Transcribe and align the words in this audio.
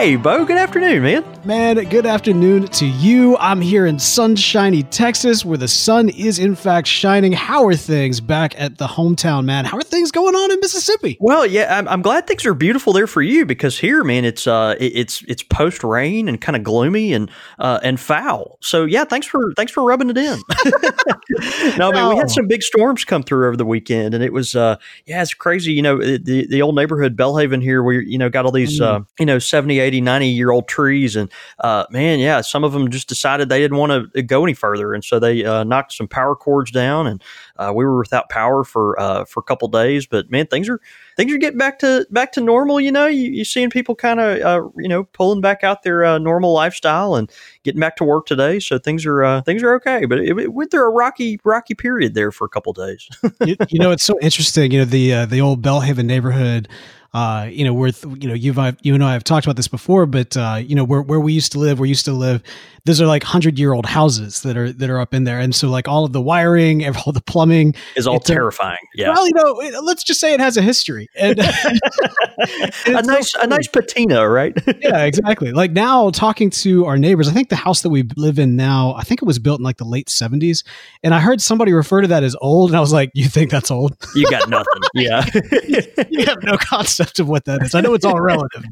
Hey, 0.00 0.16
Beau, 0.16 0.46
good 0.46 0.56
afternoon, 0.56 1.02
man. 1.02 1.22
Man, 1.44 1.76
good 1.88 2.04
afternoon 2.04 2.68
to 2.68 2.86
you. 2.86 3.36
I'm 3.38 3.62
here 3.62 3.86
in 3.86 3.98
sunshiny 3.98 4.82
Texas 4.82 5.42
where 5.42 5.56
the 5.56 5.68
sun 5.68 6.10
is 6.10 6.38
in 6.38 6.54
fact 6.54 6.86
shining. 6.86 7.32
How 7.32 7.66
are 7.66 7.74
things 7.74 8.20
back 8.20 8.58
at 8.60 8.76
the 8.76 8.86
hometown, 8.86 9.46
man? 9.46 9.64
How 9.64 9.78
are 9.78 9.82
things 9.82 10.10
going 10.10 10.34
on 10.34 10.50
in 10.52 10.60
Mississippi? 10.60 11.16
Well, 11.18 11.46
yeah, 11.46 11.78
I'm, 11.78 11.88
I'm 11.88 12.02
glad 12.02 12.26
things 12.26 12.44
are 12.44 12.52
beautiful 12.52 12.92
there 12.92 13.06
for 13.06 13.22
you 13.22 13.46
because 13.46 13.78
here, 13.78 14.04
man, 14.04 14.26
it's 14.26 14.46
uh, 14.46 14.76
it, 14.78 14.92
it's 14.96 15.22
it's 15.28 15.42
post 15.42 15.82
rain 15.82 16.28
and 16.28 16.38
kind 16.40 16.56
of 16.56 16.62
gloomy 16.62 17.14
and 17.14 17.30
uh, 17.58 17.80
and 17.82 17.98
foul. 17.98 18.58
So 18.60 18.84
yeah, 18.84 19.04
thanks 19.04 19.26
for 19.26 19.54
thanks 19.54 19.72
for 19.72 19.82
rubbing 19.82 20.10
it 20.10 20.18
in. 20.18 20.38
no, 21.78 21.90
I 21.90 21.94
mean 21.94 22.08
we 22.10 22.16
had 22.16 22.30
some 22.30 22.46
big 22.46 22.62
storms 22.62 23.04
come 23.06 23.22
through 23.22 23.46
over 23.46 23.56
the 23.56 23.66
weekend, 23.66 24.12
and 24.12 24.22
it 24.22 24.32
was 24.34 24.54
uh, 24.54 24.76
yeah, 25.06 25.22
it's 25.22 25.32
crazy. 25.32 25.72
You 25.72 25.82
know, 25.82 25.98
the 25.98 26.46
the 26.46 26.60
old 26.60 26.74
neighborhood 26.74 27.16
Belhaven 27.16 27.62
here, 27.62 27.82
we 27.82 28.06
you 28.06 28.18
know 28.18 28.28
got 28.28 28.44
all 28.44 28.52
these 28.52 28.78
uh, 28.78 29.00
you 29.18 29.24
know 29.24 29.38
70, 29.38 29.78
80, 29.78 29.89
90 29.98 30.26
year 30.26 30.50
old 30.50 30.68
trees, 30.68 31.16
and 31.16 31.32
uh, 31.60 31.86
man, 31.90 32.18
yeah, 32.18 32.42
some 32.42 32.64
of 32.64 32.72
them 32.72 32.90
just 32.90 33.08
decided 33.08 33.48
they 33.48 33.60
didn't 33.60 33.78
want 33.78 34.12
to 34.12 34.22
go 34.22 34.44
any 34.44 34.52
further, 34.52 34.92
and 34.92 35.02
so 35.02 35.18
they 35.18 35.42
uh, 35.42 35.64
knocked 35.64 35.92
some 35.92 36.06
power 36.06 36.36
cords 36.36 36.70
down, 36.70 37.06
and 37.06 37.22
uh, 37.56 37.72
we 37.74 37.84
were 37.84 37.98
without 37.98 38.28
power 38.28 38.62
for 38.62 39.00
uh, 39.00 39.24
for 39.24 39.40
a 39.40 39.42
couple 39.42 39.68
days. 39.68 40.06
But 40.06 40.30
man, 40.30 40.46
things 40.48 40.68
are 40.68 40.80
things 41.16 41.32
are 41.32 41.38
getting 41.38 41.58
back 41.58 41.78
to 41.78 42.06
back 42.10 42.32
to 42.32 42.40
normal. 42.40 42.80
You 42.80 42.92
know, 42.92 43.06
you, 43.06 43.30
you're 43.30 43.44
seeing 43.44 43.70
people 43.70 43.94
kind 43.94 44.20
of 44.20 44.40
uh, 44.40 44.68
you 44.76 44.88
know 44.88 45.04
pulling 45.04 45.40
back 45.40 45.64
out 45.64 45.82
their 45.82 46.04
uh, 46.04 46.18
normal 46.18 46.52
lifestyle 46.52 47.14
and 47.14 47.30
getting 47.64 47.80
back 47.80 47.96
to 47.96 48.04
work 48.04 48.26
today. 48.26 48.60
So 48.60 48.78
things 48.78 49.06
are 49.06 49.22
uh, 49.22 49.42
things 49.42 49.62
are 49.62 49.74
okay. 49.76 50.04
But 50.04 50.20
it, 50.20 50.38
it 50.38 50.52
went 50.52 50.70
through 50.70 50.86
a 50.86 50.90
rocky 50.90 51.38
rocky 51.44 51.74
period 51.74 52.14
there 52.14 52.32
for 52.32 52.44
a 52.44 52.48
couple 52.48 52.72
days. 52.72 53.08
you, 53.44 53.56
you, 53.68 53.78
know, 53.78 53.90
it's 53.90 54.04
so 54.04 54.18
interesting. 54.20 54.72
You 54.72 54.80
know, 54.80 54.84
the 54.84 55.24
the 55.26 55.40
old 55.40 55.62
Belhaven 55.62 56.06
neighborhood 56.06 56.68
uh, 57.12 57.48
you 57.50 57.64
know, 57.64 57.74
where 57.74 57.90
you 58.18 58.28
know 58.28 58.34
you've 58.34 58.58
I've, 58.58 58.76
you 58.82 58.94
and 58.94 59.02
I 59.02 59.14
have 59.14 59.24
talked 59.24 59.44
about 59.44 59.56
this 59.56 59.66
before, 59.66 60.06
but 60.06 60.36
uh, 60.36 60.60
you 60.62 60.76
know 60.76 60.84
where 60.84 61.02
where 61.02 61.18
we 61.18 61.32
used 61.32 61.50
to 61.52 61.58
live, 61.58 61.78
where 61.78 61.82
we 61.82 61.88
used 61.88 62.04
to 62.04 62.12
live, 62.12 62.40
those 62.84 63.00
are 63.00 63.06
like 63.06 63.24
hundred 63.24 63.58
year 63.58 63.72
old 63.72 63.84
houses 63.84 64.42
that 64.42 64.56
are 64.56 64.72
that 64.72 64.88
are 64.88 65.00
up 65.00 65.12
in 65.12 65.24
there, 65.24 65.40
and 65.40 65.52
so 65.52 65.68
like 65.68 65.88
all 65.88 66.04
of 66.04 66.12
the 66.12 66.20
wiring, 66.20 66.84
and 66.84 66.96
all 66.96 67.12
the 67.12 67.20
plumbing 67.20 67.74
is 67.96 68.06
all 68.06 68.20
terrifying. 68.20 68.78
A, 68.94 69.00
yeah. 69.00 69.10
Well, 69.10 69.26
you 69.26 69.34
know, 69.34 69.80
let's 69.80 70.04
just 70.04 70.20
say 70.20 70.34
it 70.34 70.40
has 70.40 70.56
a 70.56 70.62
history 70.62 71.08
and, 71.16 71.38
a 72.86 73.02
nice 73.02 73.32
so 73.32 73.40
a 73.40 73.46
nice 73.48 73.66
patina, 73.66 74.28
right? 74.28 74.56
yeah, 74.80 75.02
exactly. 75.02 75.50
Like 75.50 75.72
now, 75.72 76.10
talking 76.10 76.48
to 76.50 76.86
our 76.86 76.96
neighbors, 76.96 77.28
I 77.28 77.32
think 77.32 77.48
the 77.48 77.56
house 77.56 77.82
that 77.82 77.90
we 77.90 78.04
live 78.16 78.38
in 78.38 78.54
now, 78.54 78.94
I 78.94 79.02
think 79.02 79.20
it 79.20 79.24
was 79.26 79.40
built 79.40 79.58
in 79.58 79.64
like 79.64 79.78
the 79.78 79.84
late 79.84 80.08
seventies, 80.08 80.62
and 81.02 81.12
I 81.12 81.18
heard 81.18 81.40
somebody 81.40 81.72
refer 81.72 82.02
to 82.02 82.08
that 82.08 82.22
as 82.22 82.36
old, 82.40 82.70
and 82.70 82.76
I 82.76 82.80
was 82.80 82.92
like, 82.92 83.10
"You 83.14 83.24
think 83.24 83.50
that's 83.50 83.72
old? 83.72 83.96
You 84.14 84.30
got 84.30 84.48
nothing." 84.48 84.82
Yeah, 84.94 85.26
you 86.08 86.24
have 86.24 86.42
no 86.44 86.56
concept 86.56 86.99
of 87.00 87.28
what 87.28 87.44
that 87.46 87.62
is. 87.62 87.74
I 87.74 87.80
know 87.80 87.94
it's 87.94 88.04
all 88.04 88.20
relative. 88.20 88.64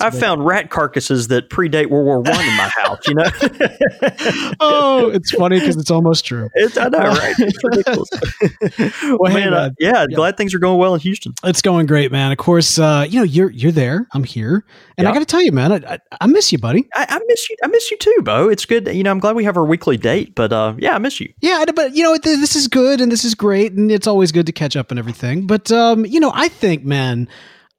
I've 0.00 0.18
found 0.18 0.44
rat 0.44 0.70
carcasses 0.70 1.28
that 1.28 1.50
predate 1.50 1.90
World 1.90 2.06
War 2.06 2.20
One 2.20 2.44
in 2.44 2.56
my 2.56 2.70
house 2.76 2.90
you 3.06 3.14
know. 3.14 3.24
oh, 4.60 5.10
it's 5.12 5.30
funny 5.32 5.58
because 5.58 5.76
it's 5.76 5.90
almost 5.90 6.24
true. 6.24 6.48
It's, 6.54 6.76
I 6.76 6.88
know, 6.88 6.98
right? 6.98 7.34
It's 7.38 7.64
ridiculous. 7.64 9.18
well, 9.18 9.32
man, 9.32 9.54
uh, 9.54 9.70
yeah, 9.78 10.06
yeah, 10.08 10.14
glad 10.14 10.36
things 10.36 10.54
are 10.54 10.58
going 10.58 10.78
well 10.78 10.94
in 10.94 11.00
Houston. 11.00 11.34
It's 11.44 11.62
going 11.62 11.86
great, 11.86 12.12
man. 12.12 12.32
Of 12.32 12.38
course, 12.38 12.78
uh, 12.78 13.06
you 13.08 13.18
know 13.18 13.24
you're 13.24 13.50
you're 13.50 13.72
there. 13.72 14.06
I'm 14.12 14.24
here, 14.24 14.64
and 14.98 15.08
I 15.08 15.12
got 15.12 15.20
to 15.20 15.26
tell 15.26 15.42
you, 15.42 15.52
man, 15.52 15.72
I, 15.72 15.94
I, 15.94 15.98
I, 16.22 16.26
miss 16.26 16.52
you, 16.52 16.58
buddy. 16.58 16.88
I, 16.94 17.06
I, 17.08 17.20
miss 17.26 17.48
you. 17.48 17.56
I 17.62 17.66
miss 17.68 17.90
you 17.90 17.96
too, 17.96 18.16
Beau. 18.22 18.48
It's 18.48 18.64
good. 18.64 18.86
You 18.88 19.02
know, 19.02 19.10
I'm 19.10 19.18
glad 19.18 19.36
we 19.36 19.44
have 19.44 19.56
our 19.56 19.64
weekly 19.64 19.96
date, 19.96 20.34
but 20.34 20.52
uh, 20.52 20.74
yeah, 20.78 20.94
I 20.94 20.98
miss 20.98 21.20
you. 21.20 21.32
Yeah, 21.40 21.64
but 21.74 21.94
you 21.94 22.02
know, 22.02 22.16
this 22.18 22.56
is 22.56 22.68
good 22.68 23.00
and 23.00 23.10
this 23.10 23.24
is 23.24 23.34
great, 23.34 23.72
and 23.72 23.90
it's 23.90 24.06
always 24.06 24.32
good 24.32 24.46
to 24.46 24.52
catch 24.52 24.76
up 24.76 24.90
and 24.90 24.98
everything. 24.98 25.46
But 25.46 25.70
um, 25.72 26.06
you 26.06 26.20
know, 26.20 26.32
I 26.34 26.48
think, 26.48 26.84
man. 26.84 27.28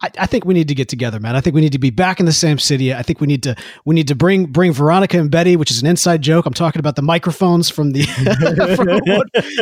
I, 0.02 0.12
I, 0.20 0.26
think 0.26 0.46
we 0.46 0.54
need 0.54 0.68
to 0.68 0.76
get 0.76 0.90
together, 0.90 1.20
man. 1.20 1.36
I 1.36 1.42
think 1.42 1.54
we 1.54 1.62
need 1.62 1.74
to 1.74 1.80
be 1.80 1.92
back 1.92 2.20
in 2.20 2.26
the 2.26 2.32
same 2.32 2.58
city. 2.58 2.94
I 2.94 3.04
think 3.04 3.22
we 3.22 3.28
need 3.28 3.44
to 3.44 3.56
we 3.86 3.94
need 3.94 4.08
to 4.08 4.16
bring 4.16 4.46
bring 4.48 4.74
Veronica 4.74 5.20
and 5.20 5.30
Betty, 5.30 5.56
which 5.56 5.70
is 5.70 5.82
an 5.82 5.88
inside 5.88 6.22
joke. 6.22 6.46
I'm 6.46 6.54
talking 6.54 6.80
about 6.80 6.96
the 6.96 7.02
microphones 7.02 7.70
from 7.70 7.92
the 7.92 8.04
from 8.76 8.88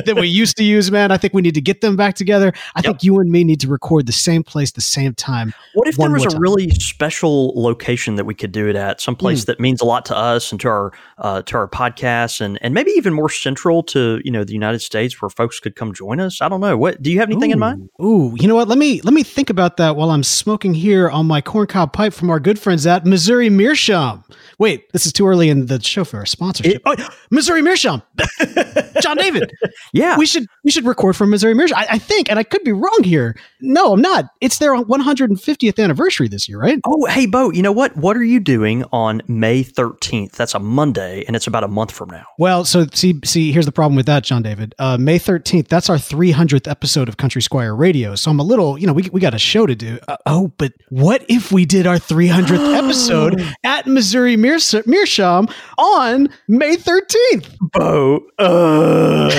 that 0.06 0.16
we 0.18 0.28
used 0.28 0.58
to 0.58 0.64
use, 0.64 0.92
man. 0.92 1.12
I 1.12 1.18
think 1.18 1.34
we 1.34 1.42
need 1.42 1.56
to 1.56 1.62
get 1.62 1.82
them 1.82 1.96
back 1.96 2.16
together. 2.16 2.54
I 2.76 2.80
yep. 2.80 2.86
think 2.86 3.04
you 3.04 3.20
and 3.20 3.30
me 3.30 3.44
need 3.44 3.60
to 3.62 3.68
record 3.68 4.06
the 4.06 4.14
same 4.14 4.44
place, 4.44 4.72
the 4.72 4.82
same 4.82 5.14
time. 5.14 5.54
What 5.74 5.88
if 5.88 5.98
there 5.98 6.10
was 6.10 6.26
a 6.26 6.30
time. 6.30 6.42
really 6.42 6.70
special 6.72 7.54
location 7.56 8.16
that 8.16 8.26
we 8.26 8.34
could 8.34 8.52
do 8.52 8.68
it 8.68 8.76
at? 8.76 9.02
Some 9.02 9.16
place 9.16 9.44
mm. 9.44 9.46
that 9.48 9.60
means 9.60 9.82
a 9.82 9.86
lot 9.86 10.06
to 10.06 10.16
us 10.16 10.52
and 10.52 10.62
to 10.62 10.70
our 10.70 10.94
uh, 11.18 11.42
to 11.44 11.58
our 11.58 11.68
podcast, 11.68 12.40
and 12.40 12.58
and 12.62 12.74
maybe 12.74 12.92
even 12.92 13.14
more 13.14 13.30
central 13.30 13.84
to 13.84 14.22
you 14.24 14.32
know 14.32 14.44
the 14.44 14.54
United 14.54 14.80
States, 14.80 15.22
where 15.22 15.30
folks 15.30 15.60
could 15.60 15.76
come 15.76 15.94
join 15.94 16.20
us. 16.20 16.42
I 16.42 16.48
don't 16.48 16.62
know. 16.62 16.78
What 16.78 17.02
do 17.02 17.12
you 17.12 17.20
have 17.20 17.30
anything 17.30 17.52
Ooh. 17.52 17.54
in 17.54 17.60
mind? 17.60 17.90
Ooh, 18.02 18.36
you 18.40 18.48
know 18.48 18.56
what? 18.56 18.70
Let 18.70 18.78
me 18.78 19.02
let 19.02 19.14
me 19.14 19.24
think 19.24 19.50
about 19.50 19.78
that 19.78 19.98
while 19.98 20.12
I'm 20.12 20.24
smoking 20.30 20.74
here 20.74 21.10
on 21.10 21.26
my 21.26 21.42
corncob 21.42 21.94
pipe 21.94 22.14
from 22.14 22.30
our 22.30 22.40
good 22.40 22.60
friends 22.60 22.86
at 22.86 23.06
Missouri 23.06 23.50
Meerschaum. 23.50 24.24
Wait, 24.60 24.92
this 24.92 25.06
is 25.06 25.14
too 25.14 25.26
early 25.28 25.50
in 25.50 25.68
the 25.68 25.82
show 25.82 26.04
for 26.04 26.22
a 26.22 26.28
sponsorship. 26.28 26.76
It, 26.76 26.82
oh, 26.86 26.96
Missouri 27.32 27.62
Meerschaum, 27.62 28.02
Jon 29.02 29.18
David. 29.18 29.52
Yeah, 29.94 30.18
we 30.18 30.26
should 30.26 30.48
we 30.64 30.72
should 30.72 30.86
record 30.86 31.16
from 31.16 31.30
Missouri 31.30 31.54
Meerschaum. 31.54 31.80
I, 31.80 31.88
I, 31.92 31.98
think, 31.98 32.30
and 32.30 32.38
I 32.38 32.44
could 32.44 32.64
be 32.64 32.72
wrong 32.72 33.00
here. 33.04 33.38
No, 33.62 33.94
I'm 33.94 34.02
not. 34.02 34.26
It's 34.42 34.58
their 34.58 34.74
150th 34.76 35.82
anniversary 35.82 36.28
this 36.28 36.50
year, 36.50 36.60
right? 36.60 36.80
Oh, 36.86 37.06
hey, 37.06 37.26
Beau. 37.26 37.52
You 37.52 37.62
know 37.62 37.72
what? 37.72 37.96
What 37.96 38.18
are 38.18 38.24
you 38.24 38.40
doing 38.40 38.84
on 38.92 39.22
May 39.28 39.64
13th? 39.64 40.34
That's 40.34 40.54
a 40.54 40.60
Monday, 40.60 41.24
and 41.26 41.36
it's 41.36 41.48
about 41.48 41.64
a 41.64 41.68
month 41.68 41.92
from 41.92 42.10
now. 42.10 42.26
Well, 42.38 42.66
so 42.66 42.86
see, 42.94 43.20
see, 43.24 43.52
here's 43.52 43.66
the 43.66 43.72
problem 43.72 43.96
with 43.96 44.06
that, 44.08 44.24
Jon 44.24 44.44
David. 44.44 44.76
Uh, 44.78 44.98
May 44.98 45.20
13th. 45.20 45.68
That's 45.68 45.90
our 45.90 45.98
300th 45.98 46.70
episode 46.70 47.08
of 47.08 47.18
Country 47.18 47.42
Squire 47.42 47.76
Radio. 47.76 48.16
So 48.16 48.30
I'm 48.30 48.40
a 48.40 48.44
little, 48.44 48.78
you 48.78 48.88
know, 48.88 48.94
we 48.94 49.10
we 49.12 49.22
got 49.22 49.34
a 49.34 49.40
show 49.40 49.66
to 49.66 49.76
do. 49.76 50.00
Uh, 50.08 50.18
oh, 50.26 50.52
but 50.58 50.74
what 50.90 51.24
if 51.28 51.52
we 51.52 51.66
did 51.66 51.88
our 51.88 51.98
300th 51.98 52.76
episode 52.78 53.44
at 53.64 53.88
Missouri 53.88 54.38
Meerschaum? 54.38 54.84
Meerschaum 54.86 55.48
on 55.78 56.30
May 56.48 56.76
13th. 56.76 57.58
Beau. 57.74 58.22
Uh. 58.38 59.30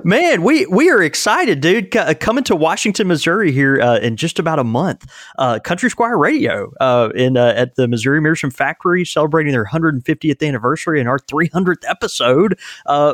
Man, 0.04 0.42
we, 0.42 0.66
we 0.66 0.90
are 0.90 1.02
excited, 1.02 1.60
dude. 1.60 1.92
C- 1.92 1.98
uh, 1.98 2.14
coming 2.14 2.44
to 2.44 2.56
Washington, 2.56 3.08
Missouri 3.08 3.52
here 3.52 3.80
uh, 3.80 3.98
in 3.98 4.16
just 4.16 4.38
about 4.38 4.58
a 4.58 4.64
month. 4.64 5.10
Uh, 5.38 5.58
Country 5.58 5.90
Squire 5.90 6.16
Radio 6.16 6.72
uh, 6.80 7.10
in 7.14 7.36
uh, 7.36 7.52
at 7.56 7.74
the 7.76 7.88
Missouri 7.88 8.20
Meerschaum 8.20 8.50
Factory 8.50 9.04
celebrating 9.04 9.52
their 9.52 9.66
150th 9.66 10.46
anniversary 10.46 11.00
and 11.00 11.08
our 11.08 11.18
300th 11.18 11.84
episode. 11.86 12.58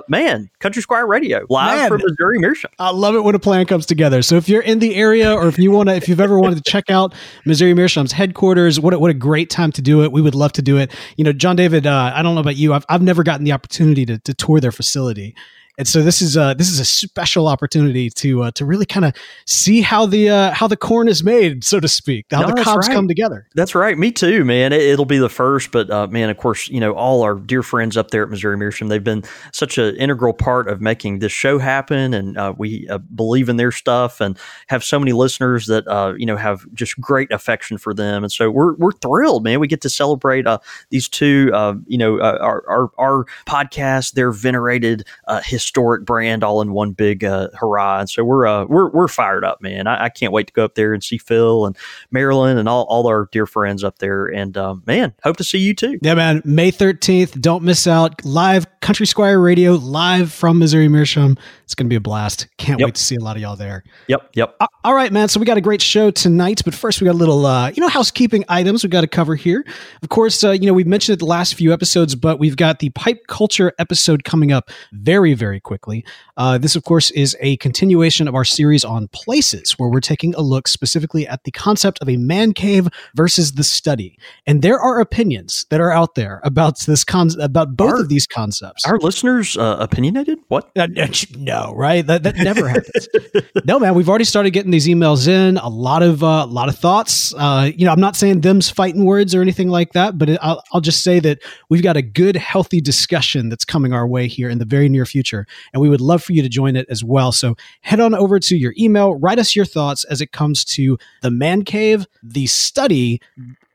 man, 0.09 0.51
Country 0.61 0.83
Squire 0.83 1.07
Radio 1.07 1.47
live 1.49 1.79
man, 1.79 1.89
from 1.89 2.03
Missouri 2.05 2.39
Meerschaum. 2.39 2.71
I 2.79 2.91
love 2.91 3.15
it 3.15 3.25
when 3.25 3.35
a 3.35 3.39
plan 3.39 3.67
comes 3.67 3.87
together. 3.87 4.23
So 4.23 4.37
if 4.37 4.49
you're 4.49 4.63
in 4.63 4.79
the 4.79 4.95
area 4.95 5.14
or 5.23 5.47
if 5.47 5.59
you 5.59 5.71
want 5.71 5.91
to, 5.91 5.95
if 5.95 6.09
you've 6.09 6.21
ever 6.21 6.41
wanted 6.41 6.65
to 6.65 6.71
check 6.71 6.91
out 6.91 7.15
Missouri 7.45 7.75
Meerschaum's 7.75 8.13
headquarters, 8.13 8.81
what 8.81 8.95
a, 8.95 8.99
what 8.99 9.11
a 9.11 9.15
great 9.15 9.35
great 9.35 9.51
time 9.51 9.73
to 9.73 9.83
do 9.83 10.03
it. 10.05 10.13
We 10.13 10.23
would 10.23 10.35
love 10.35 10.53
to 10.53 10.63
do 10.63 10.79
it. 10.79 10.91
You 11.17 11.25
know, 11.25 11.33
Jon 11.33 11.57
David, 11.57 11.87
uh, 11.87 12.13
I 12.15 12.23
don't 12.23 12.35
know 12.35 12.41
about 12.41 12.57
you. 12.57 12.73
I've, 12.73 12.87
I've 12.89 13.03
never 13.03 13.23
gotten 13.23 13.45
the 13.45 13.53
opportunity 13.53 14.07
to, 14.07 14.19
to 14.21 14.33
tour 14.33 14.61
their 14.61 14.73
facility. 14.73 15.35
And 15.77 15.89
so 15.89 16.03
this 16.03 16.23
is 16.23 16.37
a 16.37 16.55
this 16.57 16.71
is 16.71 16.79
a 16.79 16.85
special 16.85 17.49
opportunity 17.49 18.09
to 18.11 18.45
uh, 18.45 18.51
to 18.53 18.65
really 18.65 18.87
kind 18.87 19.05
of 19.05 19.13
see 19.45 19.81
how 19.81 20.07
the 20.07 20.31
uh, 20.31 20.51
how 20.53 20.69
the 20.69 20.77
corn 20.77 21.09
is 21.09 21.25
made, 21.25 21.65
so 21.65 21.81
to 21.81 21.89
speak, 21.89 22.27
how 22.31 22.43
no, 22.43 22.55
the 22.55 22.63
cobs 22.63 22.87
right. 22.87 22.95
come 22.95 23.09
together. 23.09 23.49
That's 23.57 23.75
right. 23.75 23.99
Me 23.99 24.13
too, 24.13 24.45
man. 24.45 24.73
It, 24.73 24.97
will 24.97 25.05
be 25.05 25.19
the 25.19 25.29
first, 25.29 25.73
but 25.73 25.91
uh, 25.91 26.07
man, 26.07 26.31
of 26.31 26.37
course, 26.37 26.69
you 26.69 26.79
know 26.79 26.93
all 26.93 27.23
our 27.23 27.35
dear 27.35 27.65
friends 27.65 27.97
up 27.97 28.13
there 28.13 28.23
at 28.23 28.31
Missouri 28.31 28.57
Meerschaum. 28.57 28.87
They've 28.87 29.03
been 29.03 29.25
such 29.53 29.77
an 29.77 29.97
integral 29.97 30.33
part 30.33 30.69
of 30.69 30.81
making 30.81 31.19
this 31.19 31.33
show 31.33 31.59
happen, 31.59 32.15
and 32.15 32.39
uh, 32.39 32.55
we 32.57 32.87
uh, 32.89 32.99
believe 32.99 33.49
in 33.49 33.57
their 33.57 33.73
stuff 33.73 34.21
and 34.21 34.39
have 34.69 34.85
so 34.85 35.01
many 35.01 35.13
listeners 35.13 35.67
that 35.67 35.89
uh, 35.89 36.15
you 36.17 36.27
know 36.27 36.37
have 36.37 36.73
just 36.73 37.01
great 37.01 37.33
affection 37.33 37.79
for 37.79 37.93
them. 37.93 38.23
And 38.23 38.31
so 38.31 38.49
we're 38.49 38.75
we're 38.75 38.93
thrilled, 38.93 39.43
man. 39.43 39.59
We 39.59 39.67
get 39.67 39.81
to 39.81 39.91
celebrate 39.91 40.47
these 40.91 41.09
two, 41.09 41.51
you 41.89 41.99
know, 41.99 42.21
our, 42.21 42.65
our 42.69 42.91
our 42.97 43.25
podcast, 43.49 44.13
their 44.13 44.31
venerated 44.31 45.05
history 45.43 45.64
historic 45.65 46.05
brand 46.05 46.45
all 46.45 46.61
in 46.61 46.73
one 46.73 46.93
big 46.93 47.25
uh, 47.25 47.49
hurrah. 47.59 48.01
And 48.01 48.11
so 48.11 48.23
we're 48.23 48.47
uh, 48.47 48.67
we're 48.67 48.91
we're 48.91 49.09
fired 49.09 49.45
up, 49.45 49.63
man. 49.63 49.87
I, 49.87 50.05
I, 50.05 50.09
can't 50.11 50.33
wait 50.33 50.47
to 50.49 50.53
go 50.53 50.65
up 50.65 50.75
there 50.75 50.93
and 50.93 51.03
see 51.03 51.17
Phil 51.17 51.65
and 51.65 51.77
Marilyn 52.11 52.59
and 52.59 52.69
all, 52.69 52.85
all 52.85 53.07
our 53.07 53.29
dear 53.33 53.47
friends 53.47 53.83
up 53.83 53.99
there. 53.99 54.27
And 54.27 54.57
uh, 54.57 54.77
man, 54.87 55.15
hope 55.23 55.39
to 55.39 55.45
see 55.45 55.59
you 55.59 55.75
too. 55.75 55.99
Yeah, 56.03 56.15
man. 56.15 56.43
May 56.45 56.71
thirteenth. 56.71 57.41
Don't 57.41 57.63
miss 57.65 57.87
out. 57.87 58.25
Live 58.25 58.67
Country 58.85 59.07
Squire 59.07 59.41
Radio, 59.41 59.73
live 59.73 60.31
from 60.31 60.59
Missouri 60.59 60.89
Meerschaum. 60.89 61.39
It's 61.63 61.75
going 61.75 61.87
to 61.87 61.89
be 61.89 61.97
a 61.97 62.01
blast. 62.01 62.49
Can't 62.59 62.79
yep. 62.79 62.89
wait 62.89 62.95
to 62.97 63.03
see 63.03 63.17
a 63.17 63.21
lot 63.21 63.35
of 63.35 63.41
y'all 63.41 63.57
there. 63.57 63.83
Yep, 64.09 64.33
yep. 64.35 64.61
all 64.85 64.93
right, 64.93 65.11
man. 65.11 65.31
So 65.31 65.41
we 65.41 65.47
got 65.47 65.57
a 65.57 65.63
great 65.63 65.81
show 65.81 66.11
tonight, 66.11 66.61
but 66.67 66.75
first 66.75 67.01
we 67.01 67.07
got 67.07 67.15
a 67.15 67.17
little, 67.17 67.47
uh, 67.47 67.71
you 67.71 67.81
know, 67.81 67.89
housekeeping 67.89 68.45
items 68.51 68.85
we 68.85 68.91
got 68.91 69.01
to 69.01 69.07
cover 69.07 69.37
here. 69.37 69.65
Of 70.03 70.11
course, 70.11 70.45
uh, 70.45 70.51
you 70.51 70.67
know, 70.67 70.75
we've 70.75 70.87
mentioned 70.87 71.15
it 71.15 71.21
the 71.21 71.25
last 71.25 71.55
few 71.55 71.73
episodes, 71.73 72.15
but 72.15 72.39
we've 72.39 72.59
got 72.59 72.81
the 72.81 72.91
pipe 72.91 73.27
culture 73.27 73.73
episode 73.79 74.25
coming 74.25 74.53
up 74.53 74.71
very, 74.93 75.33
very 75.33 75.54
very 75.55 75.61
quickly. 75.61 76.05
Uh, 76.37 76.59
this, 76.59 76.75
of 76.75 76.83
course, 76.83 77.13
is 77.13 77.37
a 77.41 77.57
continuation 77.59 78.27
of 78.27 78.35
our 78.35 78.45
series 78.45 78.85
on 78.85 79.07
places, 79.09 79.73
where 79.79 79.89
we're 79.89 80.01
taking 80.01 80.35
a 80.35 80.41
look 80.41 80.67
specifically 80.67 81.29
at 81.29 81.45
the 81.45 81.53
concept 81.53 82.01
of 82.03 82.09
a 82.09 82.17
man 82.17 82.53
cave 82.53 82.89
versus 83.15 83.53
the 83.53 83.63
study. 83.63 84.19
And 84.47 84.61
there 84.61 84.81
are 84.81 85.01
opinions 85.01 85.67
that 85.71 85.81
are 85.81 85.93
out 85.93 86.17
there 86.17 86.41
about 86.43 86.81
this 86.81 87.05
con- 87.05 87.41
about 87.41 87.77
both 87.77 87.93
Are- 87.93 88.01
of 88.01 88.09
these 88.09 88.27
concepts. 88.27 88.85
Our 88.85 88.99
listeners 88.99 89.57
uh, 89.57 89.77
opinionated? 89.79 90.41
What? 90.49 90.73
Uh, 90.77 90.89
uh, 90.97 91.07
no, 91.37 91.73
right? 91.77 92.05
That, 92.05 92.25
that 92.25 92.37
never 92.37 92.67
happens. 92.69 93.09
no, 93.65 93.79
man. 93.79 93.95
We've 93.95 94.09
already 94.09 94.25
started 94.25 94.51
getting 94.51 94.73
these 94.73 94.89
emails 94.89 95.29
in. 95.29 95.59
A 95.59 95.69
lot 95.69 96.03
of 96.03 96.25
uh, 96.25 96.43
a 96.45 96.51
lot 96.51 96.69
of 96.69 96.77
thoughts. 96.77 97.33
Uh, 97.35 97.71
you 97.77 97.87
know, 97.87 97.93
I'm 97.93 98.01
not 98.01 98.17
saying 98.17 98.41
them's 98.41 98.71
fighting 98.71 99.05
words 99.05 99.37
or 99.37 99.41
anything 99.41 99.69
like 99.69 99.93
that, 99.93 100.19
but 100.19 100.29
it, 100.31 100.39
I'll, 100.43 100.63
I'll 100.73 100.81
just 100.81 101.05
say 101.05 101.21
that 101.21 101.39
we've 101.69 101.83
got 101.83 101.97
a 101.97 102.03
good, 102.03 102.35
healthy 102.35 102.81
discussion 102.81 103.51
that's 103.51 103.65
coming 103.65 103.93
our 103.93 104.07
way 104.07 104.27
here 104.27 104.51
in 104.51 104.59
the 104.59 104.65
very 104.65 104.89
near 104.89 105.07
future, 105.07 105.44
and 105.73 105.81
we 105.81 105.89
would 105.89 106.01
love 106.01 106.23
for 106.23 106.33
you 106.33 106.43
to 106.43 106.49
join 106.49 106.77
it 106.77 106.87
as 106.89 107.05
well. 107.05 107.33
So 107.33 107.57
head 107.83 108.01
on 108.01 108.15
over 108.15 108.39
to 108.41 108.57
your 108.57 108.75
email, 108.79 109.15
write 109.15 109.39
us 109.39 109.55
your 109.55 109.65
thoughts 109.65 110.05
as 110.05 110.21
it 110.21 110.33
comes 110.33 110.65
to 110.67 110.99
the 111.23 111.31
man 111.31 111.65
cave, 111.65 112.07
the 112.23 112.47
study. 112.47 113.21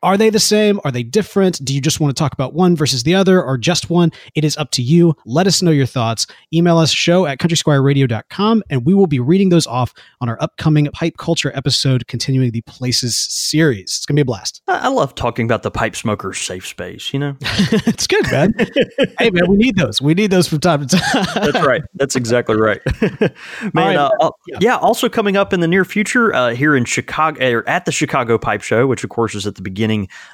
Are 0.02 0.18
they 0.18 0.30
the 0.30 0.40
same? 0.40 0.80
Are 0.86 0.92
they 0.92 1.04
different? 1.04 1.64
Do 1.64 1.76
you 1.76 1.82
just 1.82 2.00
want 2.00 2.16
to 2.16 2.20
talk 2.20 2.32
about 2.34 2.54
one 2.54 2.74
versus 2.74 3.04
the 3.04 3.16
other 3.16 3.44
or 3.44 3.58
just 3.58 3.90
one? 3.90 4.12
It 4.34 4.46
is 4.46 4.56
up 4.56 4.72
to 4.72 4.82
you. 4.82 5.14
Let 5.26 5.46
us 5.46 5.62
know 5.62 5.72
your 5.72 5.86
thoughts. 5.86 6.26
Email 6.54 6.78
us 6.78 6.90
show 6.90 7.26
at 7.26 7.40
countrysquireradio.com 7.40 8.64
and 8.70 8.86
we 8.86 8.94
will 8.94 9.08
be 9.08 9.20
reading 9.20 9.50
those 9.50 9.68
off 9.68 9.94
on 10.22 10.30
our 10.30 10.42
upcoming 10.42 10.88
pipe 10.94 11.18
culture 11.18 11.52
episode 11.54 12.08
continuing 12.08 12.52
the 12.52 12.62
places 12.62 13.18
series. 13.18 13.82
It's 13.82 14.06
going 14.06 14.16
to 14.16 14.20
be 14.20 14.22
a 14.22 14.26
blast. 14.26 14.62
I, 14.70 14.88
love 14.88 15.16
talking 15.16 15.46
about 15.46 15.64
the 15.64 15.72
pipe 15.72 15.98
smoker's 15.98 16.38
safe 16.38 16.66
space, 16.66 17.14
you 17.14 17.20
know? 17.20 17.36
it's 17.42 18.08
good, 18.08 18.26
man. 18.32 18.54
hey, 19.20 19.30
man, 19.32 19.50
we 19.50 19.58
need 19.58 19.76
those. 19.76 20.02
We 20.02 20.14
need 20.14 20.32
those 20.32 20.48
from 20.48 20.62
time 20.62 20.88
to 20.88 20.98
time. 20.98 21.26
That's 21.36 21.66
right. 21.66 21.82
That's 21.96 22.16
exactly 22.16 22.56
right. 22.56 22.82
Man, 23.74 23.96
right, 23.96 23.96
uh, 23.96 24.10
uh, 24.22 24.32
yeah. 24.48 24.58
yeah. 24.62 24.78
Also 24.78 25.10
coming 25.10 25.36
up 25.36 25.54
in 25.54 25.60
the 25.60 25.68
near 25.68 25.84
future 25.86 26.34
uh, 26.34 26.56
here 26.56 26.76
in 26.76 26.86
Chicago, 26.86 27.52
or 27.52 27.70
at 27.70 27.86
the 27.86 27.92
Chicago 27.92 28.38
Pipe 28.38 28.62
Show, 28.62 28.88
which 28.88 29.04
of 29.04 29.10
course 29.10 29.36
is 29.36 29.46
at 29.46 29.56
the 29.56 29.62
beginning 29.62 29.89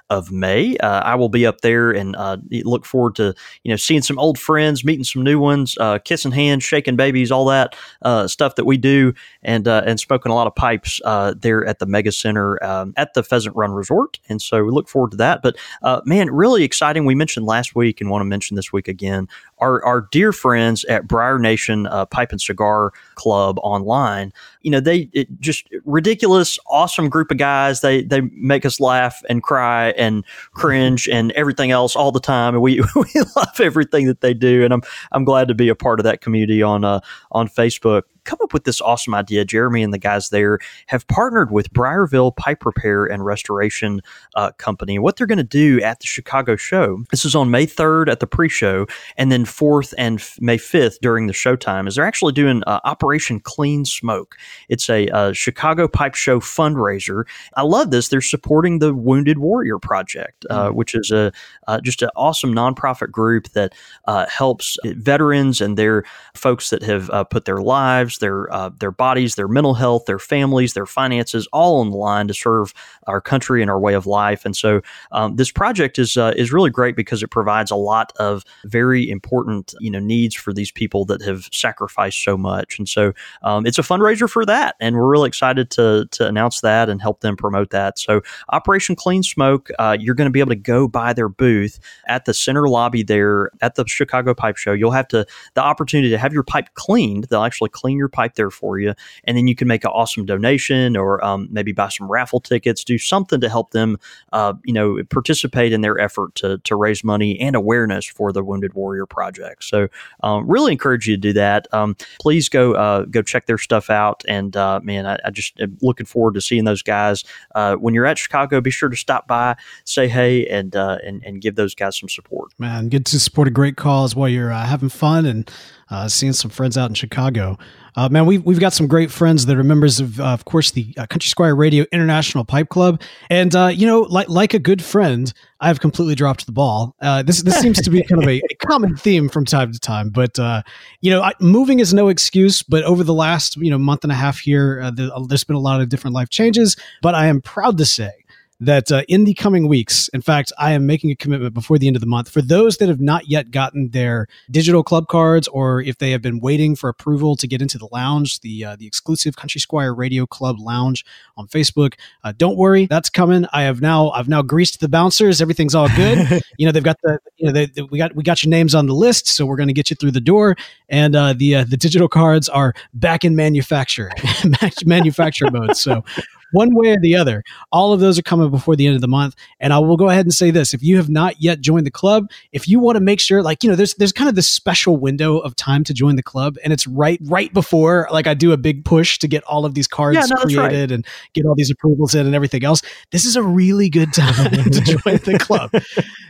of 0.10 0.32
May. 0.32 0.78
Uh, 0.78 1.02
I 1.02 1.16
will 1.16 1.30
be 1.30 1.46
up 1.46 1.62
there 1.62 1.92
and 1.92 2.16
uh, 2.16 2.38
look 2.64 2.86
forward 2.86 3.16
to 3.16 3.34
you 3.64 3.72
know 3.72 3.76
seeing 3.76 4.02
some 4.02 4.20
old 4.20 4.38
friends, 4.38 4.84
meeting 4.84 5.04
some 5.04 5.24
new 5.24 5.40
ones, 5.40 5.78
uh, 5.80 6.00
kissing 6.00 6.32
hands, 6.32 6.64
shaking 6.64 6.96
babies, 6.96 7.32
all 7.32 7.46
that 7.46 7.76
uh, 8.02 8.28
stuff 8.28 8.56
that 8.56 8.66
we 8.66 8.78
do, 8.78 9.14
and 9.46 9.68
uh, 9.68 9.84
and 9.86 10.00
smoking 10.00 10.32
a 10.32 10.36
lot 10.36 10.48
of 10.48 10.56
pipes 10.56 11.00
uh, 11.06 11.34
there 11.38 11.66
at 11.66 11.80
the 11.80 11.86
Mega 11.86 12.12
Center 12.12 12.64
um, 12.64 12.94
at 12.98 13.14
the 13.14 13.24
Pheasant 13.24 13.56
Run 13.56 13.72
Resort. 13.72 14.20
And 14.28 14.42
so 14.42 14.64
we 14.64 14.72
look 14.72 14.90
forward 14.90 15.12
to 15.12 15.18
that. 15.18 15.42
But 15.42 15.56
uh, 15.84 16.02
man, 16.06 16.30
really 16.32 16.64
exciting. 16.64 17.06
We 17.06 17.16
mentioned 17.16 17.46
last 17.46 17.76
week 17.76 18.02
and 18.02 18.10
want 18.10 18.22
to 18.22 18.26
mention 18.26 18.56
this 18.56 18.74
week 18.74 18.88
again 18.88 19.28
our, 19.60 19.84
our 19.86 20.08
dear 20.12 20.32
friends 20.32 20.84
at 20.86 21.08
Briar 21.08 21.40
Nation 21.40 21.88
uh, 21.88 22.06
Pipe 22.06 22.32
and 22.32 22.42
Cigar 22.42 22.92
Club 23.16 23.58
online. 23.60 24.34
You 24.62 24.72
know, 24.72 24.80
they 24.80 25.10
just 25.40 25.68
ridiculous, 25.86 26.60
awesome 26.68 27.10
group 27.10 27.32
of 27.32 27.38
guys. 27.38 27.82
They 27.82 28.04
they 28.04 28.22
make 28.22 28.66
us 28.66 28.80
laugh 28.80 29.22
and 29.30 29.42
cry 29.42 29.90
and 29.92 30.26
cringe 30.54 31.08
and 31.08 31.32
everything 31.34 31.72
else 31.72 31.96
all 31.96 32.12
the 32.12 32.20
time. 32.20 32.56
And 32.56 32.62
we 32.62 32.82
we 32.96 33.22
love 33.36 33.60
everything 33.60 34.08
that 34.08 34.22
they 34.22 34.34
do. 34.34 34.64
And 34.64 34.74
I'm 34.74 34.82
I'm 35.12 35.24
glad 35.24 35.48
to 35.48 35.56
be 35.56 35.70
a 35.70 35.76
part 35.76 36.00
of 36.00 36.04
that 36.04 36.22
community 36.22 36.62
on 36.62 36.84
uh, 36.84 37.00
on 37.32 37.48
Facebook. 37.48 38.04
Come 38.26 38.40
up 38.42 38.54
with 38.54 38.66
this 38.66 38.82
awesome 38.82 39.14
idea. 39.14 39.46
Jeremy 39.46 39.84
and 39.84 39.94
the 39.94 39.98
guys 39.98 40.30
there 40.30 40.60
have 40.88 41.08
partnered 41.08 41.52
with 41.52 41.72
Briarville 41.72 42.36
Pipe 42.36 42.66
Repair 42.66 43.06
and 43.06 43.26
Restoration 43.26 44.02
uh, 44.36 44.52
Company. 44.58 45.00
What 45.00 45.16
they're 45.16 45.28
going 45.28 45.38
to 45.38 45.44
do 45.44 45.82
at 45.82 46.00
the 46.00 46.08
Chicago 46.08 46.56
show, 46.56 47.04
this 47.12 47.26
is 47.26 47.36
on 47.36 47.52
May 47.52 47.66
3rd 47.66 48.10
at 48.10 48.20
the 48.20 48.28
pre 48.28 48.50
show, 48.50 48.88
and 49.18 49.32
then 49.32 49.46
4th 49.46 49.94
and 49.98 50.20
f- 50.20 50.38
May 50.42 50.58
5th 50.58 50.98
during 51.02 51.28
the 51.28 51.34
showtime, 51.34 51.88
is 51.88 51.96
they're 51.96 52.06
actually 52.06 52.34
doing 52.34 52.64
uh, 52.68 52.80
Operation 52.84 53.40
Clean 53.40 53.86
Smoke. 53.86 54.36
It's 54.70 54.90
a 54.90 55.08
uh, 55.10 55.34
Chicago 55.34 55.88
Pipe 55.88 56.16
Show 56.16 56.40
fundraiser. 56.40 57.26
I 57.56 57.62
love 57.64 57.92
this. 57.92 58.10
They're 58.10 58.22
supporting 58.22 58.80
the 58.80 58.94
Wounded 58.94 59.38
Warrior 59.40 59.80
Project, 59.80 60.46
uh, 60.50 60.70
which 60.70 60.96
is 60.96 61.12
a 61.12 61.32
uh, 61.68 61.80
just 61.82 62.02
an 62.02 62.10
awesome 62.16 62.54
nonprofit 62.54 63.12
group 63.12 63.50
that 63.50 63.74
uh, 64.08 64.26
helps 64.28 64.78
veterans 64.84 65.62
and 65.62 65.78
their 65.78 66.04
folks 66.34 66.70
that 66.70 66.84
have 66.84 67.10
uh, 67.10 67.24
put 67.24 67.46
their 67.46 67.62
lives, 67.62 68.15
their 68.18 68.52
uh, 68.54 68.70
their 68.80 68.92
bodies, 68.92 69.36
their 69.36 69.48
mental 69.48 69.74
health, 69.74 70.06
their 70.06 70.20
families, 70.20 70.74
their 70.74 70.86
finances, 70.86 71.48
all 71.52 71.82
on 71.82 71.92
the 71.92 71.98
line 71.98 72.28
to 72.28 72.34
serve 72.34 72.74
our 73.08 73.22
country 73.22 73.62
and 73.62 73.70
our 73.70 73.80
way 73.80 73.94
of 73.94 74.06
life. 74.06 74.46
And 74.46 74.56
so 74.56 74.82
um, 75.12 75.36
this 75.36 75.52
project 75.52 76.00
is 76.00 76.18
uh, 76.18 76.34
is 76.36 76.52
really 76.52 76.70
great 76.70 76.96
because 76.96 77.24
it 77.24 77.30
provides 77.30 77.72
a 77.72 77.76
lot 77.76 78.12
of 78.18 78.44
very 78.66 79.10
important 79.10 79.74
you 79.80 79.92
know 79.92 80.00
needs 80.00 80.36
for 80.36 80.54
these 80.54 80.72
people 80.72 81.06
that 81.06 81.22
have 81.22 81.48
sacrificed 81.52 82.24
so 82.24 82.38
much. 82.38 82.78
And 82.78 82.88
so 82.88 83.14
um, 83.44 83.66
it's 83.66 83.78
a 83.78 83.84
fundraiser 83.84 84.30
for 84.30 84.46
that, 84.46 84.76
and 84.80 84.96
we're 84.96 85.10
really 85.10 85.28
excited 85.28 85.70
to 85.72 86.08
to 86.12 86.28
announce 86.28 86.62
that 86.62 86.90
and 86.90 87.02
help 87.02 87.22
them 87.22 87.36
promote 87.36 87.70
that. 87.72 88.00
So 88.00 88.22
Operation 88.50 88.96
Clean 88.96 89.24
Smoke, 89.24 89.70
uh, 89.80 89.98
you're 90.00 90.16
going 90.16 90.28
to 90.28 90.32
be 90.32 90.40
able 90.40 90.50
to 90.50 90.56
go 90.56 90.88
by 90.88 91.14
their 91.14 91.30
booth 91.30 91.80
at 92.08 92.26
the 92.26 92.34
center 92.34 92.68
lobby 92.68 93.04
there 93.04 93.52
at 93.62 93.76
the 93.76 93.86
Chicago 93.88 94.34
Pipe 94.34 94.58
Show. 94.58 94.74
You'll 94.74 94.92
have 94.92 95.08
to 95.10 95.26
the 95.54 95.62
opportunity 95.62 96.10
to 96.10 96.18
have 96.18 96.34
your 96.34 96.44
pipe 96.44 96.74
cleaned. 96.74 97.26
They'll 97.26 97.44
actually 97.44 97.70
clean 97.70 97.98
your 97.98 98.05
pipe 98.10 98.36
there 98.36 98.52
for 98.52 98.80
you, 98.80 98.94
and 99.24 99.38
then 99.38 99.48
you 99.48 99.56
can 99.56 99.68
make 99.68 99.84
an 99.84 99.92
awesome 99.92 100.26
donation 100.26 100.96
or 100.98 101.24
um, 101.24 101.48
maybe 101.52 101.72
buy 101.72 101.90
some 101.90 102.10
raffle 102.12 102.40
tickets, 102.40 102.84
do 102.84 102.98
something 102.98 103.42
to 103.42 103.50
help 103.50 103.72
them, 103.72 103.98
uh, 104.34 104.54
you 104.64 104.74
know, 104.74 105.02
participate 105.10 105.74
in 105.74 105.82
their 105.82 106.00
effort 106.00 106.36
to 106.36 106.58
to 106.60 106.76
raise 106.76 107.04
money 107.04 107.40
and 107.40 107.56
awareness 107.56 108.06
for 108.06 108.32
the 108.32 108.44
Wounded 108.44 108.74
Warrior 108.74 109.06
Project. 109.06 109.64
So, 109.64 109.88
um, 110.24 110.48
really 110.48 110.72
encourage 110.72 111.08
you 111.08 111.16
to 111.16 111.22
do 111.22 111.34
that. 111.34 111.68
Um, 111.74 111.96
please 112.20 112.50
go 112.50 112.74
uh, 112.74 113.06
go 113.06 113.22
check 113.22 113.46
their 113.46 113.58
stuff 113.58 113.90
out, 113.90 114.24
and 114.28 114.56
uh, 114.56 114.80
man, 114.84 115.06
I, 115.06 115.18
I 115.26 115.32
just 115.32 115.60
am 115.60 115.78
looking 115.82 116.06
forward 116.06 116.34
to 116.36 116.42
seeing 116.42 116.66
those 116.66 116.82
guys. 116.82 117.24
Uh, 117.54 117.76
when 117.76 117.94
you're 117.94 118.06
at 118.06 118.18
Chicago, 118.18 118.62
be 118.62 118.72
sure 118.72 118.90
to 118.90 118.96
stop 118.96 119.28
by, 119.28 119.56
say 119.84 120.08
hey, 120.08 120.46
and 120.48 120.76
uh, 120.76 120.98
and 121.04 121.24
and 121.24 121.42
give 121.42 121.56
those 121.56 121.76
guys 121.76 121.98
some 122.00 122.10
support. 122.10 122.52
Man, 122.58 122.90
good 122.90 123.06
to 123.08 123.20
support 123.20 123.48
a 123.48 123.52
great 123.52 123.78
cause 123.78 124.16
while 124.16 124.30
you're 124.30 124.52
uh, 124.52 124.66
having 124.66 124.90
fun 124.90 125.26
and 125.26 125.52
uh, 125.90 126.08
seeing 126.08 126.34
some 126.34 126.52
friends 126.52 126.78
out 126.78 126.90
in 126.90 126.96
Chicago. 126.96 127.58
Uh, 127.98 128.10
man, 128.10 128.26
we've, 128.26 128.44
we've 128.44 128.60
got 128.60 128.74
some 128.74 128.88
great 128.88 129.10
friends 129.10 129.46
that 129.46 129.58
are 129.58 129.64
members 129.64 130.02
of, 130.02 130.20
uh, 130.20 130.26
of 130.26 130.44
course, 130.44 130.72
the 130.72 130.94
uh, 130.98 131.06
Country 131.06 131.30
Squire 131.30 131.56
Radio 131.56 131.86
International 131.94 132.44
Pipe 132.44 132.68
Club. 132.68 133.02
And, 133.30 133.56
uh, 133.56 133.68
you 133.68 133.88
know, 133.88 134.02
like, 134.02 134.28
like 134.28 134.54
a 134.54 134.60
good 134.60 134.84
friend, 134.84 135.32
I've 135.62 135.80
completely 135.80 136.16
dropped 136.16 136.46
the 136.46 136.52
ball. 136.52 136.94
Uh, 137.02 137.24
this, 137.24 137.42
this 137.44 137.58
seems 137.60 137.82
to 137.82 137.90
be 137.90 138.04
kind 138.04 138.22
of 138.22 138.28
a, 138.28 138.42
a 138.52 138.56
common 138.68 138.98
theme 138.98 139.30
from 139.30 139.46
time 139.46 139.72
to 139.72 139.80
time. 139.80 140.10
But, 140.10 140.38
uh, 140.38 140.64
you 141.00 141.10
know, 141.10 141.22
I, 141.22 141.32
moving 141.40 141.80
is 141.80 141.94
no 141.94 142.10
excuse. 142.10 142.62
But 142.62 142.84
over 142.84 143.04
the 143.04 143.14
last, 143.14 143.56
you 143.56 143.70
know, 143.70 143.78
month 143.78 144.04
and 144.04 144.12
a 144.12 144.16
half 144.16 144.40
here, 144.40 144.92
the, 144.92 145.26
there's 145.30 145.46
been 145.46 145.56
a 145.56 145.60
lot 145.60 145.80
of 145.80 145.88
different 145.88 146.14
life 146.16 146.30
changes. 146.30 146.76
But 147.02 147.16
I 147.16 147.28
am 147.28 147.40
proud 147.40 147.78
to 147.78 147.86
say 147.86 148.12
that 148.60 148.92
uh, 148.92 149.04
in 149.08 149.26
the 149.26 149.34
coming 149.34 149.68
weeks, 149.68 150.08
in 150.10 150.22
fact, 150.22 150.52
I 150.58 150.72
am 150.72 150.86
making 150.86 151.12
a 151.12 151.16
commitment 151.16 151.54
before 151.54 151.78
the 151.78 151.88
end 151.88 151.96
of 151.96 152.00
the 152.02 152.08
month 152.08 152.30
for 152.30 152.42
those 152.42 152.78
that 152.78 152.88
have 152.88 153.02
not 153.02 153.28
yet 153.30 153.52
gotten 153.52 153.90
their 153.90 154.28
digital 154.50 154.82
club 154.84 155.08
cards, 155.08 155.48
or 155.50 155.82
if 155.82 155.98
they 155.98 156.12
have 156.12 156.22
been 156.22 156.40
waiting 156.40 156.76
for 156.76 156.90
approval 156.90 157.36
to 157.36 157.48
get 157.48 157.62
into 157.62 157.78
the 157.78 157.88
lounge, 157.92 158.40
the 158.40 158.64
uh, 158.64 158.76
the 158.78 158.88
exclusive 158.88 159.36
Country 159.36 159.60
Squire 159.60 159.94
Radio 159.94 160.26
Club 160.26 160.58
lounge 160.60 161.06
on 161.38 161.48
Facebook. 161.48 161.96
Uh, 162.24 162.34
don't 162.36 162.56
worry, 162.58 162.86
that's 162.86 163.10
coming. 163.10 163.46
I 163.52 163.64
have 163.64 163.82
now 163.82 164.10
I've 164.12 164.30
now 164.30 164.42
greased 164.42 164.80
the 164.80 164.90
bouncers. 164.90 165.42
Everything's 165.42 165.76
all 165.76 165.90
good. 165.90 166.42
you 166.58 166.66
know 166.66 166.72
they've 166.72 166.84
got 166.84 166.98
the 167.04 167.20
you 167.38 167.48
know 167.48 167.52
they, 167.52 167.66
they- 167.68 167.82
we 167.92 167.98
got 167.98 168.16
we 168.16 168.24
got 168.24 168.44
your 168.44 168.50
names 168.50 168.74
on 168.74 168.88
the 168.88 168.94
list, 168.96 169.28
so 169.28 169.46
we're 169.46 169.58
going 169.58 169.68
to 169.68 169.74
get 169.74 169.90
you 169.90 169.96
through 169.96 170.12
the 170.12 170.22
door. 170.22 170.56
And 170.90 171.16
uh, 171.16 171.34
the 171.34 171.56
uh, 171.56 171.66
the 171.68 171.78
digital 171.78 172.08
cards 172.08 172.48
are 172.50 172.74
back 172.94 173.24
in 173.26 173.36
manufacture 173.36 174.12
manufacture 174.86 175.50
mode. 175.52 175.76
So 175.78 176.04
one 176.52 176.74
way 176.76 176.90
or 176.90 177.00
the 177.00 177.16
other. 177.16 177.44
All 177.72 177.94
of 177.94 178.00
those 178.00 178.18
are 178.20 178.24
coming 178.24 178.50
before 178.50 178.76
the 178.76 178.88
end 178.88 178.96
of 178.96 179.02
the 179.02 179.08
month. 179.08 179.36
And 179.60 179.74
I 179.74 179.80
will 179.80 179.98
go 179.98 180.10
ahead 180.10 180.26
and 180.26 180.34
say 180.34 180.52
this: 180.52 180.74
if 180.74 180.82
you 180.84 180.98
have 180.98 181.10
not 181.10 181.42
yet 181.42 181.62
joined 181.62 181.86
the 181.86 181.92
club, 181.92 182.30
if 182.52 182.68
you 182.68 182.80
want 182.80 182.96
to 182.96 183.02
make 183.02 183.20
sure, 183.20 183.42
like 183.42 183.64
you 183.64 183.70
know, 183.70 183.76
there's 183.76 183.94
there's 183.96 184.12
kind 184.14 184.30
of 184.30 184.36
this 184.36 184.48
special 184.48 184.98
window 184.98 185.38
of 185.40 185.56
time 185.56 185.84
to 185.86 185.94
join 185.94 186.16
the 186.16 186.24
club, 186.24 186.58
and 186.64 186.72
it's 186.72 186.88
right 186.88 187.20
right 187.24 187.54
before 187.54 188.08
like 188.12 188.28
I 188.28 188.34
do 188.34 188.52
a 188.52 188.58
big 188.58 188.86
push 188.86 189.20
to 189.20 189.28
get 189.28 189.44
all 189.44 189.66
of 189.66 189.74
these 189.74 189.88
cards 189.88 190.16
Yeah, 190.16 190.22
no, 190.22 190.36
that's 190.42 190.56
right. 190.56 190.70
created 190.70 190.92
and 190.92 191.06
get 191.34 191.46
all 191.46 191.56
these 191.56 191.72
approvals 191.72 192.16
in 192.16 192.26
and 192.26 192.36
everything 192.36 192.64
else. 192.64 192.82
This 193.12 193.26
is 193.26 193.36
a 193.36 193.44
really 193.44 193.90
good 193.90 194.14
time 194.14 194.52
to 194.52 194.82
join 194.82 195.18
the 195.18 195.38
club. 195.40 195.72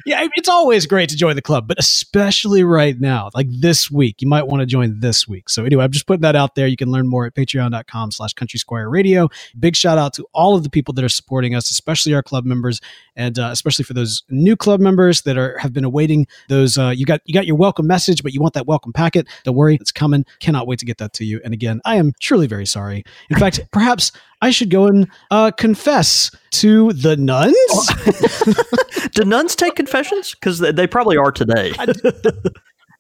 Yeah, 0.05 0.27
it's 0.36 0.50
always 0.50 0.86
great 0.86 1.10
to 1.10 1.15
join 1.15 1.36
the 1.36 1.41
club, 1.41 1.67
but 1.67 1.79
especially 1.79 2.63
right 2.63 3.00
now, 3.00 3.29
like 3.34 3.48
this 3.50 3.89
week, 3.89 4.22
you 4.22 4.27
might 4.27 4.48
want 4.48 4.62
to 4.62 4.65
join 4.65 5.00
this 5.00 5.27
week. 5.27 5.50
So 5.50 5.65
anyway, 5.65 5.84
I'm 5.84 5.91
just 5.91 6.05
putting 6.07 6.22
that 6.22 6.36
out 6.36 6.55
there. 6.55 6.67
You 6.67 6.77
can 6.77 6.91
learn 6.91 7.07
more 7.07 7.25
at 7.25 7.34
patreon.com 7.34 8.12
slash 8.12 8.34
country 8.34 8.60
squire 8.60 8.89
radio. 8.89 9.29
Big 9.60 9.75
shout 9.75 9.98
out 9.98 10.14
to 10.15 10.25
all 10.34 10.55
of 10.55 10.63
the 10.63 10.69
people 10.69 10.93
that 10.93 11.03
are 11.03 11.10
supporting 11.10 11.55
us, 11.55 11.72
especially 11.72 12.13
our 12.13 12.24
club 12.24 12.45
members, 12.45 12.81
and 13.15 13.39
uh, 13.39 13.50
especially 13.51 13.84
for 13.84 13.93
those 13.93 14.24
new 14.29 14.55
club 14.55 14.79
members 14.79 15.22
that 15.24 15.38
are 15.38 15.57
have 15.57 15.74
been 15.74 15.86
awaiting 15.86 16.27
those. 16.50 16.77
Uh, 16.77 16.89
you 16.89 17.05
got 17.05 17.22
you 17.25 17.34
got 17.34 17.45
your 17.45 17.55
welcome 17.55 17.88
message, 17.88 18.24
but 18.24 18.34
you 18.34 18.41
want 18.41 18.53
that 18.53 18.67
welcome 18.67 18.93
packet. 18.93 19.27
Don't 19.43 19.55
worry, 19.55 19.75
it's 19.79 19.91
coming. 19.91 20.25
Cannot 20.39 20.67
wait 20.67 20.79
to 20.79 20.86
get 20.86 20.98
that 20.98 21.13
to 21.13 21.25
you. 21.25 21.39
And 21.43 21.53
again, 21.53 21.81
I 21.86 21.95
am 21.95 22.13
truly 22.19 22.48
very 22.48 22.65
sorry. 22.65 23.03
In 23.29 23.38
fact, 23.38 23.60
perhaps 23.72 24.12
I 24.41 24.51
should 24.51 24.69
go 24.69 24.88
and 24.88 25.07
uh, 25.31 25.51
confess 25.51 26.36
to 26.51 26.93
the 26.93 27.15
nuns. 27.17 27.55
Do 29.12 29.24
nuns 29.24 29.55
take 29.55 29.75
confessions? 29.75 30.36
Because 30.36 30.60
they, 30.60 30.72
they 30.72 30.88
probably 30.88 31.17
are 31.17 31.31
today. 31.31 31.74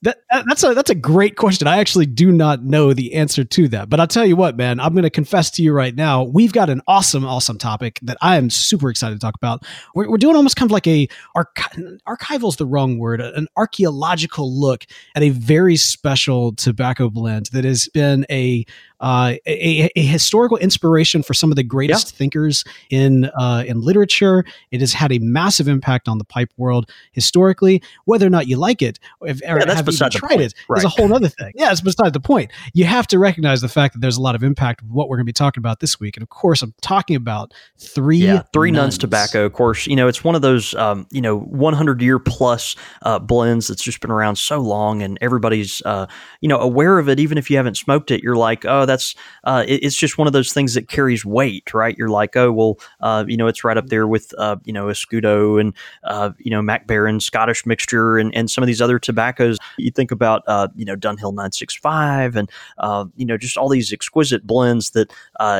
That, 0.05 0.45
that's 0.47 0.63
a 0.63 0.73
that's 0.73 0.89
a 0.89 0.95
great 0.95 1.35
question. 1.35 1.67
I 1.67 1.77
actually 1.77 2.05
do 2.05 2.31
not 2.31 2.63
know 2.63 2.93
the 2.93 3.15
answer 3.15 3.43
to 3.43 3.67
that, 3.69 3.89
but 3.89 3.99
I'll 3.99 4.07
tell 4.07 4.25
you 4.25 4.35
what, 4.35 4.55
man. 4.55 4.79
I'm 4.79 4.93
going 4.93 5.03
to 5.03 5.09
confess 5.09 5.49
to 5.51 5.63
you 5.63 5.73
right 5.73 5.93
now. 5.93 6.23
We've 6.23 6.53
got 6.53 6.69
an 6.69 6.81
awesome, 6.87 7.25
awesome 7.25 7.57
topic 7.57 7.99
that 8.03 8.17
I 8.21 8.37
am 8.37 8.49
super 8.49 8.89
excited 8.89 9.15
to 9.15 9.19
talk 9.19 9.35
about. 9.35 9.65
We're, 9.95 10.09
we're 10.09 10.17
doing 10.17 10.35
almost 10.35 10.55
kind 10.55 10.69
of 10.69 10.73
like 10.73 10.87
a 10.87 11.07
archi- 11.33 11.99
archival 12.07 12.49
is 12.49 12.55
the 12.55 12.65
wrong 12.65 12.99
word, 12.99 13.19
an 13.19 13.47
archaeological 13.57 14.53
look 14.57 14.85
at 15.15 15.23
a 15.23 15.29
very 15.29 15.75
special 15.75 16.53
tobacco 16.53 17.09
blend 17.09 17.47
that 17.47 17.65
has 17.65 17.87
been 17.93 18.25
a 18.29 18.65
uh, 19.05 19.35
a, 19.45 19.91
a, 19.95 20.01
historical 20.01 20.57
inspiration 20.57 21.21
for 21.21 21.35
some 21.35 21.51
of 21.51 21.55
the 21.55 21.63
greatest 21.63 22.11
yeah. 22.11 22.17
thinkers 22.17 22.63
in 22.89 23.25
uh, 23.37 23.63
in 23.67 23.79
literature. 23.79 24.43
It 24.71 24.79
has 24.79 24.93
had 24.93 25.11
a 25.11 25.19
massive 25.19 25.67
impact 25.67 26.07
on 26.07 26.17
the 26.17 26.23
pipe 26.23 26.51
world 26.57 26.89
historically. 27.11 27.83
Whether 28.05 28.25
or 28.25 28.31
not 28.31 28.47
you 28.47 28.57
like 28.57 28.81
it, 28.81 28.97
if, 29.21 29.41
or 29.43 29.59
yeah, 29.59 29.75
have 29.75 29.87
even 29.87 30.09
tried 30.09 30.41
it, 30.41 30.55
right. 30.67 30.79
is 30.79 30.85
a 30.85 30.89
whole 30.89 31.13
other 31.13 31.29
thing. 31.29 31.35
Yeah, 31.55 31.71
it's 31.71 31.81
beside 31.81 32.13
the 32.13 32.19
point. 32.19 32.51
You 32.73 32.85
have 32.85 33.05
to 33.07 33.19
recognize 33.19 33.61
the 33.61 33.69
fact 33.69 33.93
that 33.93 33.99
there's 33.99 34.17
a 34.17 34.21
lot 34.21 34.35
of 34.35 34.43
impact 34.43 34.81
of 34.81 34.89
what 34.89 35.07
we're 35.07 35.17
going 35.17 35.25
to 35.25 35.29
be 35.29 35.33
talking 35.33 35.61
about 35.61 35.79
this 35.79 35.99
week. 35.99 36.17
And 36.17 36.23
of 36.23 36.29
course, 36.29 36.61
I'm 36.61 36.73
talking 36.81 37.15
about 37.15 37.53
three 37.77 38.17
yeah, 38.17 38.41
three 38.53 38.71
nuns. 38.71 38.83
nuns 38.83 38.97
tobacco. 38.97 39.45
Of 39.45 39.53
course, 39.53 39.85
you 39.85 39.95
know 39.95 40.07
it's 40.07 40.23
one 40.23 40.33
of 40.33 40.41
those 40.41 40.73
um, 40.73 41.05
you 41.11 41.21
know 41.21 41.37
100 41.37 42.01
year 42.01 42.17
plus 42.17 42.75
uh, 43.03 43.19
blends 43.19 43.67
that's 43.67 43.83
just 43.83 43.99
been 44.01 44.09
around 44.09 44.37
so 44.37 44.59
long, 44.59 45.03
and 45.03 45.19
everybody's 45.21 45.83
uh, 45.85 46.07
you 46.41 46.49
know 46.49 46.57
aware 46.57 46.97
of 46.97 47.07
it. 47.07 47.19
Even 47.19 47.37
if 47.37 47.51
you 47.51 47.57
haven't 47.57 47.77
smoked 47.77 48.09
it, 48.09 48.23
you're 48.23 48.35
like, 48.35 48.65
oh, 48.65 48.85
that's 48.85 48.94
uh, 49.43 49.63
it, 49.67 49.83
it's 49.83 49.95
just 49.95 50.17
one 50.17 50.27
of 50.27 50.33
those 50.33 50.53
things 50.53 50.73
that 50.73 50.87
carries 50.87 51.25
weight, 51.25 51.73
right? 51.73 51.97
You're 51.97 52.09
like, 52.09 52.35
oh 52.35 52.51
well, 52.51 52.79
uh, 53.01 53.25
you 53.27 53.37
know, 53.37 53.47
it's 53.47 53.63
right 53.63 53.77
up 53.77 53.87
there 53.87 54.07
with 54.07 54.33
uh, 54.37 54.57
you 54.63 54.73
know 54.73 54.85
Escudo 54.85 55.59
and 55.59 55.73
uh, 56.03 56.31
you 56.37 56.51
know 56.51 56.61
Mac 56.61 56.87
Baren 56.87 57.21
Scottish 57.21 57.65
mixture 57.65 58.17
and, 58.17 58.33
and 58.35 58.49
some 58.49 58.63
of 58.63 58.67
these 58.67 58.81
other 58.81 58.99
tobaccos. 58.99 59.57
You 59.77 59.91
think 59.91 60.11
about 60.11 60.43
uh, 60.47 60.69
you 60.75 60.85
know 60.85 60.95
Dunhill 60.95 61.33
965 61.33 62.35
and 62.35 62.49
uh, 62.77 63.05
you 63.15 63.25
know 63.25 63.37
just 63.37 63.57
all 63.57 63.69
these 63.69 63.91
exquisite 63.91 64.45
blends 64.45 64.91
that 64.91 65.11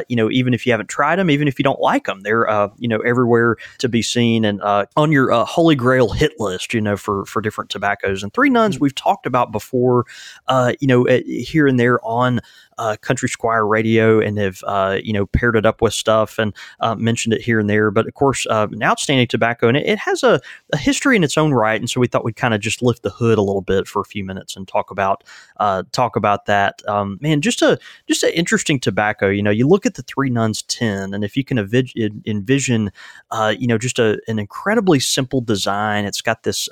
you 0.09 0.15
know 0.15 0.29
even 0.31 0.53
if 0.53 0.65
you 0.65 0.71
haven't 0.71 0.89
tried 0.89 1.17
them, 1.17 1.29
even 1.29 1.47
if 1.47 1.59
you 1.59 1.63
don't 1.63 1.81
like 1.81 2.05
them, 2.05 2.21
they're 2.21 2.47
you 2.77 2.87
know 2.87 2.99
everywhere 2.99 3.57
to 3.79 3.89
be 3.89 4.01
seen 4.01 4.45
and 4.45 4.61
on 4.61 5.11
your 5.11 5.31
holy 5.45 5.75
grail 5.75 6.09
hit 6.09 6.33
list, 6.39 6.73
you 6.73 6.81
know 6.81 6.97
for 6.97 7.25
for 7.25 7.41
different 7.41 7.69
tobaccos. 7.69 8.23
And 8.23 8.33
Three 8.33 8.49
Nuns 8.49 8.77
mm. 8.77 8.81
we've 8.81 8.95
talked 8.95 9.25
about 9.25 9.51
before, 9.51 10.05
you 10.79 10.87
know 10.87 11.05
here 11.25 11.67
and 11.67 11.79
there 11.79 12.03
on 12.05 12.39
uh, 12.77 12.97
Country 13.01 13.29
Squire 13.29 13.65
Radio 13.65 14.19
and 14.19 14.37
have 14.37 14.63
uh, 14.65 14.99
you 15.03 15.13
know 15.13 15.25
paired 15.25 15.55
it 15.55 15.65
up 15.65 15.81
with 15.81 15.93
stuff 15.93 16.37
and 16.37 16.53
uh, 16.79 16.95
mentioned 16.95 17.33
it 17.33 17.41
here 17.41 17.59
and 17.59 17.69
there. 17.69 17.91
But 17.91 18.07
of 18.07 18.13
course, 18.13 18.45
uh, 18.49 18.67
an 18.71 18.83
outstanding 18.83 19.27
tobacco, 19.27 19.67
and 19.67 19.77
it, 19.77 19.85
it 19.87 19.99
has 19.99 20.23
a, 20.23 20.41
a, 20.73 20.77
history 20.77 21.15
in 21.15 21.23
its 21.23 21.37
own 21.37 21.53
right. 21.53 21.79
And 21.79 21.89
so 21.89 21.99
we 21.99 22.07
thought 22.07 22.25
we'd 22.25 22.35
kind 22.35 22.53
of 22.53 22.61
just 22.61 22.81
lift 22.81 23.03
the 23.03 23.09
hood 23.09 23.37
a 23.37 23.41
little 23.41 23.61
bit 23.61 23.87
for 23.87 24.01
a 24.01 24.05
few 24.05 24.23
minutes 24.23 24.55
and 24.55 24.67
talk 24.67 24.91
about 24.91 25.23
uh, 25.57 25.83
talk 25.91 26.15
about 26.15 26.45
that. 26.45 26.81
Um, 26.87 27.17
man, 27.21 27.41
just 27.41 27.61
a 27.61 27.79
just 28.07 28.23
an 28.23 28.31
interesting 28.31 28.79
tobacco. 28.79 29.29
You 29.29 29.43
know, 29.43 29.51
you 29.51 29.67
look 29.67 29.85
at 29.85 29.95
the 29.95 30.03
Three 30.03 30.29
Nuns 30.29 30.61
Ten, 30.63 31.13
and 31.13 31.23
if 31.23 31.37
you 31.37 31.43
can 31.43 31.57
envision, 31.57 32.23
envision 32.25 32.91
uh, 33.31 33.53
you 33.57 33.67
know, 33.67 33.77
just 33.77 33.99
a, 33.99 34.19
an 34.27 34.39
incredibly 34.39 34.99
simple 34.99 35.41
design. 35.41 36.05
It's 36.05 36.21
got 36.21 36.43
this 36.43 36.67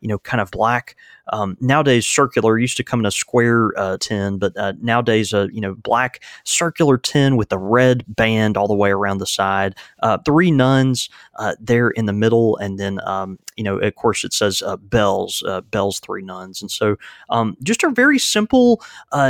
you 0.00 0.08
know 0.08 0.18
kind 0.18 0.40
of 0.40 0.50
black 0.50 0.96
um, 1.32 1.56
nowadays 1.60 2.06
circular 2.06 2.58
used 2.58 2.76
to 2.76 2.84
come 2.84 3.00
in 3.00 3.06
a 3.06 3.10
square 3.10 3.72
uh, 3.76 3.96
tin, 3.98 4.38
but 4.38 4.56
uh, 4.56 4.72
nowadays 4.80 5.32
a 5.32 5.48
you 5.52 5.60
know 5.60 5.74
black 5.74 6.22
circular 6.44 6.98
tin 6.98 7.36
with 7.36 7.52
a 7.52 7.58
red 7.58 8.04
band 8.08 8.56
all 8.56 8.68
the 8.68 8.74
way 8.74 8.90
around 8.90 9.18
the 9.18 9.26
side. 9.26 9.74
Uh, 10.02 10.18
three 10.24 10.50
nuns 10.50 11.08
uh, 11.38 11.54
there 11.60 11.90
in 11.90 12.06
the 12.06 12.12
middle, 12.12 12.56
and 12.56 12.78
then 12.78 13.00
um, 13.06 13.38
you 13.58 13.64
know 13.64 13.78
of 13.78 13.94
course 13.96 14.24
it 14.24 14.32
says 14.32 14.62
uh, 14.62 14.76
bells, 14.76 15.42
uh, 15.46 15.60
bells 15.60 16.00
three 16.00 16.22
nuns, 16.22 16.62
and 16.62 16.70
so 16.70 16.96
um, 17.28 17.56
just 17.62 17.82
a 17.84 17.90
very 17.90 18.18
simple, 18.18 18.82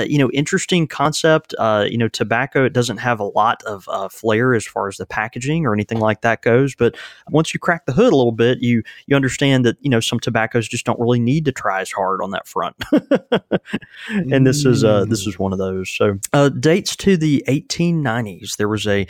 you 0.06 0.18
know, 0.18 0.30
interesting 0.30 0.86
concept. 0.86 1.54
you 1.90 1.98
know, 1.98 2.08
tobacco 2.08 2.64
it 2.64 2.72
doesn't 2.72 2.98
have 2.98 3.18
a 3.18 3.24
lot 3.24 3.62
of 3.64 4.12
flair 4.12 4.54
as 4.54 4.66
far 4.66 4.88
as 4.88 4.96
the 4.98 5.06
packaging 5.06 5.66
or 5.66 5.74
anything 5.74 5.98
like 5.98 6.20
that 6.20 6.42
goes, 6.42 6.74
but 6.74 6.96
once 7.30 7.52
you 7.52 7.60
crack 7.60 7.86
the 7.86 7.92
hood 7.92 8.12
a 8.12 8.16
little 8.16 8.32
bit, 8.32 8.58
you 8.60 8.82
you 9.06 9.16
understand 9.16 9.64
that 9.64 9.76
you 9.80 9.90
know 9.90 10.00
some 10.00 10.20
tobaccos 10.20 10.68
just 10.68 10.84
don't 10.84 11.00
really 11.00 11.20
need 11.20 11.44
to 11.44 11.52
try 11.52 11.80
as 11.80 11.90
hard 11.90 12.22
on 12.22 12.30
that 12.30 12.46
front. 12.46 12.76
and 14.08 14.46
this 14.46 14.64
is 14.64 14.84
uh, 14.84 15.04
this 15.06 15.26
is 15.26 15.38
one 15.38 15.52
of 15.52 15.58
those. 15.58 15.90
So 15.90 16.18
uh, 16.32 16.48
dates 16.50 16.96
to 16.96 17.16
the 17.16 17.42
1890s. 17.48 18.56
There 18.56 18.68
was 18.68 18.86
a, 18.86 19.06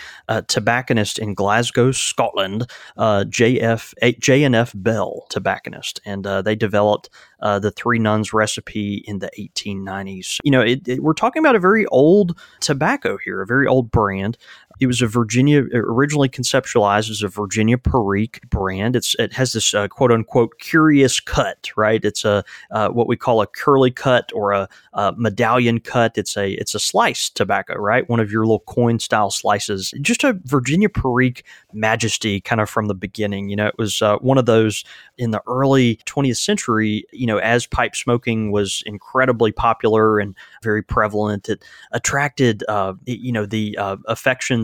tobacconist 0.49 1.19
in 1.19 1.35
Glasgow, 1.35 1.93
Scotland, 1.93 2.71
uh, 2.97 3.25
JF 3.29 4.19
J&F 4.19 4.73
Bell 4.75 5.08
tobacconist, 5.31 6.01
and 6.05 6.27
uh, 6.27 6.43
they 6.43 6.55
developed 6.55 7.11
uh, 7.41 7.59
the 7.59 7.71
Three 7.71 7.99
Nuns 7.99 8.33
recipe 8.33 9.03
in 9.07 9.19
the 9.19 9.31
1890s. 9.39 10.39
You 10.45 10.51
know, 10.51 10.61
it, 10.61 10.87
it, 10.89 11.03
we're 11.03 11.13
talking 11.15 11.41
about 11.41 11.57
a 11.57 11.61
very 11.61 11.87
old 11.87 12.39
tobacco 12.61 13.17
here, 13.17 13.43
a 13.43 13.47
very 13.47 13.67
old 13.67 13.91
brand. 13.91 14.37
It 14.81 14.87
was 14.87 15.03
a 15.03 15.07
Virginia 15.07 15.65
originally 15.73 16.29
conceptualized 16.29 17.11
as 17.11 17.23
a 17.23 17.29
Virginia 17.29 17.79
Perique 17.79 18.49
brand. 18.49 18.97
It's 18.97 19.15
it 19.19 19.33
has 19.33 19.53
this 19.53 19.75
uh, 19.75 19.89
quote 19.89 20.13
unquote 20.13 20.59
curious 20.59 21.21
cut, 21.21 21.71
right? 21.77 22.05
It's 22.05 22.25
a 22.25 22.45
uh, 22.71 22.89
what 22.89 23.09
we 23.09 23.17
call 23.17 23.41
a 23.41 23.47
curly 23.47 23.91
cut 23.91 24.31
or 24.35 24.53
a, 24.53 24.69
a, 24.93 25.15
medallion 25.17 25.81
cut. 25.81 26.17
It's 26.17 26.37
a 26.37 26.53
it's 26.53 26.75
a 26.75 26.81
sliced 26.81 27.37
tobacco, 27.37 27.75
right? 27.75 28.09
One 28.09 28.21
of 28.21 28.31
your 28.31 28.43
little 28.43 28.61
coin 28.61 28.99
style 28.99 29.31
slices. 29.31 29.93
Just 30.01 30.25
a 30.25 30.39
Virginia 30.45 30.89
Perique 30.89 31.45
majesty, 31.73 32.41
kind 32.41 32.61
of 32.61 32.71
from 32.71 32.87
the 32.87 32.95
beginning. 32.95 33.49
You 33.49 33.57
know, 33.57 33.67
it 33.67 33.79
was 33.79 34.03
uh, 34.03 34.19
one 34.19 34.39
of 34.39 34.47
those 34.47 34.85
in 35.17 35.31
the 35.33 35.43
early 35.47 35.97
20th 36.07 36.37
century. 36.37 37.05
You 37.13 37.27
know, 37.27 37.39
as 37.39 37.67
pipe 37.67 37.97
smoking 37.97 38.53
was 38.53 38.83
incredibly 38.87 39.53
popular 39.53 40.19
and 40.19 40.35
very 40.63 40.83
prevalent, 40.83 41.49
it 41.49 41.65
attracted 41.93 42.65
uh, 42.69 42.95
you 43.07 43.33
know 43.33 43.47
the 43.47 43.77
uh, 43.79 43.97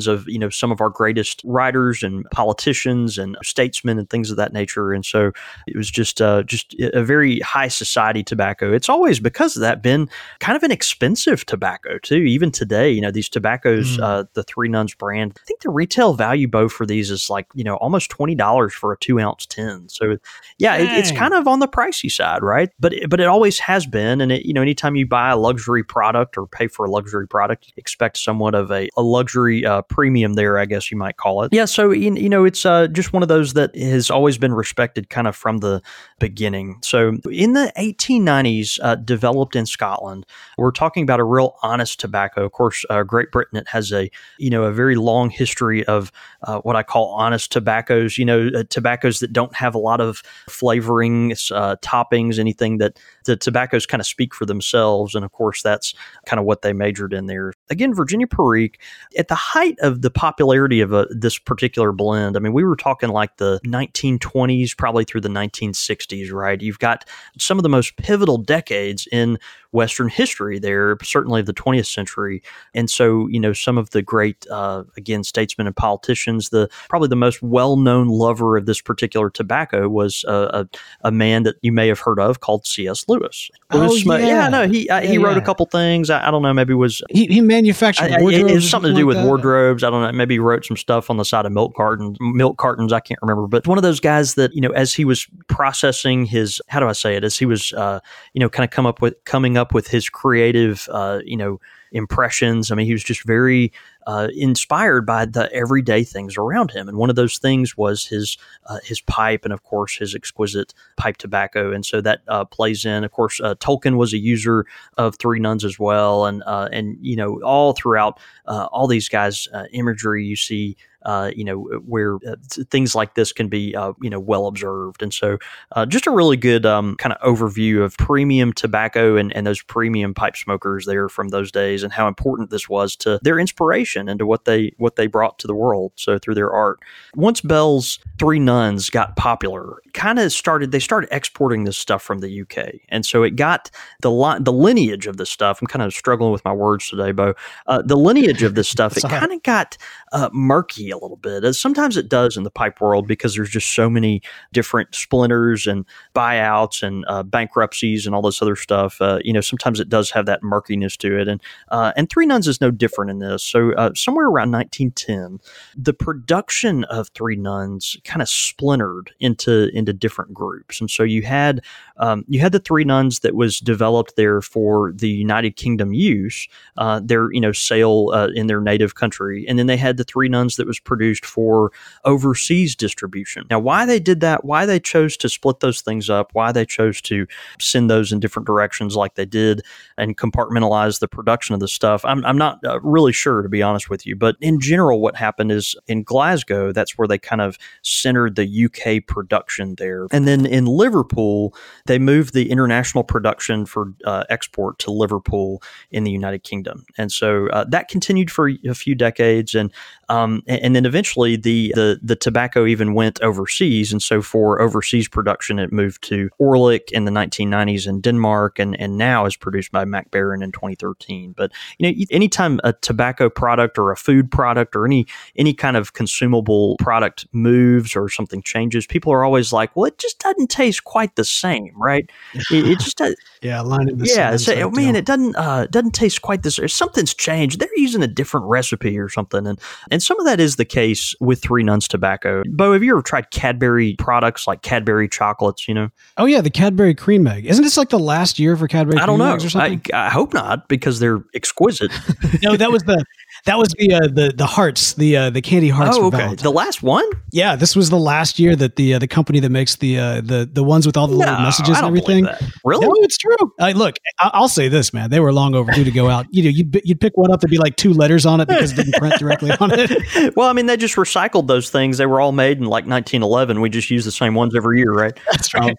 of 0.06 0.28
you 0.28 0.38
know 0.38 0.48
some 0.48 0.72
of 0.72 0.80
our 0.80 0.90
greatest 0.90 1.42
writers 1.44 2.02
and 2.02 2.24
politicians 2.30 3.18
and 3.18 3.36
statesmen 3.42 3.98
and 3.98 4.08
things 4.10 4.30
of 4.30 4.36
that 4.36 4.52
nature. 4.52 4.92
And 4.92 5.04
so 5.04 5.32
it 5.66 5.76
was 5.76 5.90
just 5.90 6.20
uh, 6.20 6.42
just 6.42 6.74
a 6.80 7.02
very 7.02 7.40
high 7.40 7.68
society 7.68 8.22
tobacco. 8.22 8.72
It's 8.72 8.88
always 8.88 9.20
because 9.20 9.56
of 9.56 9.60
that 9.60 9.82
been 9.82 10.08
kind 10.40 10.56
of 10.56 10.62
an 10.62 10.70
expensive 10.70 11.46
tobacco 11.46 11.98
too. 11.98 12.16
Even 12.16 12.50
today, 12.50 12.90
you 12.90 13.00
know 13.00 13.10
these 13.10 13.28
tobaccos, 13.28 13.96
mm. 13.96 14.02
uh, 14.02 14.24
the 14.34 14.42
Three 14.42 14.68
Nuns 14.68 14.94
brand. 14.94 15.32
I 15.40 15.44
think 15.46 15.60
the 15.60 15.70
retail 15.70 16.14
value 16.14 16.48
both 16.48 16.72
for 16.72 16.86
these 16.86 17.10
is 17.10 17.30
like 17.30 17.46
you 17.54 17.64
know 17.64 17.76
almost 17.76 18.10
twenty 18.10 18.34
dollars 18.34 18.74
for 18.74 18.92
a 18.92 18.98
two 18.98 19.20
ounce 19.20 19.46
tin. 19.46 19.88
So 19.88 20.16
yeah, 20.58 20.76
it, 20.76 20.98
it's 20.98 21.12
kind 21.12 21.34
of 21.34 21.46
on 21.46 21.60
the 21.60 21.68
pricey 21.68 22.10
side, 22.10 22.42
right? 22.42 22.70
But 22.78 22.92
it, 22.92 23.10
but 23.10 23.20
it 23.20 23.26
always 23.26 23.58
has 23.60 23.86
been. 23.86 24.20
And 24.20 24.32
it, 24.32 24.44
you 24.44 24.52
know 24.52 24.62
anytime 24.62 24.96
you 24.96 25.06
buy 25.06 25.30
a 25.30 25.36
luxury 25.36 25.84
product 25.84 26.36
or 26.36 26.46
pay 26.46 26.68
for 26.68 26.86
a 26.86 26.90
luxury 26.90 27.28
product, 27.28 27.66
you 27.66 27.72
expect 27.76 28.18
somewhat 28.18 28.54
of 28.54 28.70
a, 28.70 28.88
a 28.96 29.02
luxury 29.02 29.64
uh, 29.64 29.82
premium 29.94 30.34
there, 30.34 30.58
I 30.58 30.64
guess 30.64 30.90
you 30.90 30.96
might 30.96 31.16
call 31.16 31.44
it. 31.44 31.52
Yeah, 31.52 31.66
so 31.66 31.92
you 31.92 32.28
know, 32.28 32.44
it's 32.44 32.66
uh, 32.66 32.88
just 32.88 33.12
one 33.12 33.22
of 33.22 33.28
those 33.28 33.52
that 33.52 33.76
has 33.76 34.10
always 34.10 34.36
been 34.38 34.52
respected 34.52 35.08
kind 35.08 35.28
of 35.28 35.36
from 35.36 35.58
the 35.58 35.82
beginning. 36.18 36.78
So 36.82 37.18
in 37.30 37.52
the 37.52 37.72
1890s, 37.78 38.80
uh, 38.82 38.96
developed 38.96 39.54
in 39.54 39.66
Scotland, 39.66 40.26
we're 40.58 40.72
talking 40.72 41.04
about 41.04 41.20
a 41.20 41.24
real 41.24 41.56
honest 41.62 42.00
tobacco. 42.00 42.44
Of 42.44 42.50
course, 42.50 42.84
uh, 42.90 43.04
Great 43.04 43.30
Britain 43.30 43.56
it 43.56 43.68
has 43.68 43.92
a 43.92 44.10
you 44.36 44.50
know 44.50 44.64
a 44.64 44.72
very 44.72 44.96
long 44.96 45.30
history 45.30 45.84
of 45.84 46.10
uh, 46.42 46.58
what 46.60 46.74
I 46.74 46.82
call 46.82 47.10
honest 47.10 47.52
tobaccos. 47.52 48.18
You 48.18 48.24
know, 48.24 48.50
uh, 48.52 48.64
tobaccos 48.68 49.20
that 49.20 49.32
don't 49.32 49.54
have 49.54 49.76
a 49.76 49.78
lot 49.78 50.00
of 50.00 50.22
flavorings, 50.48 51.54
uh, 51.54 51.76
toppings, 51.76 52.40
anything 52.40 52.78
that 52.78 52.98
the 53.26 53.36
tobaccos 53.36 53.86
kind 53.86 54.00
of 54.00 54.06
speak 54.06 54.34
for 54.34 54.44
themselves. 54.44 55.14
And 55.14 55.24
of 55.24 55.30
course, 55.30 55.62
that's 55.62 55.94
kind 56.26 56.40
of 56.40 56.46
what 56.46 56.62
they 56.62 56.72
majored 56.72 57.12
in 57.12 57.26
there. 57.26 57.53
Again, 57.70 57.94
Virginia 57.94 58.26
Perique 58.26 58.78
at 59.16 59.28
the 59.28 59.34
height 59.34 59.78
of 59.80 60.02
the 60.02 60.10
popularity 60.10 60.80
of 60.80 60.92
a, 60.92 60.98
uh, 60.98 61.06
this 61.10 61.38
particular 61.38 61.92
blend, 61.92 62.36
I 62.36 62.40
mean, 62.40 62.52
we 62.52 62.64
were 62.64 62.76
talking 62.76 63.08
like 63.08 63.36
the 63.36 63.60
1920s, 63.64 64.76
probably 64.76 65.04
through 65.04 65.22
the 65.22 65.28
1960s, 65.28 66.32
right? 66.32 66.60
You've 66.60 66.78
got 66.78 67.04
some 67.38 67.58
of 67.58 67.62
the 67.62 67.68
most 67.68 67.96
pivotal 67.96 68.38
decades 68.38 69.08
in 69.10 69.38
Western 69.74 70.08
history 70.08 70.58
there, 70.58 70.96
certainly 71.02 71.40
of 71.40 71.46
the 71.46 71.52
20th 71.52 71.92
century. 71.92 72.42
And 72.74 72.88
so, 72.88 73.26
you 73.28 73.40
know, 73.40 73.52
some 73.52 73.76
of 73.76 73.90
the 73.90 74.02
great, 74.02 74.46
uh, 74.50 74.84
again, 74.96 75.24
statesmen 75.24 75.66
and 75.66 75.74
politicians, 75.74 76.50
the 76.50 76.68
probably 76.88 77.08
the 77.08 77.16
most 77.16 77.42
well 77.42 77.76
known 77.76 78.08
lover 78.08 78.56
of 78.56 78.66
this 78.66 78.80
particular 78.80 79.30
tobacco 79.30 79.88
was 79.88 80.24
a, 80.28 80.68
a, 81.02 81.10
man 81.10 81.44
that 81.44 81.56
you 81.62 81.72
may 81.72 81.88
have 81.88 82.00
heard 82.00 82.18
of 82.18 82.40
called 82.40 82.66
C.S. 82.66 83.04
Lewis. 83.08 83.50
Oh, 83.70 83.92
yeah. 83.94 84.18
yeah, 84.18 84.48
no, 84.48 84.66
he 84.68 84.88
uh, 84.88 85.00
he 85.00 85.18
wrote 85.18 85.32
yeah. 85.32 85.42
a 85.42 85.44
couple 85.44 85.66
things. 85.66 86.10
I, 86.10 86.28
I, 86.28 86.30
don't 86.30 86.42
know, 86.42 86.52
maybe 86.52 86.74
was 86.74 87.02
he, 87.10 87.26
he 87.26 87.40
manufactured 87.40 88.12
I, 88.12 88.20
it, 88.20 88.50
it 88.50 88.62
something 88.62 88.92
to 88.92 88.94
do 88.94 89.06
like 89.06 89.06
with 89.08 89.16
that. 89.18 89.26
wardrobes. 89.26 89.82
I 89.82 89.90
don't 89.90 90.02
know, 90.02 90.12
maybe 90.12 90.34
he 90.34 90.38
wrote 90.38 90.64
some 90.64 90.76
stuff 90.76 91.10
on 91.10 91.16
the 91.16 91.24
side 91.24 91.46
of 91.46 91.52
milk 91.52 91.74
cartons, 91.74 92.16
milk 92.20 92.58
cartons. 92.58 92.92
I 92.92 93.00
can't 93.00 93.20
remember, 93.22 93.46
but 93.46 93.66
one 93.66 93.78
of 93.78 93.82
those 93.82 94.00
guys 94.00 94.34
that 94.34 94.54
you 94.54 94.60
know, 94.60 94.70
as 94.70 94.94
he 94.94 95.04
was 95.04 95.26
processing 95.48 96.26
his, 96.26 96.60
how 96.68 96.80
do 96.80 96.86
I 96.86 96.92
say 96.92 97.16
it, 97.16 97.24
as 97.24 97.38
he 97.38 97.46
was, 97.46 97.72
uh, 97.72 98.00
you 98.32 98.40
know, 98.40 98.48
kind 98.48 98.64
of 98.64 98.70
come 98.70 98.86
up 98.86 99.00
with 99.00 99.14
coming 99.24 99.56
up 99.56 99.63
with 99.72 99.88
his 99.88 100.08
creative, 100.08 100.88
uh, 100.90 101.20
you 101.24 101.36
know, 101.36 101.60
impressions. 101.92 102.70
I 102.70 102.74
mean, 102.74 102.86
he 102.86 102.92
was 102.92 103.04
just 103.04 103.24
very 103.24 103.72
uh, 104.06 104.28
inspired 104.34 105.06
by 105.06 105.24
the 105.24 105.50
everyday 105.52 106.02
things 106.04 106.36
around 106.36 106.72
him, 106.72 106.88
and 106.88 106.98
one 106.98 107.08
of 107.08 107.16
those 107.16 107.38
things 107.38 107.76
was 107.76 108.04
his 108.04 108.36
uh, 108.66 108.78
his 108.82 109.00
pipe, 109.00 109.44
and 109.44 109.52
of 109.52 109.62
course 109.62 109.96
his 109.96 110.14
exquisite 110.14 110.74
pipe 110.96 111.16
tobacco, 111.16 111.72
and 111.72 111.86
so 111.86 112.00
that 112.00 112.20
uh, 112.28 112.44
plays 112.44 112.84
in. 112.84 113.04
Of 113.04 113.12
course, 113.12 113.40
uh, 113.40 113.54
Tolkien 113.54 113.96
was 113.96 114.12
a 114.12 114.18
user 114.18 114.66
of 114.98 115.16
Three 115.16 115.38
Nuns 115.38 115.64
as 115.64 115.78
well, 115.78 116.26
and 116.26 116.42
uh, 116.44 116.68
and 116.72 116.98
you 117.00 117.16
know 117.16 117.40
all 117.42 117.72
throughout 117.72 118.18
uh, 118.46 118.66
all 118.72 118.86
these 118.86 119.08
guys' 119.08 119.48
imagery, 119.72 120.24
you 120.24 120.36
see 120.36 120.76
uh, 121.04 121.30
you 121.34 121.44
know, 121.44 121.62
where 121.86 122.16
uh, 122.26 122.36
things 122.70 122.94
like 122.94 123.14
this 123.14 123.32
can 123.32 123.48
be, 123.48 123.74
uh, 123.76 123.92
you 124.00 124.10
know, 124.10 124.20
well 124.20 124.46
observed. 124.46 125.02
And 125.02 125.12
so, 125.12 125.38
uh, 125.72 125.86
just 125.86 126.06
a 126.06 126.10
really 126.10 126.36
good 126.36 126.64
um, 126.64 126.96
kind 126.96 127.12
of 127.12 127.20
overview 127.20 127.82
of 127.82 127.96
premium 127.98 128.52
tobacco 128.52 129.16
and, 129.16 129.34
and 129.36 129.46
those 129.46 129.62
premium 129.62 130.14
pipe 130.14 130.36
smokers 130.36 130.86
there 130.86 131.08
from 131.08 131.28
those 131.28 131.52
days, 131.52 131.82
and 131.82 131.92
how 131.92 132.08
important 132.08 132.50
this 132.50 132.68
was 132.68 132.96
to 132.96 133.18
their 133.22 133.38
inspiration 133.38 134.08
and 134.08 134.18
to 134.18 134.26
what 134.26 134.44
they 134.44 134.72
what 134.78 134.96
they 134.96 135.06
brought 135.06 135.38
to 135.40 135.46
the 135.46 135.54
world. 135.54 135.92
So 135.96 136.18
through 136.18 136.34
their 136.34 136.52
art, 136.52 136.80
once 137.14 137.40
Bell's 137.40 137.98
Three 138.18 138.38
Nuns 138.38 138.90
got 138.90 139.16
popular, 139.16 139.82
kind 139.92 140.18
of 140.18 140.32
started 140.32 140.72
they 140.72 140.80
started 140.80 141.08
exporting 141.12 141.64
this 141.64 141.76
stuff 141.76 142.02
from 142.02 142.20
the 142.20 142.40
UK, 142.42 142.80
and 142.88 143.04
so 143.04 143.22
it 143.22 143.36
got 143.36 143.70
the 144.00 144.10
li- 144.10 144.38
the 144.40 144.52
lineage 144.52 145.06
of 145.06 145.18
this 145.18 145.30
stuff. 145.30 145.60
I'm 145.60 145.66
kind 145.66 145.82
of 145.82 145.92
struggling 145.92 146.32
with 146.32 146.44
my 146.44 146.52
words 146.52 146.88
today, 146.88 147.12
Beau. 147.12 147.34
Uh, 147.66 147.82
the 147.82 147.96
lineage 147.96 148.42
of 148.42 148.54
this 148.54 148.68
stuff 148.68 148.96
it 148.96 149.02
kind 149.08 149.32
of 149.32 149.42
got 149.42 149.76
uh, 150.12 150.30
murky 150.32 150.93
a 150.94 150.98
little 150.98 151.16
bit, 151.16 151.44
as 151.44 151.60
sometimes 151.60 151.96
it 151.96 152.08
does 152.08 152.36
in 152.36 152.42
the 152.42 152.50
pipe 152.50 152.80
world 152.80 153.06
because 153.06 153.34
there's 153.34 153.50
just 153.50 153.74
so 153.74 153.90
many 153.90 154.22
different 154.52 154.94
splinters 154.94 155.66
and 155.66 155.84
buyouts 156.14 156.82
and 156.82 157.04
uh, 157.08 157.22
bankruptcies 157.22 158.06
and 158.06 158.14
all 158.14 158.22
this 158.22 158.40
other 158.40 158.56
stuff. 158.56 159.00
Uh, 159.00 159.18
you 159.24 159.32
know, 159.32 159.40
sometimes 159.40 159.80
it 159.80 159.88
does 159.88 160.10
have 160.10 160.26
that 160.26 160.42
murkiness 160.42 160.96
to 160.96 161.18
it, 161.18 161.28
and 161.28 161.42
uh, 161.68 161.92
and 161.96 162.08
Three 162.08 162.26
Nuns 162.26 162.48
is 162.48 162.60
no 162.60 162.70
different 162.70 163.10
in 163.10 163.18
this. 163.18 163.42
So 163.42 163.72
uh, 163.74 163.92
somewhere 163.94 164.26
around 164.26 164.52
1910, 164.52 165.40
the 165.76 165.92
production 165.92 166.84
of 166.84 167.08
Three 167.08 167.36
Nuns 167.36 167.96
kind 168.04 168.22
of 168.22 168.28
splintered 168.28 169.12
into 169.20 169.70
into 169.74 169.92
different 169.92 170.32
groups, 170.32 170.80
and 170.80 170.90
so 170.90 171.02
you 171.02 171.22
had 171.22 171.62
um, 171.96 172.24
you 172.28 172.40
had 172.40 172.52
the 172.52 172.58
Three 172.58 172.84
Nuns 172.84 173.20
that 173.20 173.34
was 173.34 173.60
developed 173.60 174.16
there 174.16 174.40
for 174.40 174.92
the 174.92 175.08
United 175.08 175.56
Kingdom 175.56 175.92
use, 175.92 176.48
uh, 176.78 177.00
their 177.02 177.32
you 177.32 177.40
know 177.40 177.52
sale 177.52 178.10
uh, 178.12 178.28
in 178.34 178.46
their 178.46 178.60
native 178.60 178.94
country, 178.94 179.44
and 179.48 179.58
then 179.58 179.66
they 179.66 179.76
had 179.76 179.96
the 179.96 180.04
Three 180.04 180.28
Nuns 180.28 180.56
that 180.56 180.66
was 180.66 180.80
produced 180.84 181.24
for 181.24 181.72
overseas 182.04 182.74
distribution. 182.76 183.46
Now, 183.50 183.58
why 183.58 183.86
they 183.86 184.00
did 184.00 184.20
that, 184.20 184.44
why 184.44 184.66
they 184.66 184.80
chose 184.80 185.16
to 185.18 185.28
split 185.28 185.60
those 185.60 185.80
things 185.80 186.10
up, 186.10 186.30
why 186.32 186.52
they 186.52 186.66
chose 186.66 187.00
to 187.02 187.26
send 187.58 187.90
those 187.90 188.12
in 188.12 188.20
different 188.20 188.46
directions 188.46 188.96
like 188.96 189.14
they 189.14 189.26
did, 189.26 189.62
and 189.96 190.16
compartmentalize 190.16 191.00
the 191.00 191.08
production 191.08 191.54
of 191.54 191.60
the 191.60 191.68
stuff, 191.68 192.04
I'm, 192.04 192.24
I'm 192.24 192.38
not 192.38 192.60
uh, 192.64 192.80
really 192.80 193.12
sure 193.12 193.42
to 193.42 193.48
be 193.48 193.62
honest 193.62 193.90
with 193.90 194.06
you. 194.06 194.16
But 194.16 194.36
in 194.40 194.60
general, 194.60 195.00
what 195.00 195.16
happened 195.16 195.52
is 195.52 195.76
in 195.86 196.02
Glasgow, 196.02 196.72
that's 196.72 196.96
where 196.98 197.08
they 197.08 197.18
kind 197.18 197.40
of 197.40 197.58
centered 197.82 198.36
the 198.36 198.64
UK 198.64 199.06
production 199.06 199.74
there, 199.76 200.06
and 200.12 200.26
then 200.26 200.46
in 200.46 200.66
Liverpool 200.66 201.54
they 201.86 201.98
moved 201.98 202.34
the 202.34 202.50
international 202.50 203.04
production 203.04 203.66
for 203.66 203.92
uh, 204.04 204.24
export 204.28 204.78
to 204.80 204.90
Liverpool 204.90 205.62
in 205.90 206.04
the 206.04 206.10
United 206.10 206.42
Kingdom, 206.42 206.84
and 206.98 207.10
so 207.10 207.48
uh, 207.48 207.64
that 207.68 207.88
continued 207.88 208.30
for 208.30 208.50
a 208.66 208.74
few 208.74 208.94
decades, 208.94 209.54
and 209.54 209.72
um, 210.08 210.42
and 210.46 210.73
then 210.74 210.86
eventually 210.86 211.36
the, 211.36 211.72
the 211.74 212.00
the 212.02 212.16
tobacco 212.16 212.66
even 212.66 212.94
went 212.94 213.20
overseas, 213.22 213.92
and 213.92 214.02
so 214.02 214.22
for 214.22 214.60
overseas 214.60 215.08
production, 215.08 215.58
it 215.58 215.72
moved 215.72 216.02
to 216.04 216.30
Orlik 216.40 216.90
in 216.92 217.04
the 217.04 217.10
1990s 217.10 217.86
in 217.86 218.00
Denmark, 218.00 218.58
and 218.58 218.78
and 218.80 218.96
now 218.96 219.26
is 219.26 219.36
produced 219.36 219.72
by 219.72 219.84
Mac 219.84 220.10
Baren 220.10 220.42
in 220.42 220.52
2013. 220.52 221.34
But 221.36 221.52
you 221.78 221.90
know, 221.90 222.04
anytime 222.10 222.60
a 222.64 222.72
tobacco 222.72 223.28
product 223.28 223.78
or 223.78 223.92
a 223.92 223.96
food 223.96 224.30
product 224.30 224.74
or 224.74 224.86
any 224.86 225.06
any 225.36 225.54
kind 225.54 225.76
of 225.76 225.92
consumable 225.92 226.76
product 226.78 227.26
moves 227.32 227.94
or 227.94 228.08
something 228.08 228.42
changes, 228.42 228.86
people 228.86 229.12
are 229.12 229.24
always 229.24 229.52
like, 229.52 229.74
"Well, 229.76 229.86
it 229.86 229.98
just 229.98 230.18
doesn't 230.18 230.50
taste 230.50 230.84
quite 230.84 231.16
the 231.16 231.24
same." 231.24 231.72
right? 231.76 232.08
It, 232.50 232.66
it 232.66 232.78
just 232.80 232.98
does. 232.98 233.14
Yeah, 233.44 233.60
line 233.60 233.90
in 233.90 233.98
the 233.98 234.06
yeah. 234.06 234.64
Oh 234.64 234.70
man, 234.70 234.96
it 234.96 235.04
doesn't 235.04 235.36
uh, 235.36 235.66
doesn't 235.66 235.90
taste 235.90 236.22
quite 236.22 236.42
this. 236.42 236.58
Something's 236.68 237.12
changed. 237.12 237.60
They're 237.60 237.68
using 237.76 238.02
a 238.02 238.06
different 238.06 238.46
recipe 238.46 238.98
or 238.98 239.10
something, 239.10 239.46
and 239.46 239.60
and 239.90 240.02
some 240.02 240.18
of 240.18 240.24
that 240.24 240.40
is 240.40 240.56
the 240.56 240.64
case 240.64 241.14
with 241.20 241.42
Three 241.42 241.62
Nuns 241.62 241.86
Tobacco. 241.86 242.42
Beau, 242.48 242.72
have 242.72 242.82
you 242.82 242.92
ever 242.92 243.02
tried 243.02 243.30
Cadbury 243.30 243.96
products 243.98 244.46
like 244.46 244.62
Cadbury 244.62 245.10
chocolates? 245.10 245.68
You 245.68 245.74
know? 245.74 245.90
Oh 246.16 246.24
yeah, 246.24 246.40
the 246.40 246.48
Cadbury 246.48 246.94
cream 246.94 247.26
egg. 247.26 247.44
Isn't 247.44 247.62
this 247.62 247.76
like 247.76 247.90
the 247.90 247.98
last 247.98 248.38
year 248.38 248.56
for 248.56 248.66
Cadbury? 248.66 248.98
I 248.98 249.04
don't 249.04 249.18
know. 249.18 249.36
I, 249.56 249.78
I, 249.92 250.08
hope 250.08 250.32
not 250.32 250.66
because 250.68 250.98
they're 250.98 251.22
exquisite. 251.34 251.92
no, 252.42 252.56
that 252.56 252.72
was 252.72 252.84
the 252.84 253.04
that 253.46 253.58
was 253.58 253.68
the 253.78 253.92
uh, 253.92 254.00
the 254.00 254.32
the 254.34 254.46
hearts, 254.46 254.94
the 254.94 255.16
uh, 255.16 255.30
the 255.30 255.42
candy 255.42 255.68
hearts. 255.68 255.96
Oh, 255.98 256.06
okay. 256.06 256.34
The 256.34 256.50
last 256.50 256.82
one. 256.82 257.04
Yeah, 257.30 257.56
this 257.56 257.76
was 257.76 257.90
the 257.90 257.98
last 257.98 258.38
year 258.38 258.56
that 258.56 258.76
the 258.76 258.94
uh, 258.94 258.98
the 258.98 259.06
company 259.06 259.40
that 259.40 259.50
makes 259.50 259.76
the 259.76 259.98
uh, 259.98 260.20
the 260.22 260.48
the 260.50 260.64
ones 260.64 260.86
with 260.86 260.96
all 260.96 261.06
the 261.06 261.12
no, 261.12 261.18
little 261.18 261.40
messages 261.40 261.76
and 261.76 261.86
everything. 261.86 262.26
Really? 262.64 262.86
No, 262.86 262.92
it's 262.98 263.18
true. 263.18 263.36
I, 263.60 263.72
look, 263.72 263.96
I, 264.18 264.40
will 264.40 264.48
say 264.48 264.68
this, 264.68 264.94
man. 264.94 265.10
They 265.10 265.20
were 265.20 265.32
long 265.32 265.54
overdue 265.54 265.84
to 265.84 265.90
go 265.90 266.08
out. 266.08 266.26
You 266.30 266.44
know, 266.44 266.50
you'd 266.50 266.80
you'd 266.84 267.00
pick 267.00 267.16
one 267.16 267.30
up 267.30 267.40
there'd 267.40 267.50
be 267.50 267.58
like 267.58 267.76
two 267.76 267.92
letters 267.92 268.24
on 268.24 268.40
it 268.40 268.48
because 268.48 268.72
it 268.72 268.76
didn't 268.76 268.94
print 268.94 269.16
directly 269.18 269.50
on 269.60 269.70
it. 269.72 269.90
well, 270.36 270.48
I 270.48 270.52
mean, 270.52 270.66
they 270.66 270.76
just 270.76 270.96
recycled 270.96 271.46
those 271.46 271.70
things. 271.70 271.98
They 271.98 272.06
were 272.06 272.20
all 272.20 272.32
made 272.32 272.58
in 272.58 272.64
like 272.64 272.86
1911. 272.86 273.60
We 273.60 273.68
just 273.68 273.90
use 273.90 274.04
the 274.04 274.12
same 274.12 274.34
ones 274.34 274.54
every 274.56 274.78
year, 274.78 274.92
right? 274.92 275.18
That's 275.30 275.52
right. 275.54 275.70
Um, 275.70 275.76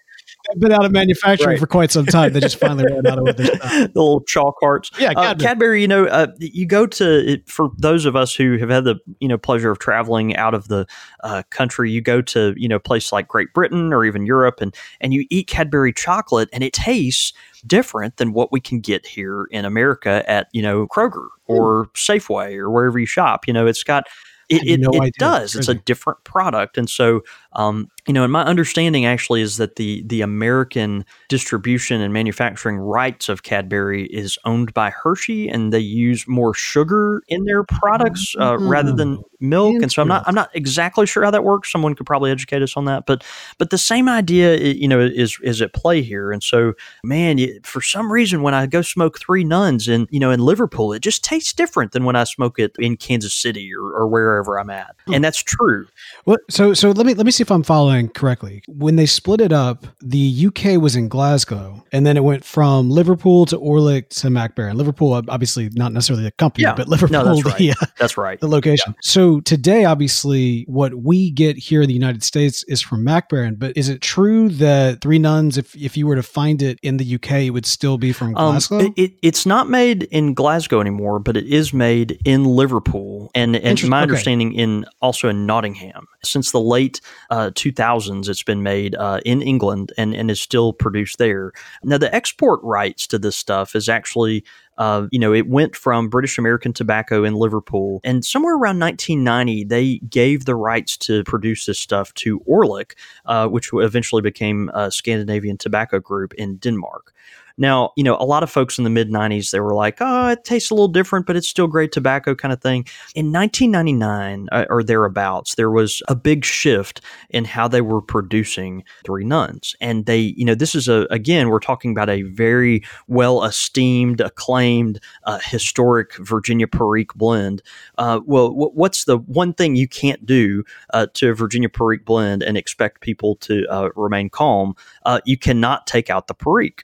they've 0.48 0.60
been 0.60 0.72
out 0.72 0.84
of 0.84 0.92
manufacturing 0.92 1.50
right. 1.50 1.58
for 1.58 1.66
quite 1.66 1.90
some 1.90 2.06
time. 2.06 2.32
They 2.32 2.40
just 2.40 2.58
finally 2.58 2.84
ran 2.84 3.06
out 3.06 3.18
of 3.18 3.24
what 3.24 3.36
the 3.36 3.90
little 3.94 4.20
chalk 4.22 4.56
hearts. 4.60 4.90
Yeah, 4.98 5.12
uh, 5.16 5.34
Cadbury. 5.34 5.82
You 5.82 5.88
know, 5.88 6.06
uh, 6.06 6.28
you 6.38 6.66
go 6.66 6.86
to 6.86 7.40
for 7.46 7.70
those 7.78 8.04
of 8.04 8.16
us 8.16 8.34
who 8.34 8.58
have 8.58 8.70
had 8.70 8.84
the 8.84 8.96
you 9.20 9.28
know 9.28 9.38
pleasure 9.38 9.70
of 9.70 9.78
traveling 9.78 10.36
out 10.36 10.54
of 10.54 10.68
the 10.68 10.86
uh, 11.22 11.42
country. 11.50 11.90
You 11.90 12.00
go 12.00 12.22
to 12.22 12.54
you 12.56 12.68
know 12.68 12.78
places 12.78 13.12
like 13.12 13.28
Great 13.28 13.52
Britain 13.52 13.92
or 13.92 14.04
even 14.04 14.26
Europe, 14.26 14.60
and 14.60 14.74
and 15.00 15.12
you 15.12 15.26
eat 15.30 15.46
Cadbury 15.48 15.92
chocolate, 15.92 16.48
and 16.52 16.62
it 16.62 16.72
tastes 16.72 17.32
different 17.66 18.16
than 18.16 18.32
what 18.32 18.52
we 18.52 18.60
can 18.60 18.80
get 18.80 19.06
here 19.06 19.44
in 19.50 19.64
America 19.64 20.28
at 20.28 20.48
you 20.52 20.62
know 20.62 20.86
Kroger 20.86 21.28
or 21.46 21.86
Safeway 21.94 22.56
or 22.56 22.70
wherever 22.70 22.98
you 22.98 23.06
shop. 23.06 23.46
You 23.46 23.52
know, 23.52 23.66
it's 23.66 23.82
got 23.82 24.06
it, 24.48 24.62
it, 24.66 24.80
no 24.80 24.90
it 25.02 25.14
does. 25.18 25.56
It's 25.56 25.68
a 25.68 25.74
different 25.74 26.22
product, 26.24 26.78
and 26.78 26.88
so 26.88 27.22
um, 27.56 27.90
you 28.06 28.12
know, 28.12 28.22
and 28.22 28.32
my 28.32 28.44
understanding 28.44 29.06
actually 29.06 29.40
is 29.40 29.56
that 29.56 29.76
the 29.76 30.02
the 30.06 30.20
American 30.20 31.04
distribution 31.28 32.00
and 32.00 32.12
manufacturing 32.12 32.76
rights 32.76 33.28
of 33.28 33.42
Cadbury 33.42 34.04
is 34.04 34.38
owned 34.44 34.72
by 34.74 34.90
Hershey, 34.90 35.48
and 35.48 35.72
they 35.72 35.80
use 35.80 36.28
more 36.28 36.54
sugar 36.54 37.22
in 37.28 37.44
their 37.46 37.64
products 37.64 38.34
uh, 38.38 38.52
mm-hmm. 38.52 38.68
rather 38.68 38.92
than 38.92 39.24
milk. 39.40 39.82
And 39.82 39.90
so 39.90 40.02
I'm 40.02 40.08
not 40.08 40.22
I'm 40.26 40.34
not 40.34 40.50
exactly 40.54 41.06
sure 41.06 41.24
how 41.24 41.30
that 41.30 41.44
works. 41.44 41.72
Someone 41.72 41.94
could 41.94 42.06
probably 42.06 42.30
educate 42.30 42.62
us 42.62 42.76
on 42.76 42.84
that. 42.84 43.06
But 43.06 43.24
but 43.58 43.70
the 43.70 43.78
same 43.78 44.08
idea, 44.08 44.56
you 44.58 44.86
know, 44.86 45.00
is 45.00 45.38
is 45.42 45.62
at 45.62 45.72
play 45.72 46.02
here. 46.02 46.32
And 46.32 46.42
so, 46.42 46.74
man, 47.02 47.38
for 47.64 47.80
some 47.80 48.12
reason, 48.12 48.42
when 48.42 48.54
I 48.54 48.66
go 48.66 48.82
smoke 48.82 49.18
Three 49.18 49.44
Nuns 49.44 49.88
in 49.88 50.06
you 50.10 50.20
know 50.20 50.30
in 50.30 50.40
Liverpool, 50.40 50.92
it 50.92 51.00
just 51.00 51.24
tastes 51.24 51.54
different 51.54 51.92
than 51.92 52.04
when 52.04 52.16
I 52.16 52.24
smoke 52.24 52.58
it 52.58 52.76
in 52.78 52.98
Kansas 52.98 53.32
City 53.32 53.74
or, 53.74 53.82
or 53.82 54.06
wherever 54.06 54.60
I'm 54.60 54.70
at. 54.70 54.94
And 55.12 55.24
that's 55.24 55.42
true. 55.42 55.88
Well, 56.26 56.38
so 56.50 56.74
so 56.74 56.90
let 56.90 57.06
me 57.06 57.14
let 57.14 57.24
me 57.24 57.32
see 57.32 57.45
if 57.46 57.50
I'm 57.52 57.62
following 57.62 58.08
correctly. 58.08 58.62
When 58.66 58.96
they 58.96 59.06
split 59.06 59.40
it 59.40 59.52
up, 59.52 59.86
the 60.00 60.46
UK 60.48 60.80
was 60.82 60.96
in 60.96 61.06
Glasgow, 61.06 61.84
and 61.92 62.04
then 62.04 62.16
it 62.16 62.24
went 62.24 62.44
from 62.44 62.90
Liverpool 62.90 63.46
to 63.46 63.56
Orlik 63.56 64.08
to 64.20 64.30
Mac 64.30 64.56
Baren. 64.56 64.74
Liverpool, 64.74 65.12
obviously, 65.12 65.70
not 65.72 65.92
necessarily 65.92 66.24
the 66.24 66.32
company, 66.32 66.64
yeah. 66.64 66.74
but 66.74 66.88
Liverpool, 66.88 67.22
no, 67.22 67.34
that's 67.34 67.44
right. 67.44 67.58
The, 67.58 67.70
uh, 67.70 67.86
that's 67.98 68.16
right. 68.18 68.40
The 68.40 68.48
location. 68.48 68.94
Yeah. 68.96 69.00
So 69.02 69.40
today, 69.40 69.84
obviously, 69.84 70.64
what 70.66 70.94
we 70.96 71.30
get 71.30 71.56
here 71.56 71.82
in 71.82 71.88
the 71.88 71.94
United 71.94 72.24
States 72.24 72.64
is 72.64 72.82
from 72.82 73.04
Mac 73.04 73.30
Baren. 73.30 73.56
But 73.56 73.76
is 73.76 73.88
it 73.88 74.00
true 74.00 74.48
that 74.48 75.00
Three 75.00 75.20
Nuns, 75.20 75.56
if 75.56 75.76
if 75.76 75.96
you 75.96 76.08
were 76.08 76.16
to 76.16 76.24
find 76.24 76.60
it 76.62 76.80
in 76.82 76.96
the 76.96 77.14
UK, 77.14 77.30
it 77.32 77.50
would 77.50 77.66
still 77.66 77.96
be 77.96 78.10
from 78.10 78.28
um, 78.36 78.50
Glasgow? 78.50 78.80
Um, 78.80 78.94
it, 78.96 79.12
it's 79.22 79.46
not 79.46 79.68
made 79.68 80.02
in 80.04 80.34
Glasgow 80.34 80.80
anymore, 80.80 81.20
but 81.20 81.36
it 81.36 81.46
is 81.46 81.72
made 81.72 82.18
in 82.24 82.44
Liverpool, 82.44 83.30
and 83.36 83.54
and 83.54 83.88
my 83.88 84.02
understanding 84.02 84.48
okay. 84.48 84.62
in 84.62 84.84
also 85.00 85.28
in 85.28 85.46
Nottingham 85.46 86.08
since 86.24 86.50
the 86.50 86.60
late 86.60 87.00
uh, 87.30 87.35
2000s. 87.50 88.28
It's 88.28 88.42
been 88.42 88.62
made 88.62 88.94
uh, 88.96 89.20
in 89.24 89.42
England 89.42 89.92
and, 89.96 90.14
and 90.14 90.30
is 90.30 90.40
still 90.40 90.72
produced 90.72 91.18
there. 91.18 91.52
Now, 91.82 91.98
the 91.98 92.14
export 92.14 92.60
rights 92.62 93.06
to 93.08 93.18
this 93.18 93.36
stuff 93.36 93.74
is 93.74 93.88
actually 93.88 94.44
uh, 94.78 95.06
you 95.10 95.18
know, 95.18 95.32
it 95.32 95.48
went 95.48 95.74
from 95.74 96.10
British 96.10 96.36
American 96.36 96.70
Tobacco 96.70 97.24
in 97.24 97.32
Liverpool, 97.32 97.98
and 98.04 98.22
somewhere 98.22 98.56
around 98.56 98.78
1990, 98.78 99.64
they 99.64 99.98
gave 100.10 100.44
the 100.44 100.54
rights 100.54 100.98
to 100.98 101.24
produce 101.24 101.64
this 101.64 101.78
stuff 101.78 102.12
to 102.12 102.40
Orlik, 102.40 102.92
uh, 103.24 103.48
which 103.48 103.70
eventually 103.72 104.20
became 104.20 104.70
Scandinavian 104.90 105.56
Tobacco 105.56 105.98
Group 105.98 106.34
in 106.34 106.58
Denmark. 106.58 107.14
Now, 107.58 107.92
you 107.96 108.04
know, 108.04 108.16
a 108.16 108.24
lot 108.24 108.42
of 108.42 108.50
folks 108.50 108.78
in 108.78 108.84
the 108.84 108.90
mid 108.90 109.10
90s, 109.10 109.50
they 109.50 109.60
were 109.60 109.74
like, 109.74 109.98
oh, 110.00 110.28
it 110.28 110.44
tastes 110.44 110.70
a 110.70 110.74
little 110.74 110.88
different, 110.88 111.26
but 111.26 111.36
it's 111.36 111.48
still 111.48 111.66
great 111.66 111.92
tobacco 111.92 112.34
kind 112.34 112.52
of 112.52 112.60
thing. 112.60 112.86
In 113.14 113.32
1999 113.32 114.48
uh, 114.52 114.66
or 114.68 114.82
thereabouts, 114.82 115.54
there 115.54 115.70
was 115.70 116.02
a 116.08 116.14
big 116.14 116.44
shift 116.44 117.00
in 117.30 117.44
how 117.44 117.68
they 117.68 117.80
were 117.80 118.02
producing 118.02 118.84
Three 119.04 119.24
Nuns. 119.24 119.74
And 119.80 120.06
they, 120.06 120.18
you 120.18 120.44
know, 120.44 120.54
this 120.54 120.74
is 120.74 120.88
a, 120.88 121.06
again, 121.10 121.48
we're 121.48 121.60
talking 121.60 121.92
about 121.92 122.10
a 122.10 122.22
very 122.22 122.82
well 123.08 123.44
esteemed, 123.44 124.20
acclaimed, 124.20 125.00
uh, 125.24 125.38
historic 125.42 126.16
Virginia 126.18 126.66
Perique 126.66 127.14
blend. 127.14 127.62
Uh, 127.98 128.20
well, 128.26 128.50
w- 128.50 128.72
what's 128.74 129.04
the 129.04 129.18
one 129.18 129.54
thing 129.54 129.76
you 129.76 129.88
can't 129.88 130.26
do 130.26 130.64
uh, 130.92 131.06
to 131.14 131.34
Virginia 131.34 131.68
Perique 131.68 132.04
blend 132.04 132.42
and 132.42 132.56
expect 132.56 133.00
people 133.00 133.36
to 133.36 133.66
uh, 133.68 133.88
remain 133.96 134.28
calm? 134.28 134.74
Uh, 135.06 135.20
you 135.24 135.38
cannot 135.38 135.86
take 135.86 136.10
out 136.10 136.26
the 136.26 136.34
Perique. 136.34 136.82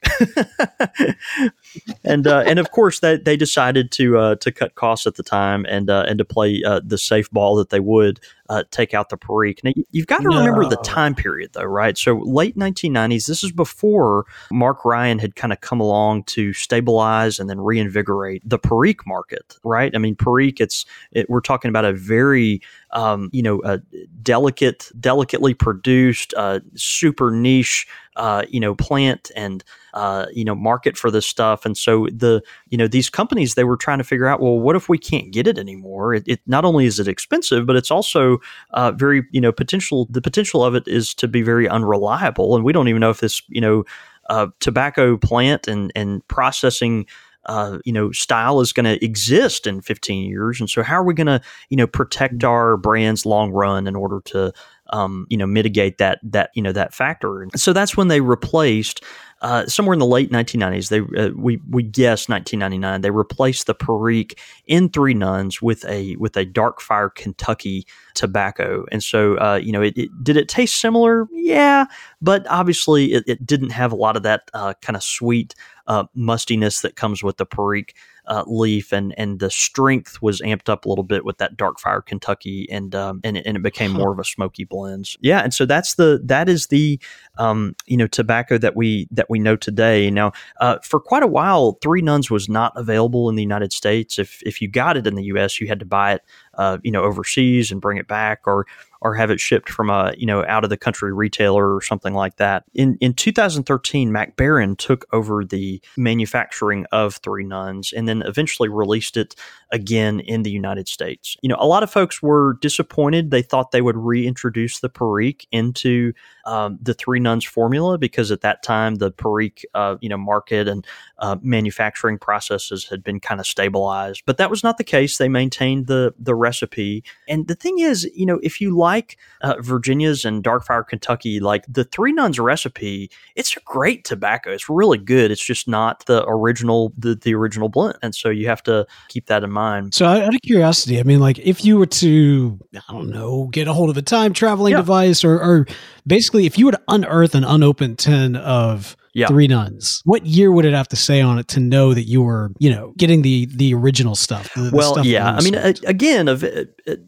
and 2.05 2.25
uh, 2.25 2.41
and 2.47 2.57
of 2.57 2.71
course 2.71 3.01
that 3.01 3.25
they 3.25 3.35
decided 3.35 3.91
to 3.91 4.17
uh, 4.17 4.35
to 4.35 4.49
cut 4.49 4.75
costs 4.75 5.05
at 5.05 5.15
the 5.15 5.23
time 5.23 5.65
and 5.67 5.89
uh, 5.89 6.05
and 6.07 6.19
to 6.19 6.25
play 6.25 6.63
uh, 6.65 6.79
the 6.81 6.97
safe 6.97 7.29
ball 7.31 7.57
that 7.57 7.69
they 7.69 7.81
would 7.81 8.21
uh, 8.53 8.63
take 8.69 8.93
out 8.93 9.09
the 9.09 9.17
Perique. 9.17 9.63
Now 9.63 9.71
you've 9.91 10.05
got 10.05 10.19
to 10.19 10.29
no. 10.29 10.37
remember 10.37 10.65
the 10.65 10.77
time 10.77 11.15
period 11.15 11.51
though, 11.53 11.63
right? 11.63 11.97
So 11.97 12.17
late 12.19 12.55
1990s. 12.55 13.25
This 13.25 13.43
is 13.43 13.51
before 13.51 14.25
Mark 14.51 14.85
Ryan 14.85 15.17
had 15.17 15.35
kind 15.35 15.51
of 15.51 15.61
come 15.61 15.79
along 15.79 16.25
to 16.25 16.53
stabilize 16.53 17.39
and 17.39 17.49
then 17.49 17.59
reinvigorate 17.59 18.47
the 18.47 18.59
Perique 18.59 19.07
market, 19.07 19.57
right? 19.63 19.91
I 19.95 19.97
mean, 19.97 20.15
Perique. 20.15 20.61
It's 20.61 20.85
it, 21.11 21.27
we're 21.31 21.41
talking 21.41 21.69
about 21.69 21.85
a 21.85 21.93
very 21.93 22.61
um, 22.91 23.31
you 23.33 23.41
know, 23.41 23.59
a 23.63 23.79
delicate, 24.21 24.91
delicately 24.99 25.55
produced, 25.55 26.33
uh, 26.37 26.59
super 26.75 27.31
niche, 27.31 27.87
uh, 28.15 28.43
you 28.47 28.59
know, 28.59 28.75
plant 28.75 29.31
and 29.35 29.63
uh, 29.93 30.25
you 30.33 30.43
know 30.43 30.55
market 30.55 30.97
for 30.97 31.09
this 31.11 31.25
stuff. 31.25 31.65
And 31.65 31.77
so 31.77 32.07
the 32.07 32.41
you 32.69 32.77
know 32.77 32.87
these 32.87 33.09
companies 33.09 33.55
they 33.55 33.63
were 33.63 33.77
trying 33.77 33.99
to 33.99 34.03
figure 34.03 34.27
out, 34.27 34.41
well, 34.41 34.59
what 34.59 34.75
if 34.75 34.89
we 34.89 34.97
can't 34.97 35.31
get 35.31 35.47
it 35.47 35.57
anymore? 35.57 36.13
It, 36.13 36.23
it 36.27 36.41
not 36.47 36.65
only 36.65 36.85
is 36.85 36.99
it 36.99 37.07
expensive, 37.07 37.65
but 37.65 37.75
it's 37.75 37.91
also 37.91 38.39
uh, 38.71 38.91
very 38.91 39.23
you 39.31 39.41
know 39.41 39.51
potential. 39.51 40.07
The 40.09 40.21
potential 40.21 40.63
of 40.63 40.75
it 40.75 40.87
is 40.87 41.13
to 41.15 41.27
be 41.27 41.41
very 41.41 41.69
unreliable, 41.69 42.55
and 42.55 42.65
we 42.65 42.73
don't 42.73 42.87
even 42.87 42.99
know 42.99 43.11
if 43.11 43.19
this 43.19 43.41
you 43.49 43.61
know 43.61 43.83
uh, 44.29 44.47
tobacco 44.59 45.17
plant 45.17 45.67
and 45.67 45.91
and 45.95 46.27
processing 46.27 47.05
uh, 47.45 47.79
you 47.83 47.91
know 47.91 48.11
style 48.11 48.61
is 48.61 48.71
going 48.71 48.85
to 48.85 49.03
exist 49.03 49.67
in 49.67 49.81
15 49.81 50.29
years 50.29 50.59
and 50.59 50.69
so 50.69 50.81
how 50.81 50.95
are 50.95 51.03
we 51.03 51.13
going 51.13 51.27
to 51.27 51.41
you 51.69 51.75
know 51.75 51.87
protect 51.87 52.43
our 52.43 52.77
brands 52.77 53.25
long 53.25 53.51
run 53.51 53.85
in 53.85 53.95
order 53.95 54.21
to 54.23 54.53
um, 54.91 55.27
you 55.29 55.37
know 55.37 55.45
mitigate 55.45 55.97
that 55.97 56.19
that 56.23 56.51
you 56.53 56.61
know 56.61 56.71
that 56.71 56.93
factor 56.93 57.41
and 57.41 57.59
so 57.59 57.73
that's 57.73 57.97
when 57.97 58.07
they 58.07 58.21
replaced 58.21 59.03
uh, 59.43 59.67
somewhere 59.67 59.93
in 59.93 59.99
the 59.99 60.05
late 60.05 60.31
1990s, 60.31 60.89
they 60.89 61.21
uh, 61.21 61.29
we 61.35 61.59
we 61.69 61.83
guess 61.83 62.29
1999, 62.29 63.01
they 63.01 63.11
replaced 63.11 63.67
the 63.67 63.75
Perique 63.75 64.39
in 64.67 64.89
Three 64.89 65.13
Nuns 65.13 65.61
with 65.61 65.85
a 65.85 66.15
with 66.15 66.37
a 66.37 66.45
Dark 66.45 66.79
Fire 66.79 67.09
Kentucky 67.09 67.85
tobacco, 68.15 68.85
and 68.91 69.03
so 69.03 69.37
uh, 69.39 69.59
you 69.61 69.73
know, 69.73 69.81
it, 69.81 69.97
it, 69.97 70.23
did 70.23 70.37
it 70.37 70.47
taste 70.47 70.79
similar? 70.79 71.27
Yeah, 71.33 71.85
but 72.21 72.47
obviously 72.49 73.13
it, 73.13 73.25
it 73.27 73.45
didn't 73.45 73.71
have 73.71 73.91
a 73.91 73.97
lot 73.97 74.15
of 74.15 74.23
that 74.23 74.49
uh, 74.53 74.73
kind 74.81 74.95
of 74.95 75.03
sweet 75.03 75.53
uh, 75.87 76.05
mustiness 76.15 76.79
that 76.81 76.95
comes 76.95 77.21
with 77.21 77.35
the 77.35 77.45
Perique 77.45 77.95
uh, 78.25 78.43
leaf, 78.47 78.91
and 78.91 79.13
and 79.17 79.39
the 79.39 79.49
strength 79.49 80.21
was 80.21 80.41
amped 80.41 80.69
up 80.69 80.85
a 80.85 80.89
little 80.89 81.03
bit 81.03 81.25
with 81.25 81.37
that 81.39 81.57
dark 81.57 81.79
fire 81.79 82.01
Kentucky, 82.01 82.67
and 82.71 82.95
um, 82.95 83.21
and, 83.23 83.37
it, 83.37 83.45
and 83.45 83.57
it 83.57 83.63
became 83.63 83.91
more 83.91 84.11
of 84.11 84.19
a 84.19 84.23
smoky 84.23 84.63
blends. 84.63 85.17
Yeah, 85.21 85.39
and 85.39 85.53
so 85.53 85.65
that's 85.65 85.95
the 85.95 86.21
that 86.23 86.49
is 86.49 86.67
the 86.67 86.99
um, 87.37 87.75
you 87.85 87.97
know 87.97 88.07
tobacco 88.07 88.57
that 88.57 88.75
we 88.75 89.07
that 89.11 89.29
we 89.29 89.39
know 89.39 89.55
today. 89.55 90.09
Now, 90.09 90.31
uh, 90.59 90.79
for 90.83 90.99
quite 90.99 91.23
a 91.23 91.27
while, 91.27 91.73
Three 91.81 92.01
Nuns 92.01 92.31
was 92.31 92.47
not 92.47 92.73
available 92.75 93.29
in 93.29 93.35
the 93.35 93.43
United 93.43 93.73
States. 93.73 94.17
If 94.17 94.41
if 94.43 94.61
you 94.61 94.67
got 94.67 94.97
it 94.97 95.07
in 95.07 95.15
the 95.15 95.23
U.S., 95.25 95.59
you 95.59 95.67
had 95.67 95.79
to 95.79 95.85
buy 95.85 96.13
it 96.13 96.21
uh, 96.55 96.77
you 96.83 96.91
know 96.91 97.03
overseas 97.03 97.71
and 97.71 97.81
bring 97.81 97.97
it 97.97 98.07
back, 98.07 98.41
or 98.45 98.65
or 99.03 99.13
have 99.13 99.29
it 99.29 99.39
shipped 99.39 99.69
from 99.69 99.89
a 99.89 100.13
you 100.17 100.25
know 100.25 100.43
out 100.45 100.63
of 100.63 100.69
the 100.69 100.77
country 100.77 101.13
retailer 101.13 101.75
or 101.75 101.81
something 101.81 102.13
like 102.13 102.37
that. 102.37 102.63
In 102.73 102.97
in 103.01 103.13
2013, 103.13 104.11
Mac 104.11 104.35
Baren 104.35 104.77
took 104.77 105.05
over 105.13 105.43
the 105.45 105.81
manufacturing 105.97 106.85
of 106.91 107.17
Three 107.17 107.43
Nuns 107.43 107.93
and 107.93 108.07
then 108.07 108.23
eventually 108.23 108.69
released 108.69 109.17
it 109.17 109.35
again 109.71 110.21
in 110.21 110.43
the 110.43 110.51
United 110.51 110.87
States. 110.87 111.35
You 111.41 111.49
know, 111.49 111.57
a 111.59 111.67
lot 111.67 111.83
of 111.83 111.91
folks 111.91 112.21
were 112.21 112.57
disappointed. 112.61 113.29
They 113.29 113.41
thought 113.41 113.71
they 113.71 113.81
would 113.81 113.97
reintroduce 113.97 114.79
the 114.79 114.89
Perique 114.89 115.45
into 115.51 116.13
um, 116.45 116.79
the 116.81 116.93
Three 116.93 117.19
Nuns 117.19 117.45
formula 117.45 117.97
because 117.97 118.31
at 118.31 118.41
that 118.41 118.63
time 118.63 118.95
the 118.95 119.11
Perique 119.11 119.65
uh, 119.73 119.97
you 119.99 120.09
know 120.09 120.17
market 120.17 120.67
and 120.67 120.87
uh, 121.23 121.37
manufacturing 121.41 122.17
processes 122.17 122.85
had 122.89 123.01
been 123.01 123.17
kind 123.17 123.39
of 123.39 123.47
stabilized. 123.47 124.23
But 124.25 124.35
that 124.39 124.49
was 124.49 124.61
not 124.61 124.77
the 124.77 124.83
case. 124.83 125.17
They 125.17 125.29
maintained 125.29 125.87
the 125.87 126.13
the 126.19 126.35
recipe. 126.35 127.01
And 127.29 127.47
the 127.47 127.55
thing 127.55 127.79
is, 127.79 128.03
you 128.13 128.25
know, 128.25 128.41
if 128.43 128.59
you 128.59 128.75
like 128.75 129.17
uh, 129.39 129.55
Virginia's 129.61 130.25
and 130.25 130.43
Darkfire 130.43 130.85
Kentucky, 130.85 131.39
like 131.39 131.63
the 131.69 131.85
Three 131.85 132.11
Nuns 132.11 132.41
recipe, 132.41 133.09
it's 133.37 133.55
a 133.55 133.61
great 133.61 134.03
tobacco. 134.03 134.51
It's 134.51 134.67
really 134.67 134.97
good. 134.97 135.31
It's 135.31 135.45
just 135.45 135.65
not 135.65 136.05
the 136.07 136.25
original 136.27 136.91
the, 136.97 137.15
the 137.15 137.33
original 137.33 137.69
blend. 137.69 137.97
And 138.01 138.13
so 138.13 138.29
you 138.29 138.47
have 138.47 138.61
to 138.63 138.85
keep 139.07 139.27
that 139.27 139.45
in 139.45 139.51
mind. 139.51 139.93
So 139.93 140.05
out 140.05 140.35
of 140.35 140.41
curiosity, 140.41 140.99
I 140.99 141.03
mean, 141.03 141.21
like 141.21 141.39
if 141.39 141.63
you 141.63 141.77
were 141.77 141.85
to, 141.85 142.59
I 142.75 142.91
don't 142.91 143.11
know, 143.11 143.47
get 143.47 143.69
a 143.69 143.73
hold 143.73 143.89
of 143.89 143.95
a 143.95 144.01
time 144.01 144.33
traveling 144.33 144.71
yeah. 144.71 144.77
device 144.77 145.23
or, 145.23 145.39
or 145.39 145.67
basically 146.05 146.45
if 146.45 146.57
you 146.57 146.65
were 146.65 146.73
to 146.73 146.81
unearth 146.89 147.33
an 147.33 147.45
unopened 147.45 147.99
tin 147.99 148.35
of 148.35 148.97
yeah. 149.13 149.27
Three 149.27 149.47
Nuns. 149.47 150.01
What 150.05 150.25
year 150.25 150.51
would 150.51 150.65
it 150.65 150.73
have 150.73 150.87
to 150.89 150.95
say 150.95 151.21
on 151.21 151.37
it 151.37 151.47
to 151.49 151.59
know 151.59 151.93
that 151.93 152.03
you 152.03 152.23
were, 152.23 152.51
you 152.57 152.71
know, 152.71 152.93
getting 152.97 153.21
the 153.21 153.45
the 153.45 153.73
original 153.73 154.15
stuff? 154.15 154.51
The, 154.55 154.71
well, 154.73 154.93
stuff 154.93 155.05
yeah. 155.05 155.31
I 155.31 155.41
mean, 155.41 155.53
a, 155.53 155.73
again, 155.85 156.27
a, 156.27 156.65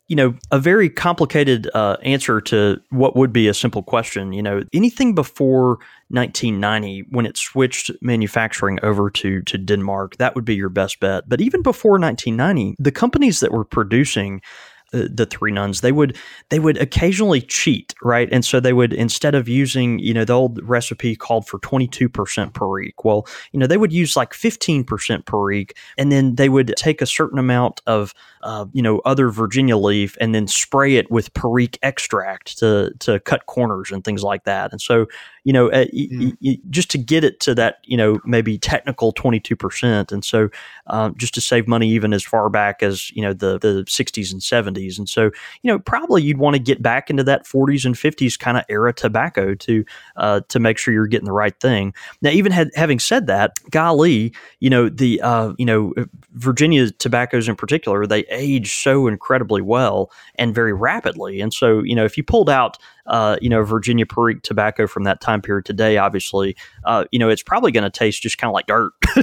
you 0.07 0.15
know, 0.15 0.35
a 0.51 0.59
very 0.59 0.89
complicated 0.89 1.69
uh, 1.73 1.97
answer 2.03 2.39
to 2.41 2.79
what 2.91 3.15
would 3.15 3.33
be 3.33 3.47
a 3.47 3.53
simple 3.55 3.81
question. 3.81 4.33
You 4.33 4.43
know, 4.43 4.63
anything 4.71 5.15
before 5.15 5.79
1990 6.09 7.05
when 7.09 7.25
it 7.25 7.37
switched 7.37 7.89
manufacturing 8.01 8.77
over 8.83 9.09
to 9.09 9.41
to 9.41 9.57
Denmark, 9.57 10.17
that 10.17 10.35
would 10.35 10.45
be 10.45 10.55
your 10.55 10.69
best 10.69 10.99
bet. 10.99 11.27
But 11.27 11.41
even 11.41 11.63
before 11.63 11.99
1990, 11.99 12.75
the 12.77 12.91
companies 12.91 13.39
that 13.39 13.51
were 13.51 13.65
producing 13.65 14.41
Uh, 14.93 15.08
the 15.10 15.26
three 15.26 15.52
nuns 15.52 15.82
they 15.82 15.91
would 15.91 16.15
they 16.50 16.60
would 16.60 16.78
occasionally 16.78 17.41
cheat 17.41 17.93
right? 18.04 18.30
And 18.32 18.45
so 18.45 18.60
they 18.60 18.74
would 18.74 18.93
instead 18.93 19.36
of 19.36 19.50
using 19.50 20.00
you 20.00 20.13
know 20.13 20.26
the 20.26 20.34
old 20.34 20.60
recipe 20.63 21.15
called 21.15 21.48
for 21.48 21.60
22% 21.60 22.54
per 22.54 22.65
perique 22.65 23.04
well 23.04 23.28
you 23.52 23.60
know 23.60 23.67
they 23.67 23.78
would 23.78 23.93
use 23.93 24.15
like 24.15 24.32
15% 24.34 24.86
per 24.86 24.98
perique 25.26 25.76
and 25.98 26.12
then 26.12 26.36
they 26.36 26.50
would 26.50 26.74
take 26.78 27.02
a 27.02 27.06
certain 27.06 27.39
amount 27.39 27.82
of 27.88 28.13
uh, 28.45 28.65
you 28.71 28.81
know 28.81 28.99
other 28.99 29.29
virginia 29.29 29.75
leaf 29.75 30.15
and 30.21 30.34
then 30.34 30.47
spray 30.47 30.95
it 30.95 31.12
with 31.12 31.34
perique 31.34 31.77
extract 31.84 32.58
to 32.58 32.93
to 32.99 33.19
cut 33.21 33.45
corners 33.47 33.91
and 33.91 34.03
things 34.03 34.23
like 34.23 34.45
that 34.45 34.71
and 34.71 34.79
so 34.79 35.08
you 35.45 35.53
know, 35.53 35.69
uh, 35.69 35.86
mm. 35.86 36.31
y- 36.31 36.38
y- 36.41 36.58
just 36.69 36.89
to 36.89 36.97
get 36.97 37.23
it 37.23 37.39
to 37.39 37.55
that, 37.55 37.77
you 37.84 37.95
know, 37.95 38.19
maybe 38.25 38.58
technical 38.58 39.13
22%. 39.13 40.12
And 40.12 40.25
so 40.25 40.49
um, 40.88 41.15
just 41.17 41.36
to 41.36 41.41
save 41.41 41.67
money 41.67 41.88
even 41.88 42.13
as 42.13 42.23
far 42.23 42.49
back 42.49 42.81
as, 42.81 43.12
you 43.12 43.21
know, 43.21 43.31
the, 43.31 43.60
the 43.60 43.86
60s 43.88 44.34
and 44.34 44.41
70s. 44.41 44.97
And 44.97 45.08
so, 45.08 45.25
you 45.62 45.71
know, 45.71 45.77
probably 45.77 46.23
you'd 46.23 46.39
want 46.39 46.55
to 46.55 46.60
get 46.62 46.81
back 46.81 47.12
into 47.12 47.23
that 47.25 47.45
40s 47.45 47.86
and 47.86 47.93
50s 47.95 48.38
kind 48.38 48.58
of 48.58 48.65
era 48.69 48.91
tobacco 48.91 49.53
to, 49.53 49.86
uh, 50.17 50.41
to 50.49 50.60
make 50.60 50.79
sure 50.79 50.93
you're 50.93 51.05
getting 51.05 51.27
the 51.27 51.31
right 51.31 51.58
thing. 51.60 51.93
Now, 52.23 52.31
even 52.31 52.51
had, 52.51 52.71
having 52.73 52.99
said 52.99 53.27
that, 53.27 53.53
golly, 53.69 54.34
you 54.60 54.71
know, 54.71 54.89
the, 54.89 55.21
uh, 55.21 55.53
you 55.60 55.65
know, 55.65 55.93
Virginia 56.31 56.89
tobaccos 56.89 57.47
in 57.47 57.55
particular, 57.55 58.08
they 58.08 58.25
age 58.36 58.76
so 58.76 59.08
incredibly 59.08 59.62
well 59.62 60.12
and 60.36 60.54
very 60.54 60.74
rapidly. 60.74 61.41
And 61.41 61.54
so, 61.54 61.82
you 61.84 61.95
know, 61.95 62.06
if 62.06 62.17
you 62.17 62.24
pulled 62.24 62.50
out, 62.50 62.78
uh, 63.08 63.38
you 63.41 63.50
know, 63.50 63.63
Virginia 63.63 64.06
Perique 64.06 64.41
tobacco 64.41 64.88
from 64.88 65.04
that 65.04 65.21
time 65.21 65.41
period 65.41 65.65
today, 65.65 65.98
obviously, 65.98 66.56
uh, 66.86 67.06
you 67.12 67.19
know, 67.19 67.30
it's 67.30 67.43
probably 67.43 67.71
going 67.71 67.84
to 67.84 67.89
taste 67.89 68.21
just 68.21 68.38
kind 68.38 68.50
of 68.50 68.54
like 68.54 68.65
dirt. 68.65 68.93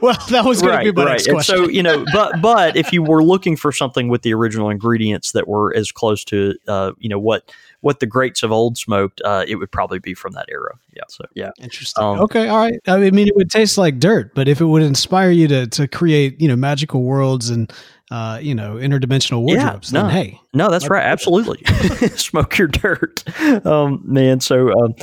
well, 0.00 0.16
that 0.30 0.42
was 0.44 0.62
going 0.62 0.74
right, 0.74 0.84
to 0.84 0.92
be 0.92 0.96
my 0.96 1.04
right. 1.04 1.12
next 1.12 1.28
question. 1.28 1.56
And 1.56 1.66
so, 1.66 1.70
you 1.70 1.82
know, 1.82 2.04
but 2.12 2.40
but 2.40 2.76
if 2.76 2.92
you 2.92 3.02
were 3.02 3.22
looking 3.22 3.56
for 3.56 3.70
something 3.70 4.08
with 4.08 4.22
the 4.22 4.32
original 4.32 4.70
ingredients 4.70 5.32
that 5.32 5.46
were 5.46 5.74
as 5.76 5.92
close 5.92 6.24
to, 6.24 6.54
uh, 6.68 6.92
you 6.98 7.10
know, 7.10 7.18
what 7.18 7.52
what 7.86 8.00
the 8.00 8.06
greats 8.06 8.42
of 8.42 8.50
old 8.50 8.76
smoked, 8.76 9.22
uh, 9.24 9.44
it 9.46 9.54
would 9.54 9.70
probably 9.70 10.00
be 10.00 10.12
from 10.12 10.32
that 10.32 10.46
era. 10.48 10.76
Yeah. 10.92 11.04
So 11.08 11.24
yeah, 11.34 11.52
interesting. 11.60 12.02
Um, 12.02 12.18
okay, 12.18 12.48
all 12.48 12.58
right. 12.58 12.80
I 12.88 13.10
mean, 13.10 13.28
it 13.28 13.36
would 13.36 13.48
taste 13.48 13.78
like 13.78 14.00
dirt, 14.00 14.34
but 14.34 14.48
if 14.48 14.60
it 14.60 14.64
would 14.64 14.82
inspire 14.82 15.30
you 15.30 15.46
to 15.46 15.68
to 15.68 15.86
create, 15.86 16.40
you 16.40 16.48
know, 16.48 16.56
magical 16.56 17.04
worlds 17.04 17.48
and 17.48 17.72
uh, 18.10 18.40
you 18.42 18.56
know, 18.56 18.74
interdimensional 18.74 19.42
wardrobes, 19.42 19.92
yeah, 19.92 20.02
no, 20.02 20.08
then 20.08 20.16
hey, 20.16 20.40
no, 20.52 20.68
that's 20.68 20.90
right, 20.90 21.04
absolutely. 21.04 21.62
Smoke 22.16 22.58
your 22.58 22.66
dirt, 22.68 23.22
um, 23.64 24.02
man. 24.04 24.40
So. 24.40 24.72
Um, 24.72 24.94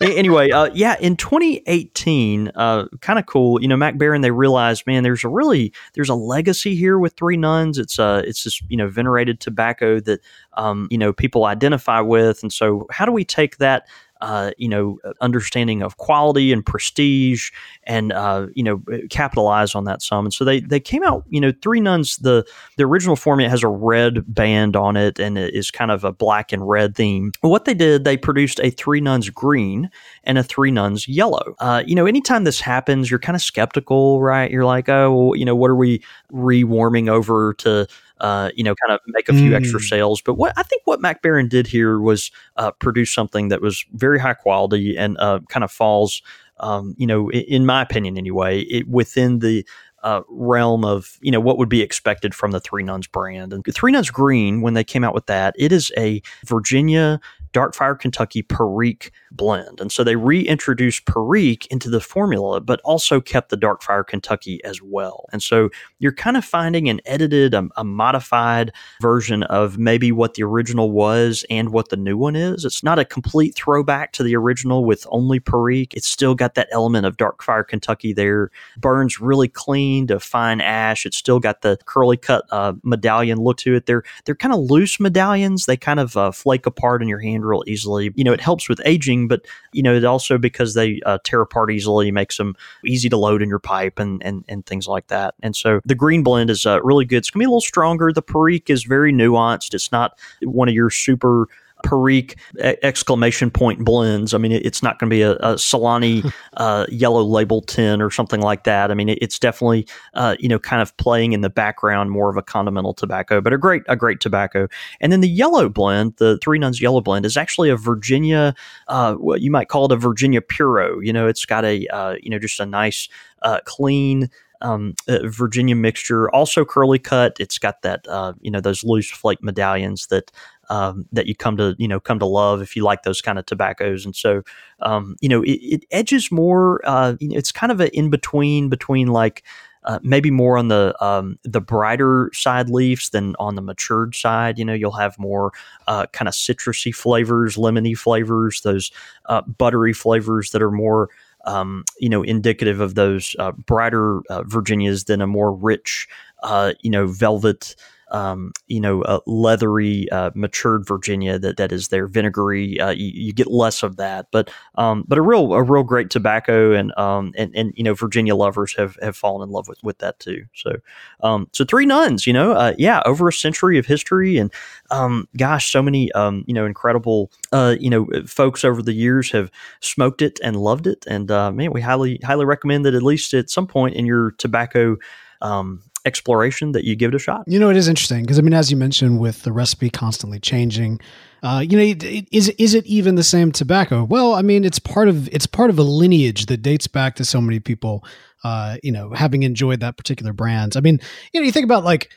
anyway, 0.00 0.50
uh, 0.50 0.70
yeah, 0.74 0.96
in 1.00 1.16
2018, 1.16 2.52
uh, 2.54 2.86
kind 3.00 3.18
of 3.18 3.26
cool. 3.26 3.60
You 3.60 3.68
know, 3.68 3.76
Mac 3.76 3.96
Baren, 3.96 4.22
they 4.22 4.30
realized, 4.30 4.86
man, 4.86 5.02
there's 5.02 5.24
a 5.24 5.28
really 5.28 5.72
there's 5.94 6.08
a 6.08 6.14
legacy 6.14 6.76
here 6.76 6.98
with 6.98 7.14
Three 7.14 7.36
Nuns. 7.36 7.78
It's 7.78 7.98
uh, 7.98 8.22
it's 8.24 8.44
this 8.44 8.62
you 8.68 8.76
know 8.76 8.88
venerated 8.88 9.40
tobacco 9.40 10.00
that 10.00 10.20
um, 10.54 10.88
you 10.90 10.98
know 10.98 11.12
people 11.12 11.46
identify 11.46 12.00
with, 12.00 12.42
and 12.42 12.52
so 12.52 12.86
how 12.90 13.04
do 13.04 13.12
we 13.12 13.24
take 13.24 13.58
that 13.58 13.88
uh, 14.20 14.52
you 14.58 14.68
know, 14.68 14.98
understanding 15.20 15.82
of 15.82 15.96
quality 15.96 16.52
and 16.52 16.64
prestige, 16.64 17.50
and 17.84 18.12
uh, 18.12 18.46
you 18.54 18.62
know, 18.62 18.82
capitalize 19.10 19.74
on 19.74 19.84
that 19.84 20.02
some. 20.02 20.26
And 20.26 20.34
so 20.34 20.44
they 20.44 20.60
they 20.60 20.80
came 20.80 21.02
out. 21.02 21.24
You 21.28 21.40
know, 21.40 21.52
Three 21.62 21.80
Nuns. 21.80 22.16
The 22.18 22.44
the 22.76 22.84
original 22.84 23.16
format 23.16 23.50
has 23.50 23.62
a 23.62 23.68
red 23.68 24.22
band 24.32 24.76
on 24.76 24.96
it, 24.96 25.18
and 25.18 25.38
it 25.38 25.54
is 25.54 25.70
kind 25.70 25.90
of 25.90 26.04
a 26.04 26.12
black 26.12 26.52
and 26.52 26.68
red 26.68 26.96
theme. 26.96 27.32
What 27.40 27.64
they 27.64 27.74
did, 27.74 28.04
they 28.04 28.16
produced 28.16 28.60
a 28.60 28.70
Three 28.70 29.00
Nuns 29.00 29.30
green 29.30 29.90
and 30.24 30.38
a 30.38 30.42
Three 30.42 30.70
Nuns 30.70 31.08
yellow. 31.08 31.54
Uh, 31.58 31.82
you 31.86 31.94
know, 31.94 32.06
anytime 32.06 32.44
this 32.44 32.60
happens, 32.60 33.10
you're 33.10 33.18
kind 33.18 33.36
of 33.36 33.42
skeptical, 33.42 34.20
right? 34.20 34.50
You're 34.50 34.64
like, 34.64 34.88
oh, 34.88 35.14
well, 35.14 35.36
you 35.36 35.44
know, 35.44 35.56
what 35.56 35.70
are 35.70 35.76
we 35.76 36.02
rewarming 36.32 37.08
over 37.08 37.54
to? 37.54 37.86
Uh, 38.20 38.50
you 38.54 38.64
know, 38.64 38.74
kind 38.74 38.92
of 38.92 39.00
make 39.06 39.28
a 39.28 39.32
few 39.32 39.50
mm. 39.50 39.56
extra 39.56 39.80
sales. 39.80 40.20
But 40.20 40.34
what 40.34 40.52
I 40.56 40.62
think 40.62 40.82
what 40.84 41.00
Mac 41.00 41.22
Baren 41.22 41.48
did 41.48 41.66
here 41.66 42.00
was 42.00 42.30
uh, 42.56 42.70
produce 42.72 43.12
something 43.12 43.48
that 43.48 43.60
was 43.60 43.84
very 43.92 44.18
high 44.18 44.34
quality 44.34 44.96
and 44.96 45.16
uh, 45.18 45.40
kind 45.48 45.64
of 45.64 45.70
falls, 45.70 46.22
um, 46.60 46.94
you 46.98 47.06
know, 47.06 47.28
in, 47.30 47.42
in, 47.42 47.66
my 47.66 47.82
opinion 47.82 48.18
anyway, 48.18 48.60
it, 48.62 48.88
within 48.88 49.38
the 49.38 49.64
uh, 50.02 50.22
realm 50.28 50.84
of 50.84 51.18
you 51.20 51.30
know 51.30 51.40
what 51.40 51.58
would 51.58 51.68
be 51.68 51.82
expected 51.82 52.34
from 52.34 52.52
the 52.52 52.60
Three 52.60 52.82
Nuns 52.82 53.06
brand. 53.06 53.52
And 53.52 53.64
Three 53.64 53.92
Nuns 53.92 54.10
Green, 54.10 54.62
when 54.62 54.74
they 54.74 54.84
came 54.84 55.04
out 55.04 55.14
with 55.14 55.26
that, 55.26 55.54
it 55.58 55.72
is 55.72 55.92
a 55.96 56.22
Virginia 56.44 57.20
Darkfire 57.58 57.98
Kentucky 57.98 58.42
Perique 58.42 59.10
blend. 59.32 59.80
And 59.80 59.90
so 59.90 60.04
they 60.04 60.14
reintroduced 60.14 61.06
Perique 61.06 61.66
into 61.66 61.90
the 61.90 62.00
formula, 62.00 62.60
but 62.60 62.80
also 62.84 63.20
kept 63.20 63.48
the 63.48 63.56
Darkfire 63.56 64.06
Kentucky 64.06 64.62
as 64.64 64.80
well. 64.80 65.26
And 65.32 65.42
so 65.42 65.70
you're 65.98 66.12
kind 66.12 66.36
of 66.36 66.44
finding 66.44 66.88
an 66.88 67.00
edited, 67.04 67.54
a, 67.54 67.68
a, 67.76 67.84
modified 67.84 68.70
version 69.02 69.42
of 69.44 69.76
maybe 69.76 70.12
what 70.12 70.34
the 70.34 70.44
original 70.44 70.92
was 70.92 71.44
and 71.50 71.70
what 71.70 71.88
the 71.88 71.96
new 71.96 72.16
one 72.16 72.36
is. 72.36 72.64
It's 72.64 72.84
not 72.84 73.00
a 73.00 73.04
complete 73.04 73.56
throwback 73.56 74.12
to 74.12 74.22
the 74.22 74.36
original 74.36 74.84
with 74.84 75.04
only 75.10 75.40
Perique. 75.40 75.94
It's 75.94 76.06
still 76.06 76.36
got 76.36 76.54
that 76.54 76.68
element 76.70 77.06
of 77.06 77.16
Darkfire 77.16 77.66
Kentucky 77.66 78.12
there. 78.12 78.50
Burns 78.78 79.20
really 79.20 79.48
clean 79.48 80.06
to 80.06 80.20
fine 80.20 80.60
ash. 80.60 81.04
It's 81.04 81.16
still 81.16 81.40
got 81.40 81.62
the 81.62 81.76
curly 81.86 82.16
cut 82.16 82.44
uh, 82.52 82.74
medallion 82.84 83.38
look 83.38 83.56
to 83.58 83.74
it. 83.74 83.86
They're 83.86 84.04
they're 84.24 84.36
kind 84.36 84.54
of 84.54 84.60
loose 84.60 85.00
medallions. 85.00 85.66
They 85.66 85.76
kind 85.76 85.98
of 85.98 86.16
uh, 86.16 86.30
flake 86.30 86.66
apart 86.66 87.02
in 87.02 87.08
your 87.08 87.20
hand 87.20 87.47
real 87.48 87.64
easily. 87.66 88.12
You 88.14 88.24
know, 88.24 88.32
it 88.32 88.40
helps 88.40 88.68
with 88.68 88.80
aging, 88.84 89.28
but 89.28 89.44
you 89.72 89.82
know, 89.82 89.94
it 89.94 90.04
also 90.04 90.38
because 90.38 90.74
they 90.74 91.00
uh, 91.06 91.18
tear 91.24 91.40
apart 91.40 91.70
easily 91.70 92.10
makes 92.10 92.36
them 92.36 92.54
easy 92.84 93.08
to 93.08 93.16
load 93.16 93.42
in 93.42 93.48
your 93.48 93.58
pipe 93.58 93.98
and 93.98 94.22
and 94.22 94.44
and 94.48 94.64
things 94.66 94.86
like 94.86 95.08
that. 95.08 95.34
And 95.42 95.56
so 95.56 95.80
the 95.84 95.94
green 95.94 96.22
blend 96.22 96.50
is 96.50 96.66
uh, 96.66 96.80
really 96.82 97.04
good. 97.04 97.18
It's 97.18 97.30
gonna 97.30 97.42
be 97.42 97.46
a 97.46 97.48
little 97.48 97.60
stronger. 97.60 98.12
The 98.12 98.22
Perique 98.22 98.70
is 98.70 98.84
very 98.84 99.12
nuanced. 99.12 99.74
It's 99.74 99.90
not 99.90 100.18
one 100.42 100.68
of 100.68 100.74
your 100.74 100.90
super 100.90 101.48
Perique 101.84 102.36
exclamation 102.60 103.50
point 103.50 103.84
blends. 103.84 104.34
I 104.34 104.38
mean, 104.38 104.52
it's 104.52 104.82
not 104.82 104.98
going 104.98 105.08
to 105.10 105.14
be 105.14 105.22
a, 105.22 105.32
a 105.32 105.54
Solani 105.54 106.30
uh, 106.56 106.86
yellow 106.88 107.22
label 107.22 107.62
tin 107.62 108.02
or 108.02 108.10
something 108.10 108.40
like 108.40 108.64
that. 108.64 108.90
I 108.90 108.94
mean, 108.94 109.08
it's 109.08 109.38
definitely 109.38 109.86
uh, 110.14 110.36
you 110.38 110.48
know 110.48 110.58
kind 110.58 110.82
of 110.82 110.96
playing 110.96 111.32
in 111.32 111.40
the 111.40 111.50
background 111.50 112.10
more 112.10 112.30
of 112.30 112.36
a 112.36 112.42
continental 112.42 112.94
tobacco, 112.94 113.40
but 113.40 113.52
a 113.52 113.58
great 113.58 113.82
a 113.88 113.96
great 113.96 114.20
tobacco. 114.20 114.68
And 115.00 115.12
then 115.12 115.20
the 115.20 115.28
yellow 115.28 115.68
blend, 115.68 116.14
the 116.16 116.38
Three 116.38 116.58
Nuns 116.58 116.80
yellow 116.80 117.00
blend, 117.00 117.26
is 117.26 117.36
actually 117.36 117.70
a 117.70 117.76
Virginia, 117.76 118.54
uh, 118.88 119.14
what 119.14 119.40
you 119.40 119.50
might 119.50 119.68
call 119.68 119.86
it 119.86 119.92
a 119.92 119.96
Virginia 119.96 120.40
Puro. 120.40 121.00
You 121.00 121.12
know, 121.12 121.26
it's 121.26 121.44
got 121.44 121.64
a 121.64 121.86
uh, 121.88 122.16
you 122.22 122.30
know 122.30 122.38
just 122.38 122.60
a 122.60 122.66
nice 122.66 123.08
uh, 123.42 123.60
clean 123.64 124.30
um, 124.60 124.94
uh, 125.06 125.20
Virginia 125.24 125.76
mixture, 125.76 126.30
also 126.30 126.64
curly 126.64 126.98
cut. 126.98 127.36
It's 127.38 127.58
got 127.58 127.82
that 127.82 128.06
uh, 128.08 128.34
you 128.40 128.50
know 128.50 128.60
those 128.60 128.84
loose 128.84 129.10
flake 129.10 129.42
medallions 129.42 130.08
that 130.08 130.30
um, 130.68 131.06
that 131.12 131.26
you 131.26 131.34
come 131.34 131.56
to 131.56 131.74
you 131.78 131.88
know 131.88 132.00
come 132.00 132.18
to 132.18 132.26
love 132.26 132.62
if 132.62 132.76
you 132.76 132.84
like 132.84 133.02
those 133.02 133.20
kind 133.20 133.38
of 133.38 133.46
tobaccos. 133.46 134.04
And 134.04 134.14
so 134.14 134.42
um, 134.80 135.16
you 135.20 135.28
know 135.28 135.42
it, 135.42 135.58
it 135.62 135.84
edges 135.90 136.30
more. 136.30 136.80
Uh, 136.84 137.16
it's 137.20 137.52
kind 137.52 137.72
of 137.72 137.80
an 137.80 137.88
in 137.92 138.10
between 138.10 138.68
between 138.68 139.08
like. 139.08 139.44
Uh, 139.84 139.98
maybe 140.02 140.30
more 140.30 140.58
on 140.58 140.68
the 140.68 140.94
um, 141.02 141.38
the 141.44 141.62
brighter 141.62 142.30
side 142.34 142.68
leaves 142.68 143.08
than 143.10 143.34
on 143.38 143.54
the 143.54 143.62
matured 143.62 144.14
side. 144.14 144.58
You 144.58 144.64
know, 144.64 144.74
you'll 144.74 144.90
have 144.92 145.18
more 145.18 145.52
uh, 145.86 146.04
kind 146.06 146.28
of 146.28 146.34
citrusy 146.34 146.94
flavors, 146.94 147.56
lemony 147.56 147.96
flavors, 147.96 148.60
those 148.62 148.90
uh, 149.26 149.40
buttery 149.42 149.94
flavors 149.94 150.50
that 150.50 150.60
are 150.60 150.72
more 150.72 151.08
um, 151.44 151.84
you 151.98 152.08
know 152.08 152.22
indicative 152.22 152.80
of 152.80 152.96
those 152.96 153.34
uh, 153.38 153.52
brighter 153.52 154.20
uh, 154.28 154.42
Virginias 154.42 155.04
than 155.04 155.22
a 155.22 155.26
more 155.26 155.52
rich, 155.52 156.08
uh, 156.42 156.74
you 156.82 156.90
know, 156.90 157.06
velvet 157.06 157.74
um, 158.10 158.52
you 158.66 158.80
know, 158.80 159.02
uh, 159.02 159.20
leathery, 159.26 160.10
uh, 160.10 160.30
matured 160.34 160.86
Virginia 160.86 161.38
that, 161.38 161.56
that 161.56 161.72
is 161.72 161.88
their 161.88 162.06
vinegary. 162.06 162.80
Uh, 162.80 162.90
you, 162.90 163.06
you, 163.06 163.32
get 163.32 163.48
less 163.48 163.82
of 163.82 163.96
that, 163.96 164.28
but 164.30 164.50
um, 164.76 165.04
but 165.06 165.18
a 165.18 165.22
real 165.22 165.52
a 165.52 165.62
real 165.62 165.82
great 165.82 166.10
tobacco, 166.10 166.72
and 166.72 166.96
um, 166.98 167.32
and 167.36 167.54
and 167.54 167.72
you 167.76 167.84
know, 167.84 167.94
Virginia 167.94 168.34
lovers 168.34 168.74
have, 168.74 168.96
have 169.02 169.16
fallen 169.16 169.46
in 169.46 169.52
love 169.52 169.68
with, 169.68 169.82
with 169.82 169.98
that 169.98 170.18
too. 170.20 170.44
So 170.54 170.76
um, 171.22 171.48
so 171.52 171.64
three 171.64 171.86
nuns, 171.86 172.26
you 172.26 172.32
know, 172.32 172.52
uh, 172.52 172.74
yeah, 172.78 173.02
over 173.04 173.28
a 173.28 173.32
century 173.32 173.78
of 173.78 173.86
history, 173.86 174.38
and 174.38 174.52
um, 174.90 175.28
gosh, 175.36 175.70
so 175.70 175.82
many 175.82 176.10
um, 176.12 176.44
you 176.46 176.54
know 176.54 176.64
incredible 176.64 177.30
uh, 177.52 177.76
you 177.78 177.90
know 177.90 178.06
folks 178.26 178.64
over 178.64 178.82
the 178.82 178.94
years 178.94 179.30
have 179.32 179.50
smoked 179.80 180.22
it 180.22 180.40
and 180.42 180.56
loved 180.56 180.86
it, 180.86 181.04
and 181.06 181.30
uh, 181.30 181.50
man, 181.52 181.72
we 181.72 181.80
highly 181.80 182.20
highly 182.24 182.44
recommend 182.44 182.84
that 182.86 182.94
at 182.94 183.02
least 183.02 183.34
at 183.34 183.50
some 183.50 183.66
point 183.66 183.94
in 183.94 184.06
your 184.06 184.30
tobacco 184.32 184.96
um, 185.40 185.82
exploration 186.08 186.72
that 186.72 186.84
you 186.84 186.96
give 186.96 187.10
it 187.10 187.14
a 187.14 187.18
shot. 187.18 187.44
You 187.46 187.60
know, 187.60 187.70
it 187.70 187.76
is 187.76 187.86
interesting 187.86 188.22
because 188.22 188.38
I 188.38 188.42
mean, 188.42 188.54
as 188.54 188.70
you 188.70 188.76
mentioned, 188.76 189.20
with 189.20 189.42
the 189.42 189.52
recipe 189.52 189.90
constantly 189.90 190.40
changing, 190.40 191.00
uh, 191.42 191.62
you 191.68 191.76
know, 191.76 192.24
is 192.32 192.48
is 192.48 192.74
it 192.74 192.84
even 192.86 193.14
the 193.14 193.22
same 193.22 193.52
tobacco? 193.52 194.02
Well, 194.02 194.34
I 194.34 194.42
mean, 194.42 194.64
it's 194.64 194.78
part 194.78 195.08
of 195.08 195.28
it's 195.28 195.46
part 195.46 195.70
of 195.70 195.78
a 195.78 195.84
lineage 195.84 196.46
that 196.46 196.62
dates 196.62 196.88
back 196.88 197.14
to 197.16 197.24
so 197.24 197.40
many 197.40 197.60
people, 197.60 198.04
uh, 198.42 198.78
you 198.82 198.90
know, 198.90 199.12
having 199.12 199.44
enjoyed 199.44 199.80
that 199.80 199.96
particular 199.96 200.32
brand. 200.32 200.76
I 200.76 200.80
mean, 200.80 200.98
you 201.32 201.40
know, 201.40 201.46
you 201.46 201.52
think 201.52 201.64
about 201.64 201.84
like 201.84 202.10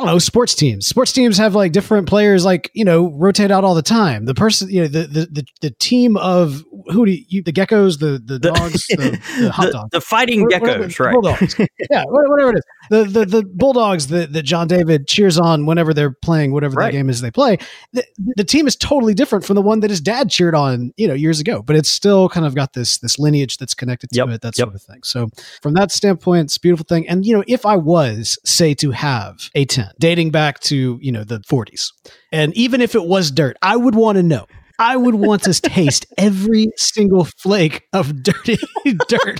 I 0.00 0.04
don't 0.06 0.14
know, 0.14 0.18
sports 0.18 0.54
teams. 0.54 0.86
Sports 0.86 1.12
teams 1.12 1.36
have 1.36 1.54
like 1.54 1.72
different 1.72 2.08
players, 2.08 2.44
like 2.44 2.70
you 2.72 2.84
know, 2.84 3.10
rotate 3.10 3.50
out 3.50 3.64
all 3.64 3.74
the 3.74 3.82
time. 3.82 4.24
The 4.24 4.34
person, 4.34 4.70
you 4.70 4.82
know, 4.82 4.88
the 4.88 5.02
the 5.06 5.26
the, 5.30 5.44
the 5.60 5.70
team 5.72 6.16
of 6.16 6.64
who 6.86 7.06
do 7.06 7.12
you, 7.12 7.42
the 7.42 7.52
geckos, 7.52 7.98
the 7.98 8.20
the 8.24 8.38
dogs, 8.38 8.86
the, 8.86 9.20
the 9.40 9.50
hot 9.50 9.72
dogs, 9.72 9.90
the, 9.92 10.00
fighting 10.00 10.42
what, 10.42 10.52
geckos, 10.52 10.98
what 10.98 11.40
right? 11.40 11.70
Yeah, 11.90 12.04
whatever 12.06 12.50
it 12.50 12.56
is. 12.58 12.64
The 12.90 13.04
the 13.04 13.26
the 13.26 13.44
bulldogs 13.44 14.08
that, 14.08 14.32
that 14.32 14.42
Jon 14.42 14.68
David 14.68 15.06
cheers 15.06 15.38
on 15.38 15.66
whenever 15.66 15.92
they're 15.92 16.12
playing 16.12 16.52
whatever 16.52 16.76
right. 16.76 16.86
the 16.86 16.98
game 16.98 17.10
is 17.10 17.20
they 17.20 17.30
play. 17.30 17.58
The, 17.92 18.04
the 18.36 18.44
team 18.44 18.66
is 18.66 18.76
totally 18.76 19.14
different 19.14 19.44
from 19.44 19.56
the 19.56 19.62
one 19.62 19.80
that 19.80 19.90
his 19.90 20.00
dad 20.00 20.30
cheered 20.30 20.54
on, 20.54 20.92
you 20.96 21.06
know, 21.06 21.14
years 21.14 21.40
ago. 21.40 21.62
But 21.62 21.76
it's 21.76 21.90
still 21.90 22.28
kind 22.28 22.46
of 22.46 22.54
got 22.54 22.72
this 22.72 22.98
this 22.98 23.18
lineage 23.18 23.58
that's 23.58 23.74
connected 23.74 24.10
to 24.10 24.16
yep. 24.16 24.28
it, 24.28 24.40
that 24.42 24.58
yep. 24.58 24.66
sort 24.66 24.74
of 24.74 24.82
thing. 24.82 25.02
So 25.04 25.28
from 25.62 25.74
that 25.74 25.92
standpoint, 25.92 26.46
it's 26.46 26.56
a 26.56 26.60
beautiful 26.60 26.86
thing. 26.88 27.08
And 27.08 27.24
you 27.26 27.36
know, 27.36 27.44
if 27.46 27.66
I 27.66 27.76
was 27.76 28.38
say 28.44 28.74
to 28.74 28.90
have 28.92 29.50
a 29.54 29.64
ten 29.64 29.89
dating 29.98 30.30
back 30.30 30.60
to, 30.60 30.98
you 31.00 31.12
know, 31.12 31.24
the 31.24 31.40
40s. 31.40 31.88
And 32.32 32.54
even 32.56 32.80
if 32.80 32.94
it 32.94 33.04
was 33.04 33.30
dirt, 33.30 33.56
I 33.62 33.76
would 33.76 33.94
want 33.94 34.16
to 34.16 34.22
know 34.22 34.46
I 34.80 34.96
would 34.96 35.14
want 35.14 35.42
to 35.42 35.52
taste 35.52 36.06
every 36.16 36.68
single 36.78 37.26
flake 37.26 37.86
of 37.92 38.22
dirty 38.22 38.56
dirt 39.08 39.38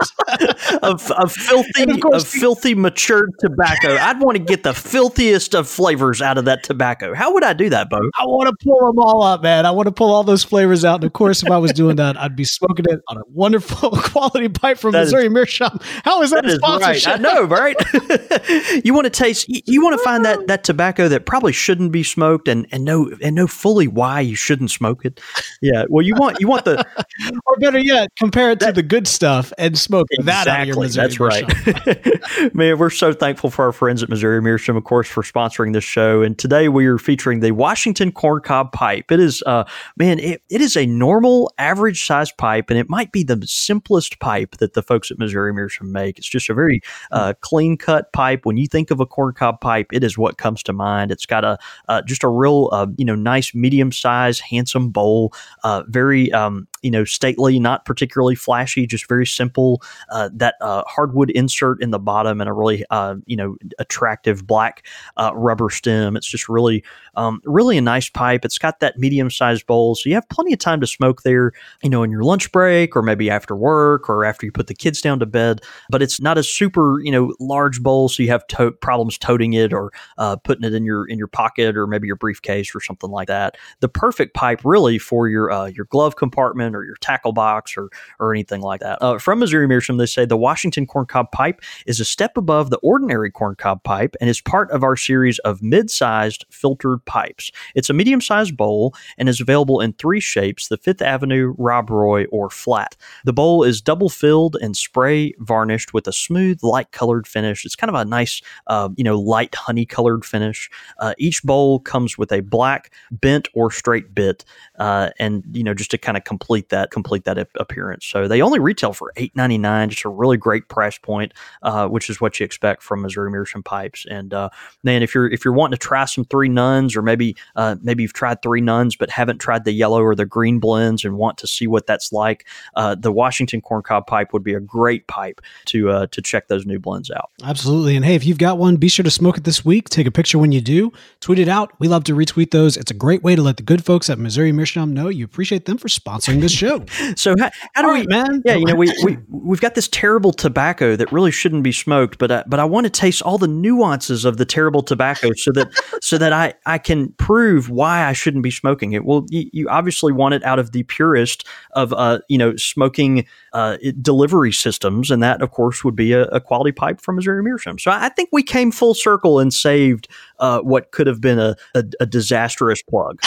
of, 0.83 1.11
of 1.13 1.33
filthy 1.33 1.85
of, 1.85 2.05
of, 2.13 2.29
filthy 2.29 2.75
matured 2.75 3.31
tobacco. 3.39 3.97
I'd 3.97 4.21
want 4.21 4.37
to 4.37 4.45
get 4.45 4.65
the 4.65 4.75
filthiest 4.75 5.55
of 5.55 5.67
flavors 5.67 6.21
out 6.21 6.37
of 6.37 6.45
that 6.45 6.63
tobacco. 6.63 7.15
How 7.15 7.33
would 7.33 7.43
I 7.43 7.55
do 7.55 7.71
that, 7.71 7.89
Beau? 7.89 8.01
I 8.19 8.25
want 8.25 8.51
to 8.51 8.57
pull 8.63 8.87
them 8.87 8.99
all 8.99 9.23
up, 9.23 9.43
man. 9.43 9.65
I 9.65 9.71
want 9.71 9.87
to 9.87 9.93
pull 9.93 10.13
all 10.13 10.25
those 10.25 10.45
flavors 10.45 10.85
out. 10.85 10.97
And 10.97 11.05
of 11.05 11.15
course, 11.15 11.43
if 11.43 11.51
I 11.51 11.57
was 11.57 11.73
doing 11.73 11.97
that, 11.97 12.19
I'd 12.19 12.37
be 12.37 12.45
smoking 12.45 12.85
it 12.91 13.01
on 13.09 13.17
a 13.17 13.23
wonderful 13.29 13.91
quality 13.95 14.51
pipe 14.51 14.77
from 14.77 14.93
that 14.93 15.05
Missouri 15.05 15.25
is, 15.25 15.33
Meerschaum. 15.33 15.79
How 16.05 16.21
is 16.21 16.33
that, 16.33 16.45
that 16.45 16.53
a 16.53 16.57
sponsorship? 16.57 17.07
Right. 17.07 17.19
I 17.19 17.23
know, 17.23 17.45
right? 17.45 18.85
you 18.85 18.93
want 18.93 19.07
to 19.07 19.11
taste. 19.11 19.49
You, 19.49 19.63
you 19.65 19.83
want 19.83 19.99
to 19.99 20.05
find 20.05 20.23
that 20.27 20.49
that 20.49 20.65
tobacco 20.65 21.09
that 21.09 21.25
probably 21.25 21.53
shouldn't 21.53 21.93
be 21.93 22.03
smoked, 22.03 22.47
and 22.47 22.67
and 22.71 22.85
know 22.85 23.11
and 23.23 23.35
know 23.35 23.47
fully 23.47 23.89
why 23.89 24.21
you 24.21 24.37
shouldn't 24.37 24.71
smoke 24.71 25.07
it 25.07 25.19
yeah. 25.61 25.85
Well, 25.89 26.05
you 26.05 26.15
want 26.15 26.39
you 26.41 26.49
want 26.49 26.65
the, 26.65 26.85
or 27.47 27.57
better 27.57 27.79
yet, 27.79 28.09
compare 28.17 28.51
it 28.51 28.61
that, 28.61 28.67
to 28.67 28.73
the 28.73 28.83
good 28.83 29.07
stuff 29.07 29.53
and 29.59 29.79
smoke 29.79 30.07
exactly, 30.11 30.25
that 30.25 30.49
out 30.49 30.61
of 30.63 30.67
your 30.69 30.77
Missouri. 30.81 31.09
That's 31.09 31.21
right. 31.21 32.55
Man, 32.55 32.79
we're 32.79 32.91
so 32.91 33.13
thankful 33.13 33.51
for 33.51 33.65
our 33.65 33.73
friends 33.73 34.03
at 34.03 34.09
Missouri 34.09 34.41
Meerschaum, 34.41 34.77
of 34.77 34.85
course, 34.85 35.09
for 35.09 35.23
sponsoring 35.23 35.73
this 35.73 35.85
show. 35.85 36.23
And 36.23 36.39
today 36.39 36.69
we 36.69 36.87
are 36.87 36.99
featuring 36.99 37.41
the 37.41 37.53
Washington 37.53 38.13
Corncob 38.13 38.73
Pipe. 38.73 39.11
It 39.13 39.21
is, 39.21 39.43
uh, 39.47 39.65
man, 39.97 40.19
it, 40.19 40.43
it 40.49 40.61
is 40.61 40.77
a 40.77 40.87
normal, 40.87 41.53
average 41.59 42.05
size 42.05 42.33
pipe, 42.33 42.71
and 42.71 42.79
it 42.79 42.89
might 42.89 43.13
be 43.13 43.23
the 43.23 43.41
simplest 43.47 44.19
pipe 44.21 44.57
that 44.59 44.75
the 44.75 44.83
folks 44.83 45.11
at 45.11 45.19
Missouri 45.19 45.53
Meerschaum 45.53 45.93
make. 45.93 46.19
It's 46.19 46.29
just 46.29 46.49
a 46.49 46.55
very 46.55 46.81
uh, 47.11 47.35
clean 47.41 47.77
cut 47.77 48.13
pipe. 48.13 48.47
When 48.47 48.57
you 48.57 48.67
think 48.67 48.91
of 48.91 49.01
a 49.01 49.07
corncob 49.07 49.61
pipe, 49.61 49.89
it 49.93 50.03
is 50.03 50.17
what 50.17 50.39
comes 50.39 50.63
to 50.65 50.73
mind. 50.73 51.11
It's 51.11 51.27
got 51.27 51.45
a 51.45 51.59
uh, 51.89 52.03
just 52.03 52.25
a 52.25 52.29
real, 52.29 52.69
uh, 52.73 52.87
you 52.97 53.05
know, 53.05 53.15
nice 53.15 53.55
medium 53.55 53.93
size, 53.93 54.41
handsome 54.41 54.91
bowl 54.91 55.20
uh, 55.65 55.83
very 55.89 56.33
um, 56.33 56.67
you 56.83 56.91
know, 56.91 57.05
stately, 57.05 57.59
not 57.59 57.85
particularly 57.85 58.35
flashy, 58.35 58.87
just 58.87 59.09
very 59.09 59.27
simple. 59.27 59.83
Uh, 60.11 60.31
that 60.33 60.55
uh, 60.61 60.83
hardwood 60.87 61.31
insert 61.31 61.83
in 61.83 61.91
the 61.91 61.99
bottom 61.99 62.41
and 62.41 62.49
a 62.49 62.53
really, 62.53 62.85
uh, 62.91 63.17
you 63.27 63.37
know, 63.37 63.57
attractive 63.79 64.47
black 64.47 64.87
uh, 65.17 65.31
rubber 65.35 65.71
stem. 65.71 66.17
It's 66.17 66.29
just 66.29 66.49
really, 66.49 66.83
um, 67.15 67.41
really 67.45 67.77
a 67.77 67.83
nice 67.83 68.09
pipe. 68.09 68.45
It's 68.45 68.59
got 68.59 68.81
that 68.81 68.99
medium 68.99 69.31
sized 69.31 69.67
bowl, 69.67 69.95
so 69.95 70.09
you 70.09 70.15
have 70.15 70.29
plenty 70.29 70.53
of 70.53 70.59
time 70.59 70.81
to 70.81 70.87
smoke 70.87 71.23
there, 71.23 71.53
you 71.83 71.91
know, 71.91 72.03
in 72.03 72.11
your 72.11 72.23
lunch 72.23 72.51
break 72.53 72.97
or 72.97 73.03
maybe 73.03 73.31
after 73.31 73.55
work 73.55 74.09
or 74.09 74.25
after 74.25 74.47
you 74.47 74.53
put 74.53 74.67
the 74.67 74.75
kids 74.75 75.01
down 75.01 75.19
to 75.21 75.27
bed. 75.27 75.61
But 75.91 76.03
it's 76.03 76.21
not 76.21 76.39
a 76.39 76.43
super, 76.43 77.01
you 77.01 77.13
know, 77.13 77.35
large 77.41 77.83
bowl, 77.83 78.09
so 78.09 78.23
you 78.23 78.31
have 78.31 78.47
to- 78.49 78.73
problems 78.73 79.19
toting 79.19 79.53
it 79.53 79.73
or 79.73 79.93
uh, 80.19 80.37
putting 80.37 80.65
it 80.65 80.75
in 80.75 80.85
your 80.85 81.07
in 81.07 81.19
your 81.19 81.27
pocket 81.27 81.77
or 81.77 81.87
maybe 81.87 82.07
your 82.07 82.17
briefcase 82.17 82.75
or 82.75 82.81
something 82.81 83.11
like 83.11 83.29
that. 83.29 83.57
The 83.81 83.89
perfect 83.89 84.35
pipe, 84.35 84.61
really, 84.65 84.99
for 84.99 85.29
your 85.29 85.51
uh, 85.51 85.67
your 85.67 85.87
glove 85.87 86.17
compartment 86.17 86.70
or 86.75 86.85
your 86.85 86.97
tackle 86.97 87.33
box 87.33 87.77
or 87.77 87.89
or 88.19 88.33
anything 88.33 88.61
like 88.61 88.81
that. 88.81 88.99
Uh, 89.03 89.19
from 89.19 89.39
Missouri 89.39 89.67
Meerschaum, 89.67 89.97
they 89.97 90.07
say 90.07 90.25
the 90.25 90.37
Washington 90.37 90.87
corncob 90.87 91.31
pipe 91.33 91.61
is 91.87 92.01
a 92.01 92.05
step 92.05 92.37
above 92.37 92.71
the 92.71 92.79
ordinary 92.79 93.31
corncob 93.31 93.83
pipe 93.85 94.17
and 94.21 94.29
is 94.29 94.41
part 94.41 94.71
of 94.71 94.83
our 94.83 94.97
series 94.97 95.39
of 95.41 95.63
mid-sized 95.63 96.45
filtered 96.51 97.05
pipes. 97.05 97.51
It's 97.75 97.91
a 97.91 97.95
medium-sized 97.95 98.57
bowl 98.57 98.95
and 99.19 99.29
is 99.29 99.41
available 99.41 99.81
in 99.81 99.93
three 99.95 100.21
shapes: 100.21 100.69
the 100.69 100.77
Fifth 100.77 101.03
Avenue, 101.03 101.55
Rob 101.59 101.91
Roy, 101.91 102.25
or 102.27 102.51
flat. 102.51 102.97
The 103.25 103.33
bowl 103.33 103.63
is 103.63 103.81
double 103.81 104.09
filled 104.09 104.57
and 104.61 104.77
spray 104.77 105.35
varnished 105.39 105.95
with 105.95 106.07
a 106.07 106.13
smooth, 106.13 106.61
light 106.63 106.93
colored 106.93 107.27
finish. 107.27 107.65
It's 107.65 107.77
kind 107.77 107.89
of 107.89 107.95
a 107.95 108.05
nice, 108.05 108.43
uh, 108.67 108.89
you 108.97 109.05
know, 109.05 109.19
light 109.19 109.55
honey 109.55 109.87
colored 109.87 110.25
finish. 110.25 110.71
Uh, 110.99 111.15
each 111.19 111.43
bowl 111.43 111.81
comes 111.81 112.19
with 112.19 112.33
a 112.33 112.41
black 112.41 112.93
bent 113.11 113.49
or 113.55 113.71
straight 113.71 114.15
bit, 114.15 114.45
uh, 114.79 115.11
and 115.19 115.45
you 115.53 115.65
know, 115.65 115.75
just 115.75 115.91
to 115.93 115.99
kind 115.99 116.17
of 116.17 116.25
complete 116.25 116.60
that 116.69 116.91
complete 116.91 117.25
that 117.25 117.39
appearance. 117.57 118.07
So 118.07 118.29
they 118.29 118.43
only 118.43 118.61
retail 118.61 118.93
for 118.93 119.13
eight 119.17 119.35
ninety 119.35 119.59
nine, 119.59 119.89
just 119.89 120.05
a 120.05 120.09
really 120.09 120.37
great 120.37 120.69
price 120.69 120.99
point, 120.99 121.33
uh, 121.63 121.89
which 121.89 122.11
is 122.11 122.21
what 122.21 122.39
you 122.39 122.45
expect 122.45 122.83
from 122.83 123.03
Missouri 123.03 123.31
Meerschaum 123.31 123.63
pipes. 123.63 124.07
And 124.09 124.35
uh, 124.35 124.51
man, 124.85 125.03
if 125.03 125.15
you're 125.15 125.31
if 125.31 125.45
you're 125.45 125.55
wanting 125.55 125.79
to 125.79 125.87
try 125.87 126.05
some 126.05 126.25
three 126.25 126.49
nuns, 126.49 126.95
or 126.95 127.03
maybe 127.03 127.37
uh, 127.57 127.77
maybe 127.83 128.03
you've 128.03 128.13
tried 128.13 128.43
three 128.43 128.61
nuns 128.61 128.97
but 128.97 129.11
haven't 129.11 129.39
tried 129.39 129.65
the 129.65 129.73
yellow 129.73 130.03
or 130.03 130.15
the 130.15 130.27
green 130.27 130.61
blends 130.61 131.05
and 131.05 131.17
want 131.17 131.39
to 131.39 131.47
see 131.47 131.67
what 131.67 131.87
that's 131.87 132.13
like, 132.13 132.47
uh, 132.75 132.95
the 132.95 133.11
Washington 133.11 133.61
corncob 133.61 134.07
pipe 134.07 134.33
would 134.33 134.45
be 134.45 134.55
a 134.55 134.61
great 134.61 135.07
pipe 135.07 135.41
to 135.65 135.91
uh, 135.91 136.07
to 136.09 136.21
check 136.21 136.49
those 136.49 136.67
new 136.67 136.79
blends 136.79 137.11
out. 137.11 137.31
Absolutely. 137.43 137.97
And 137.97 138.05
hey, 138.05 138.15
if 138.15 138.25
you've 138.25 138.39
got 138.39 138.59
one, 138.59 138.77
be 138.77 138.89
sure 138.89 139.03
to 139.03 139.11
smoke 139.11 139.39
it 139.39 139.45
this 139.45 139.65
week. 139.65 139.89
Take 139.89 140.07
a 140.07 140.11
picture 140.11 140.39
when 140.39 140.53
you 140.53 140.61
do. 140.61 140.93
Tweet 141.21 141.39
it 141.39 141.49
out. 141.49 141.73
We 141.79 141.89
love 141.89 142.05
to 142.05 142.15
retweet 142.15 142.51
those. 142.51 142.77
It's 142.77 142.91
a 142.91 142.95
great 142.95 143.23
way 143.23 143.37
to 143.37 143.43
let 143.43 143.57
the 143.57 143.63
good 143.63 143.85
folks 143.85 144.11
at 144.11 144.19
Missouri 144.19 144.53
Meerschaum 144.53 144.93
know 144.93 145.09
you 145.09 145.25
appreciate 145.25 145.65
them 145.65 145.79
for 145.79 145.89
sponsoring 145.89 146.41
this 146.41 146.50
show. 146.51 146.85
so 147.17 147.35
how, 147.39 147.51
how 147.75 147.83
do 147.83 147.89
All 147.89 147.95
we, 147.95 148.01
right, 148.01 148.09
man? 148.09 148.43
Yeah, 148.45 148.57
you 148.57 148.65
know, 148.65 148.75
we, 148.75 148.93
we 149.05 149.19
we've 149.29 149.61
got 149.61 149.75
this 149.75 149.89
terrible 149.89 150.33
tobacco 150.33 150.97
that 150.97 151.11
really 151.13 151.31
shouldn't 151.31 151.63
be 151.63 151.73
smoked, 151.73 152.19
but 152.19 152.31
I, 152.31 152.45
but 152.47 152.61
I 152.61 152.65
want 152.65 152.85
to 152.85 152.91
taste 152.91 153.23
all 153.23 153.39
the 153.39 153.49
nuances 153.49 154.25
of 154.25 154.37
the 154.37 154.45
terrible 154.45 154.83
tobacco 154.83 155.31
so 155.35 155.53
that 155.53 155.69
so 156.03 156.19
that 156.19 156.33
I 156.33 156.55
I 156.67 156.79
can 156.79 157.13
prove 157.13 157.71
why 157.71 158.05
I 158.05 158.13
shouldn't 158.13 158.43
be 158.43 158.51
smoking 158.51 158.93
it. 158.93 159.05
Well, 159.05 159.27
you, 159.29 159.49
you 159.53 159.69
obviously 159.69 160.13
want 160.13 160.35
it 160.35 160.45
out 160.45 160.59
of 160.59 160.73
the 160.73 160.83
purest 160.85 161.47
of 161.73 161.93
uh 161.93 162.21
you 162.29 162.39
know 162.39 162.57
smoking 162.57 163.27
uh, 163.53 163.79
delivery 164.01 164.53
systems, 164.53 165.11
and 165.11 165.23
that 165.23 165.43
of 165.43 165.51
course 165.51 165.83
would 165.85 165.97
be 165.97 166.13
a, 166.13 166.25
a 166.27 166.41
quality 166.41 166.73
pipe 166.73 167.01
from 167.01 167.17
Missouri 167.17 167.43
Meerschaum. 167.43 167.79
So 167.79 167.91
I 167.91 168.09
think 168.11 168.29
we 168.33 168.43
came 168.43 168.71
full 168.71 168.95
circle 168.95 169.39
and 169.39 169.53
saved 169.53 170.09
uh, 170.41 170.61
what 170.61 170.91
could 170.91 171.07
have 171.07 171.21
been 171.21 171.39
a, 171.39 171.55
a, 171.75 171.85
a 172.01 172.07
disastrous 172.07 172.83
plug. 172.83 173.21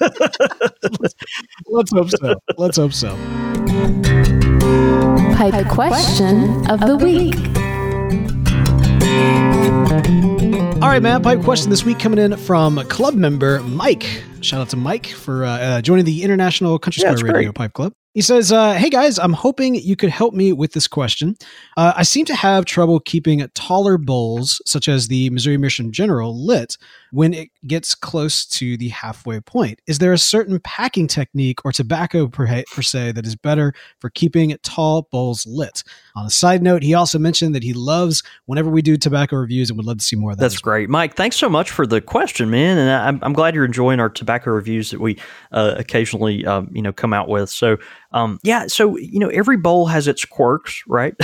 Let's 1.66 1.92
hope 1.92 2.10
so. 2.10 2.34
Let's 2.56 2.76
hope 2.76 2.92
so. 2.92 3.16
Pipe 5.34 5.66
question 5.68 6.70
of 6.70 6.80
the 6.80 6.96
week. 6.96 7.34
All 10.82 10.88
right, 10.88 11.02
man. 11.02 11.22
Pipe 11.22 11.42
question 11.42 11.70
this 11.70 11.84
week 11.84 11.98
coming 11.98 12.18
in 12.18 12.36
from 12.36 12.76
club 12.88 13.14
member 13.14 13.60
Mike. 13.62 14.22
Shout 14.48 14.62
out 14.62 14.70
to 14.70 14.78
Mike 14.78 15.06
for 15.08 15.44
uh, 15.44 15.58
uh, 15.58 15.82
joining 15.82 16.06
the 16.06 16.22
International 16.22 16.78
Country 16.78 17.02
Yeah, 17.02 17.14
Squire 17.16 17.34
Radio. 17.34 17.52
Pipe 17.52 17.74
Club. 17.74 17.92
He 18.14 18.22
says, 18.22 18.50
uh, 18.50 18.72
Hey 18.72 18.88
guys, 18.88 19.18
I'm 19.18 19.34
hoping 19.34 19.74
you 19.74 19.94
could 19.94 20.08
help 20.08 20.32
me 20.32 20.52
with 20.52 20.72
this 20.72 20.88
question. 20.88 21.36
Uh, 21.76 21.92
I 21.94 22.02
seem 22.02 22.24
to 22.24 22.34
have 22.34 22.64
trouble 22.64 22.98
keeping 23.00 23.46
taller 23.54 23.98
bowls, 23.98 24.62
such 24.64 24.88
as 24.88 25.08
the 25.08 25.28
Missouri 25.30 25.58
Meerschaum 25.58 25.92
General, 25.92 26.34
lit 26.34 26.78
when 27.12 27.34
it 27.34 27.50
gets 27.66 27.94
close 27.94 28.46
to 28.46 28.76
the 28.78 28.88
halfway 28.88 29.40
point. 29.40 29.80
Is 29.86 29.98
there 29.98 30.12
a 30.12 30.18
certain 30.18 30.58
packing 30.60 31.06
technique 31.06 31.64
or 31.64 31.70
tobacco 31.70 32.26
per, 32.26 32.64
per 32.72 32.82
se 32.82 33.12
that 33.12 33.26
is 33.26 33.36
better 33.36 33.72
for 34.00 34.10
keeping 34.10 34.56
tall 34.62 35.06
bowls 35.12 35.46
lit? 35.46 35.84
On 36.16 36.26
a 36.26 36.30
side 36.30 36.62
note, 36.62 36.82
he 36.82 36.94
also 36.94 37.18
mentioned 37.18 37.54
that 37.54 37.62
he 37.62 37.72
loves 37.74 38.22
whenever 38.46 38.70
we 38.70 38.82
do 38.82 38.96
tobacco 38.96 39.36
reviews 39.36 39.70
and 39.70 39.76
would 39.76 39.86
love 39.86 39.98
to 39.98 40.04
see 40.04 40.16
more 40.16 40.32
of 40.32 40.38
that. 40.38 40.42
That's 40.42 40.56
well. 40.56 40.72
great, 40.72 40.88
Mike. 40.88 41.14
Thanks 41.14 41.36
so 41.36 41.48
much 41.48 41.70
for 41.70 41.86
the 41.86 42.00
question, 42.00 42.50
man. 42.50 42.78
And 42.78 42.90
I'm, 42.90 43.18
I'm 43.22 43.32
glad 43.34 43.54
you're 43.54 43.66
enjoying 43.66 44.00
our 44.00 44.08
tobacco 44.08 44.37
reviews 44.46 44.90
that 44.90 45.00
we 45.00 45.18
uh, 45.52 45.74
occasionally, 45.76 46.44
um, 46.46 46.70
you 46.72 46.82
know, 46.82 46.92
come 46.92 47.12
out 47.12 47.28
with. 47.28 47.50
So, 47.50 47.76
um, 48.12 48.38
yeah, 48.42 48.66
so 48.66 48.96
you 48.96 49.18
know, 49.18 49.28
every 49.28 49.56
bowl 49.56 49.86
has 49.86 50.08
its 50.08 50.24
quirks, 50.24 50.82
right? 50.86 51.14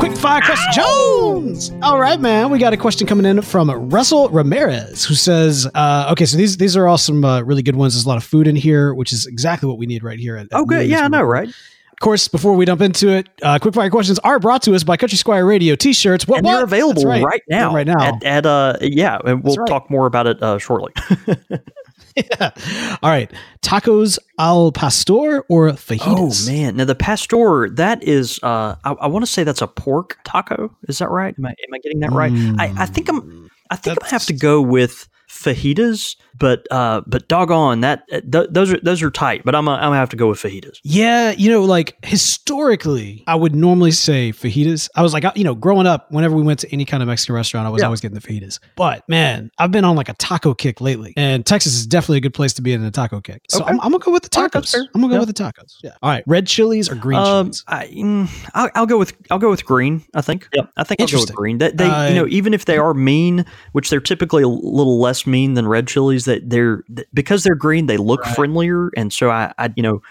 Quick 0.00 0.05
fire 0.26 0.40
question, 0.40 0.72
Jones. 0.72 1.72
All 1.82 2.00
right, 2.00 2.18
man. 2.18 2.50
We 2.50 2.58
got 2.58 2.72
a 2.72 2.76
question 2.76 3.06
coming 3.06 3.26
in 3.26 3.40
from 3.42 3.70
Russell 3.70 4.28
Ramirez, 4.30 5.04
who 5.04 5.14
says, 5.14 5.68
uh, 5.74 6.08
"Okay, 6.12 6.24
so 6.24 6.36
these 6.36 6.56
these 6.56 6.76
are 6.76 6.88
all 6.88 6.98
some 6.98 7.24
uh, 7.24 7.42
really 7.42 7.62
good 7.62 7.76
ones. 7.76 7.94
There's 7.94 8.06
a 8.06 8.08
lot 8.08 8.16
of 8.16 8.24
food 8.24 8.48
in 8.48 8.56
here, 8.56 8.92
which 8.92 9.12
is 9.12 9.26
exactly 9.26 9.68
what 9.68 9.78
we 9.78 9.86
need 9.86 10.02
right 10.02 10.18
here." 10.18 10.36
At, 10.36 10.48
oh, 10.50 10.64
good. 10.64 10.88
Yeah, 10.88 11.04
I 11.04 11.08
know, 11.08 11.22
right? 11.22 11.48
Of 11.48 12.00
course, 12.00 12.26
before 12.28 12.54
we 12.54 12.64
dump 12.64 12.80
into 12.80 13.08
it, 13.08 13.28
uh, 13.42 13.58
quick 13.60 13.72
fire 13.72 13.88
questions 13.88 14.18
are 14.18 14.38
brought 14.40 14.62
to 14.62 14.74
us 14.74 14.82
by 14.82 14.96
Country 14.96 15.16
Squire 15.16 15.46
Radio 15.46 15.76
T-shirts. 15.76 16.26
What, 16.26 16.38
and 16.38 16.46
they're 16.46 16.64
available 16.64 17.04
right. 17.04 17.22
right. 17.22 17.42
now. 17.48 17.72
Right 17.72 17.86
now. 17.86 18.00
At, 18.00 18.22
at 18.24 18.46
uh, 18.46 18.76
yeah, 18.82 19.18
and 19.24 19.42
we'll 19.44 19.54
right. 19.54 19.68
talk 19.68 19.88
more 19.88 20.06
about 20.06 20.26
it 20.26 20.42
uh, 20.42 20.58
shortly. 20.58 20.92
yeah. 22.16 22.50
All 23.02 23.10
right. 23.10 23.30
Tacos 23.62 24.18
al 24.38 24.72
pastor 24.72 25.44
or 25.48 25.70
fajitas? 25.70 26.48
Oh 26.48 26.50
man. 26.50 26.76
Now 26.76 26.84
the 26.84 26.94
pastor, 26.94 27.68
that 27.70 28.02
is 28.02 28.40
uh 28.42 28.76
I, 28.84 28.92
I 28.92 29.06
want 29.06 29.24
to 29.24 29.30
say 29.30 29.44
that's 29.44 29.62
a 29.62 29.66
pork 29.66 30.18
taco. 30.24 30.74
Is 30.88 30.98
that 30.98 31.10
right? 31.10 31.34
Am 31.38 31.46
I 31.46 31.50
am 31.50 31.74
I 31.74 31.78
getting 31.78 32.00
that 32.00 32.12
right? 32.12 32.32
Mm, 32.32 32.60
I, 32.60 32.72
I 32.82 32.86
think 32.86 33.08
I'm 33.08 33.50
I 33.70 33.76
think 33.76 34.02
I 34.02 34.08
have 34.08 34.26
to 34.26 34.32
go 34.32 34.60
with 34.60 35.08
fajitas, 35.36 36.16
but 36.38 36.66
uh, 36.70 37.02
but 37.06 37.28
doggone 37.28 37.80
that 37.80 38.04
uh, 38.12 38.20
th- 38.20 38.48
those 38.50 38.72
are 38.72 38.80
those 38.80 39.02
are 39.02 39.10
tight. 39.10 39.42
But 39.44 39.54
I'm 39.54 39.68
a, 39.68 39.72
I'm 39.72 39.88
gonna 39.88 39.96
have 39.96 40.10
to 40.10 40.16
go 40.16 40.28
with 40.28 40.38
fajitas. 40.38 40.80
Yeah, 40.82 41.30
you 41.32 41.50
know, 41.50 41.62
like 41.62 41.96
historically, 42.04 43.24
I 43.26 43.34
would 43.34 43.54
normally 43.54 43.90
say 43.90 44.32
fajitas. 44.32 44.88
I 44.96 45.02
was 45.02 45.12
like, 45.12 45.24
you 45.36 45.44
know, 45.44 45.54
growing 45.54 45.86
up, 45.86 46.10
whenever 46.10 46.34
we 46.34 46.42
went 46.42 46.60
to 46.60 46.72
any 46.72 46.84
kind 46.84 47.02
of 47.02 47.08
Mexican 47.08 47.34
restaurant, 47.34 47.66
I 47.66 47.70
was 47.70 47.80
yeah. 47.80 47.86
always 47.86 48.00
getting 48.00 48.18
the 48.18 48.20
fajitas. 48.20 48.58
But 48.76 49.08
man, 49.08 49.50
I've 49.58 49.70
been 49.70 49.84
on 49.84 49.96
like 49.96 50.08
a 50.08 50.14
taco 50.14 50.54
kick 50.54 50.80
lately, 50.80 51.12
and 51.16 51.44
Texas 51.44 51.74
is 51.74 51.86
definitely 51.86 52.18
a 52.18 52.22
good 52.22 52.34
place 52.34 52.52
to 52.54 52.62
be 52.62 52.72
in 52.72 52.82
a 52.82 52.90
taco 52.90 53.20
kick. 53.20 53.42
So 53.48 53.62
okay. 53.62 53.70
I'm, 53.70 53.80
I'm, 53.80 53.92
gonna 53.92 54.04
go 54.04 54.12
with 54.12 54.22
the 54.22 54.30
tacos. 54.30 54.74
I'm 54.74 55.00
gonna 55.00 55.08
go 55.08 55.14
yeah. 55.14 55.20
with 55.20 55.34
the 55.34 55.42
tacos. 55.42 55.76
Yeah. 55.82 55.92
All 56.02 56.10
right, 56.10 56.24
red 56.26 56.46
chilies 56.46 56.90
or 56.90 56.94
green 56.94 57.18
um, 57.18 57.46
chilies? 57.46 57.64
I, 57.66 57.86
mm, 57.86 58.50
I'll, 58.54 58.70
I'll, 58.74 58.86
go 58.86 58.98
with 58.98 59.14
I'll 59.30 59.38
go 59.38 59.50
with 59.50 59.64
green. 59.64 60.04
I 60.14 60.22
think. 60.22 60.48
Yeah, 60.52 60.62
I 60.76 60.84
think 60.84 61.00
I'll 61.00 61.06
go 61.06 61.20
with 61.20 61.34
green. 61.34 61.58
They, 61.58 61.70
they 61.70 61.84
uh, 61.84 62.08
you 62.08 62.14
know, 62.14 62.26
even 62.28 62.54
if 62.54 62.64
they 62.64 62.78
are 62.78 62.94
mean, 62.94 63.44
which 63.72 63.90
they're 63.90 64.00
typically 64.00 64.42
a 64.42 64.48
little 64.48 65.00
less 65.00 65.25
mean 65.26 65.54
than 65.54 65.66
red 65.66 65.86
chilies 65.86 66.24
that 66.24 66.48
they're 66.48 66.82
because 67.12 67.42
they're 67.42 67.54
green 67.54 67.86
they 67.86 67.96
look 67.96 68.24
right. 68.24 68.34
friendlier 68.34 68.90
and 68.96 69.12
so 69.12 69.30
I, 69.30 69.52
I 69.58 69.72
you 69.76 69.82
know 69.82 70.02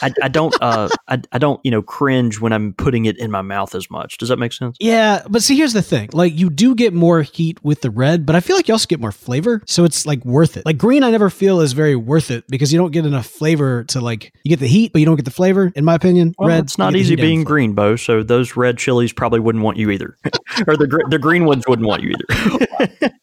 I, 0.00 0.12
I 0.22 0.28
don't 0.28 0.54
uh 0.60 0.88
I, 1.08 1.20
I 1.32 1.38
don't 1.38 1.60
you 1.64 1.70
know 1.70 1.82
cringe 1.82 2.40
when 2.40 2.52
I'm 2.52 2.72
putting 2.74 3.04
it 3.04 3.18
in 3.18 3.30
my 3.30 3.42
mouth 3.42 3.74
as 3.74 3.90
much. 3.90 4.18
Does 4.18 4.28
that 4.28 4.38
make 4.38 4.52
sense? 4.52 4.76
Yeah, 4.80 5.22
but 5.28 5.42
see 5.42 5.56
here's 5.56 5.72
the 5.72 5.82
thing. 5.82 6.10
Like 6.12 6.38
you 6.38 6.50
do 6.50 6.74
get 6.74 6.92
more 6.92 7.22
heat 7.22 7.62
with 7.64 7.80
the 7.80 7.90
red, 7.90 8.24
but 8.26 8.36
I 8.36 8.40
feel 8.40 8.56
like 8.56 8.68
you 8.68 8.74
also 8.74 8.86
get 8.86 9.00
more 9.00 9.12
flavor, 9.12 9.62
so 9.66 9.84
it's 9.84 10.06
like 10.06 10.24
worth 10.24 10.56
it. 10.56 10.64
Like 10.64 10.78
green 10.78 11.02
I 11.02 11.10
never 11.10 11.30
feel 11.30 11.60
is 11.60 11.72
very 11.72 11.96
worth 11.96 12.30
it 12.30 12.44
because 12.48 12.72
you 12.72 12.78
don't 12.78 12.92
get 12.92 13.06
enough 13.06 13.26
flavor 13.26 13.84
to 13.84 14.00
like 14.00 14.32
you 14.44 14.50
get 14.50 14.60
the 14.60 14.68
heat 14.68 14.92
but 14.92 15.00
you 15.00 15.06
don't 15.06 15.16
get 15.16 15.24
the 15.24 15.30
flavor 15.30 15.72
in 15.74 15.84
my 15.84 15.94
opinion. 15.94 16.34
Well, 16.38 16.48
red 16.48 16.64
it's 16.64 16.78
not 16.78 16.96
easy 16.96 17.16
being 17.16 17.44
green, 17.44 17.74
Beau, 17.74 17.96
so 17.96 18.22
those 18.22 18.56
red 18.56 18.78
chilies 18.78 19.12
probably 19.12 19.40
wouldn't 19.40 19.64
want 19.64 19.76
you 19.76 19.90
either. 19.90 20.16
or 20.66 20.76
the 20.76 21.04
the 21.10 21.18
green 21.18 21.44
ones 21.44 21.64
wouldn't 21.66 21.86
want 21.86 22.02
you 22.02 22.14
either. 22.14 23.10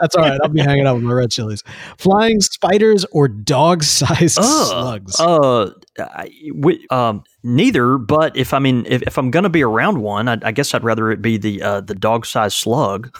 That's 0.00 0.16
all 0.16 0.22
right. 0.22 0.38
I'll 0.42 0.48
be 0.48 0.60
hanging 0.60 0.86
out 0.86 0.96
with 0.96 1.04
my 1.04 1.12
red 1.12 1.30
chilies. 1.30 1.62
Flying 1.98 2.40
spiders 2.40 3.06
or 3.12 3.28
dog-sized 3.28 4.38
uh, 4.38 4.42
slugs? 4.42 5.18
Uh, 5.20 5.70
I, 5.98 6.30
we, 6.54 6.86
um, 6.90 7.24
neither. 7.42 7.98
But 7.98 8.36
if 8.36 8.52
I 8.52 8.58
mean, 8.58 8.84
if, 8.88 9.02
if 9.02 9.18
I'm 9.18 9.30
going 9.30 9.44
to 9.44 9.48
be 9.48 9.62
around 9.62 10.00
one, 10.00 10.28
I, 10.28 10.38
I, 10.42 10.52
guess 10.52 10.74
I'd 10.74 10.82
rather 10.82 11.10
it 11.10 11.22
be 11.22 11.36
the 11.36 11.62
uh, 11.62 11.80
the 11.80 11.94
dog-sized 11.94 12.56
slug. 12.56 13.16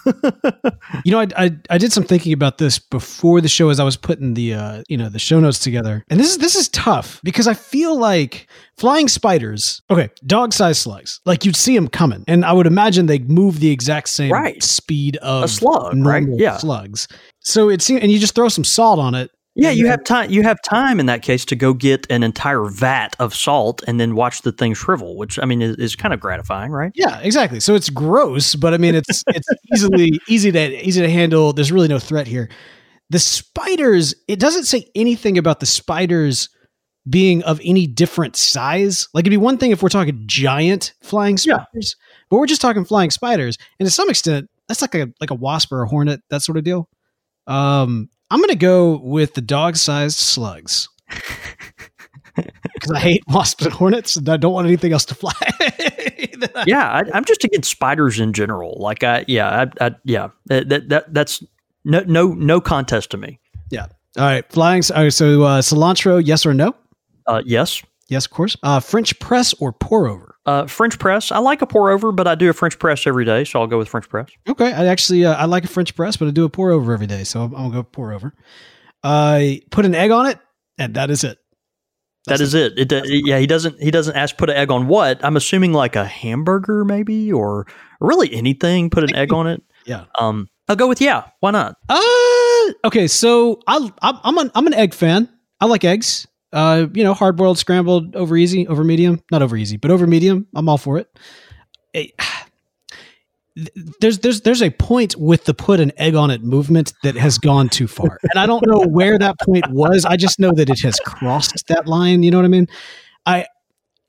you 1.05 1.12
know, 1.12 1.20
I, 1.20 1.29
I, 1.37 1.57
I 1.70 1.79
did 1.79 1.93
some 1.93 2.05
thinking 2.05 2.33
about 2.33 2.59
this 2.59 2.79
before 2.79 3.41
the 3.41 3.49
show 3.49 3.68
as 3.68 3.79
I 3.79 3.85
was 3.85 3.97
putting 3.97 4.35
the 4.35 4.55
uh, 4.55 4.83
you 4.89 4.97
know 4.97 5.09
the 5.09 5.18
show 5.18 5.39
notes 5.41 5.59
together, 5.59 6.05
and 6.09 6.18
this 6.18 6.31
is 6.31 6.39
this 6.39 6.57
is 6.57 6.68
tough 6.70 7.20
because 7.22 7.47
I 7.47 7.55
feel 7.55 7.99
like 7.99 8.49
flying 8.77 9.09
spiders. 9.09 9.83
Okay, 9.91 10.11
dog-sized 10.27 10.81
slugs. 10.81 11.20
Like 11.25 11.45
you'd 11.45 11.57
see 11.57 11.75
them 11.75 11.89
coming, 11.89 12.25
and 12.27 12.45
I 12.45 12.53
would 12.53 12.66
imagine 12.66 13.07
they 13.07 13.20
move 13.20 13.61
the 13.61 13.70
exact 13.70 14.09
same 14.09 14.33
right. 14.33 14.62
speed 14.62 15.16
of 15.18 15.45
a 15.45 15.49
slug, 15.49 15.97
right? 16.05 16.27
Yeah, 16.37 16.57
slugs. 16.57 17.09
So 17.41 17.68
it 17.68 17.83
seems, 17.83 18.01
and 18.01 18.11
you 18.11 18.18
just 18.18 18.35
throw 18.35 18.49
some 18.49 18.64
salt 18.64 18.99
on 18.99 19.14
it, 19.14 19.31
yeah, 19.55 19.71
you 19.71 19.87
have 19.87 20.03
time. 20.03 20.31
You 20.31 20.43
have 20.43 20.61
time 20.63 20.99
in 20.99 21.07
that 21.07 21.23
case 21.23 21.45
to 21.47 21.57
go 21.57 21.75
get 21.75 22.11
an 22.11 22.23
entire 22.23 22.65
vat 22.65 23.15
of 23.21 23.35
salt 23.35 23.83
and 23.87 24.01
then 24.01 24.17
watch 24.17 24.43
the 24.43 24.51
thing 24.51 24.75
shrivel, 24.75 25.17
which 25.17 25.39
I 25.39 25.45
mean 25.45 25.63
is, 25.63 25.77
is 25.77 25.97
kind 25.97 26.13
of 26.13 26.19
gratifying, 26.19 26.73
right? 26.73 26.91
Yeah, 26.95 27.21
exactly. 27.21 27.61
So 27.61 27.75
it's 27.75 27.89
gross, 27.89 28.57
but 28.57 28.75
I 28.75 28.79
mean 28.79 28.95
it's 28.97 29.23
it's 29.29 29.49
easily 29.73 30.19
easy 30.29 30.51
to 30.51 30.87
easy 30.87 31.01
to 31.03 31.11
handle. 31.11 31.53
There's 31.53 31.71
really 31.71 31.89
no 31.89 32.01
threat 32.01 32.27
here. 32.27 32.51
The 33.11 33.19
spiders. 33.21 34.15
It 34.27 34.41
doesn't 34.41 34.65
say 34.65 34.91
anything 34.95 35.39
about 35.39 35.61
the 35.61 35.67
spiders 35.67 36.49
being 37.09 37.43
of 37.45 37.61
any 37.63 37.87
different 37.87 38.35
size. 38.35 39.09
Like 39.15 39.23
it'd 39.23 39.31
be 39.31 39.37
one 39.37 39.59
thing 39.59 39.71
if 39.71 39.83
we're 39.83 39.89
talking 39.89 40.25
giant 40.27 40.95
flying 41.01 41.37
spiders, 41.37 41.97
yeah. 41.97 42.25
but 42.29 42.39
we're 42.39 42.47
just 42.47 42.61
talking 42.61 42.85
flying 42.85 43.11
spiders, 43.11 43.57
and 43.79 43.87
to 43.87 43.91
some 43.91 44.11
extent, 44.11 44.51
that's 44.69 44.83
like 44.83 44.95
a 44.97 45.13
like 45.21 45.31
a 45.31 45.35
wasp 45.35 45.71
or 45.71 45.83
a 45.83 45.89
hornet, 45.89 46.23
that 46.31 46.43
sort 46.43 46.59
of 46.59 46.65
deal. 46.65 46.89
Um, 47.47 48.09
I'm 48.35 48.41
going 48.41 48.49
to 48.49 48.57
go 48.57 48.97
with 48.97 49.35
the 49.35 49.41
dog 49.41 49.76
sized 49.76 50.18
slugs. 50.18 50.89
Because 52.37 52.91
I 52.91 52.99
hate 52.99 53.22
wasps 53.28 53.64
and 53.64 53.72
hornets 53.72 54.16
and 54.16 54.28
I 54.28 54.37
don't 54.37 54.53
want 54.53 54.66
anything 54.66 54.93
else 54.93 55.05
to 55.05 55.14
fly. 55.14 55.30
yeah, 56.66 56.91
I, 56.91 57.16
am 57.16 57.24
just 57.24 57.45
against 57.45 57.70
spiders 57.70 58.18
in 58.18 58.32
general. 58.32 58.76
Like, 58.80 59.05
I, 59.05 59.24
yeah, 59.28 59.68
I, 59.80 59.87
I 59.87 59.95
yeah, 60.03 60.30
that, 60.47 60.89
that, 60.89 61.14
that's 61.14 61.45
no, 61.85 62.01
no, 62.09 62.35
no 62.35 62.61
contest 62.61 63.11
to 63.11 63.16
me. 63.16 63.39
Yeah. 63.70 63.87
All 64.18 64.24
right. 64.24 64.45
Flying. 64.51 64.82
so 64.82 64.97
uh, 64.97 65.62
cilantro, 65.62 66.20
yes 66.26 66.45
or 66.45 66.53
no? 66.53 66.74
Uh, 67.28 67.41
yes. 67.47 67.85
Yes, 68.09 68.26
of 68.26 68.32
course. 68.32 68.57
Uh, 68.64 68.80
French 68.80 69.16
press 69.20 69.55
or 69.61 69.72
pour 69.72 70.09
over? 70.09 70.34
Uh, 70.47 70.67
French 70.67 70.99
press. 70.99 71.33
I 71.33 71.39
like 71.39 71.63
a 71.63 71.67
pour 71.67 71.91
over, 71.91 72.13
but 72.13 72.27
I 72.27 72.35
do 72.35 72.51
a 72.51 72.53
French 72.53 72.79
press 72.79 73.07
every 73.07 73.25
day, 73.25 73.45
so 73.45 73.61
I'll 73.61 73.67
go 73.67 73.79
with 73.79 73.89
French 73.89 74.09
press. 74.09 74.29
Okay, 74.47 74.73
I 74.73 74.87
actually 74.87 75.25
uh, 75.25 75.35
I 75.35 75.47
like 75.47 75.65
a 75.65 75.69
French 75.69 75.95
press, 75.97 76.17
but 76.19 76.29
I 76.29 76.33
do 76.33 76.45
a 76.45 76.51
pour 76.51 76.71
over 76.71 76.93
every 76.93 77.07
day, 77.07 77.25
so 77.25 77.45
I'm, 77.45 77.55
I'm 77.55 77.63
gonna 77.71 77.75
go 77.77 77.83
pour 77.83 78.13
over. 78.13 78.35
I 79.03 79.63
uh, 79.63 79.69
put 79.71 79.87
an 79.87 79.95
egg 79.95 80.11
on 80.11 80.27
it, 80.27 80.39
and 80.77 80.95
that 80.95 81.11
is 81.11 81.25
it. 81.25 81.39
That's 82.27 82.41
that 82.41 82.45
is 82.45 82.55
it. 82.55 82.79
It, 82.79 82.93
it. 82.93 83.05
Yeah, 83.27 83.39
he 83.39 83.47
doesn't. 83.47 83.81
He 83.83 83.91
doesn't 83.91 84.17
ask 84.17 84.37
put 84.37 84.51
an 84.51 84.57
egg 84.57 84.71
on 84.71 84.87
what. 84.87 85.23
I'm 85.25 85.37
assuming 85.37 85.73
like 85.73 85.97
a 85.97 86.05
hamburger, 86.05 86.85
maybe, 86.85 87.33
or 87.33 87.67
really 88.01 88.33
anything. 88.35 88.91
Put 88.91 89.05
an 89.05 89.15
egg 89.15 89.33
on 89.33 89.47
it. 89.47 89.63
Yeah. 89.87 90.05
Um, 90.19 90.49
I'll 90.69 90.77
go 90.77 90.89
with 90.89 91.01
yeah. 91.01 91.29
Why 91.41 91.51
not? 91.51 91.77
Uh, 91.89 92.73
okay. 92.87 93.07
So 93.09 93.61
I, 93.67 93.91
I'm 94.01 94.39
an 94.39 94.51
I'm 94.55 94.67
an 94.67 94.75
egg 94.75 94.95
fan. 94.95 95.29
I 95.61 95.67
like 95.67 95.85
eggs. 95.85 96.27
Uh, 96.55 96.87
you 96.95 97.03
know, 97.03 97.13
hard 97.13 97.37
boiled, 97.37 97.59
scrambled, 97.59 98.15
over 98.17 98.37
easy, 98.37 98.67
over 98.69 98.85
medium, 98.85 99.21
not 99.31 99.43
over 99.43 99.57
easy, 99.57 99.77
but 99.77 99.91
over 99.91 100.07
medium. 100.07 100.47
I'm 100.55 100.69
all 100.69 100.79
for 100.79 100.99
it. 100.99 101.09
it 101.95 102.13
there's 104.01 104.19
there's 104.19 104.41
there's 104.41 104.63
a 104.63 104.71
point 104.71 105.17
with 105.17 105.45
the 105.45 105.55
put 105.55 105.79
an 105.79 105.93
egg 105.97 106.15
on 106.15 106.31
it 106.31 106.43
movement 106.43 106.93
that 107.03 107.15
has 107.15 107.39
gone 107.39 107.69
too 107.69 107.87
far, 107.87 108.19
and 108.23 108.39
I 108.39 108.47
don't 108.47 108.67
know 108.67 108.81
where 108.81 109.17
that 109.19 109.37
point 109.41 109.71
was. 109.71 110.05
I 110.05 110.17
just 110.17 110.41
know 110.41 110.51
that 110.53 110.69
it 110.69 110.81
has 110.81 110.99
crossed 111.01 111.67
that 111.69 111.87
line. 111.87 112.25
You 112.25 112.33
know 112.33 112.39
what 112.39 112.47
I 112.47 112.49
mean? 112.49 112.67
I 113.27 113.47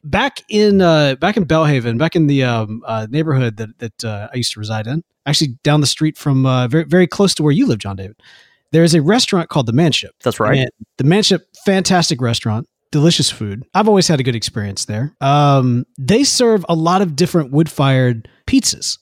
back 0.04 0.42
in 0.50 0.82
uh, 0.82 1.16
back 1.16 1.38
in 1.38 1.46
Belhaven, 1.46 2.00
back 2.00 2.16
in 2.16 2.26
the 2.28 2.44
um, 2.44 2.84
uh, 2.88 3.06
neighborhood 3.10 3.58
that 3.58 3.78
that 3.80 4.04
uh, 4.04 4.30
I 4.34 4.38
used 4.38 4.54
to 4.54 4.60
reside 4.60 4.88
in, 4.88 5.04
actually 5.28 5.58
down 5.64 5.82
the 5.82 5.88
street 5.88 6.18
from 6.18 6.46
uh, 6.46 6.68
very 6.68 6.86
very 6.86 7.08
close 7.08 7.36
to 7.36 7.44
where 7.44 7.52
you 7.52 7.68
live, 7.68 7.80
Jon 7.80 7.96
David. 7.96 8.16
There's 8.76 8.94
a 8.94 9.02
restaurant 9.02 9.48
called 9.48 9.68
the 9.68 9.72
Manship. 9.72 10.12
That's 10.22 10.38
right. 10.38 10.58
And 10.58 10.70
the 10.98 11.06
Manship, 11.06 11.48
fantastic 11.66 12.20
restaurant, 12.20 12.68
delicious 12.92 13.32
food. 13.32 13.64
I've 13.74 13.88
always 13.88 14.10
had 14.10 14.20
a 14.20 14.24
good 14.24 14.36
experience 14.36 14.84
there. 14.84 15.16
Um, 15.22 15.86
they 15.98 16.26
serve 16.26 16.66
a 16.68 16.76
lot 16.76 17.02
of 17.02 17.16
different 17.16 17.52
wood 17.52 17.70
fired 17.70 18.28
pizzas, 18.48 18.98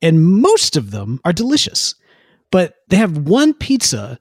and 0.00 0.24
most 0.24 0.76
of 0.76 0.92
them 0.92 1.18
are 1.24 1.32
delicious. 1.32 1.96
But 2.52 2.74
they 2.88 2.98
have 2.98 3.18
one 3.18 3.52
pizza 3.52 4.20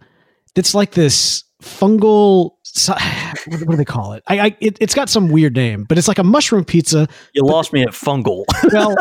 that's 0.56 0.74
like 0.74 0.94
this 0.94 1.44
fungal. 1.62 2.54
What 3.48 3.70
do 3.70 3.78
they 3.78 3.86
call 3.86 4.14
it? 4.14 4.24
I, 4.26 4.40
I 4.40 4.58
it, 4.60 4.78
it's 4.82 4.96
got 4.96 5.08
some 5.08 5.30
weird 5.30 5.56
name, 5.56 5.84
but 5.88 6.00
it's 6.00 6.08
like 6.08 6.18
a 6.18 6.24
mushroom 6.24 6.66
pizza. 6.66 7.08
You 7.34 7.44
lost 7.44 7.72
me 7.74 7.84
at 7.84 7.90
fungal. 7.90 8.44
Well, 8.74 8.96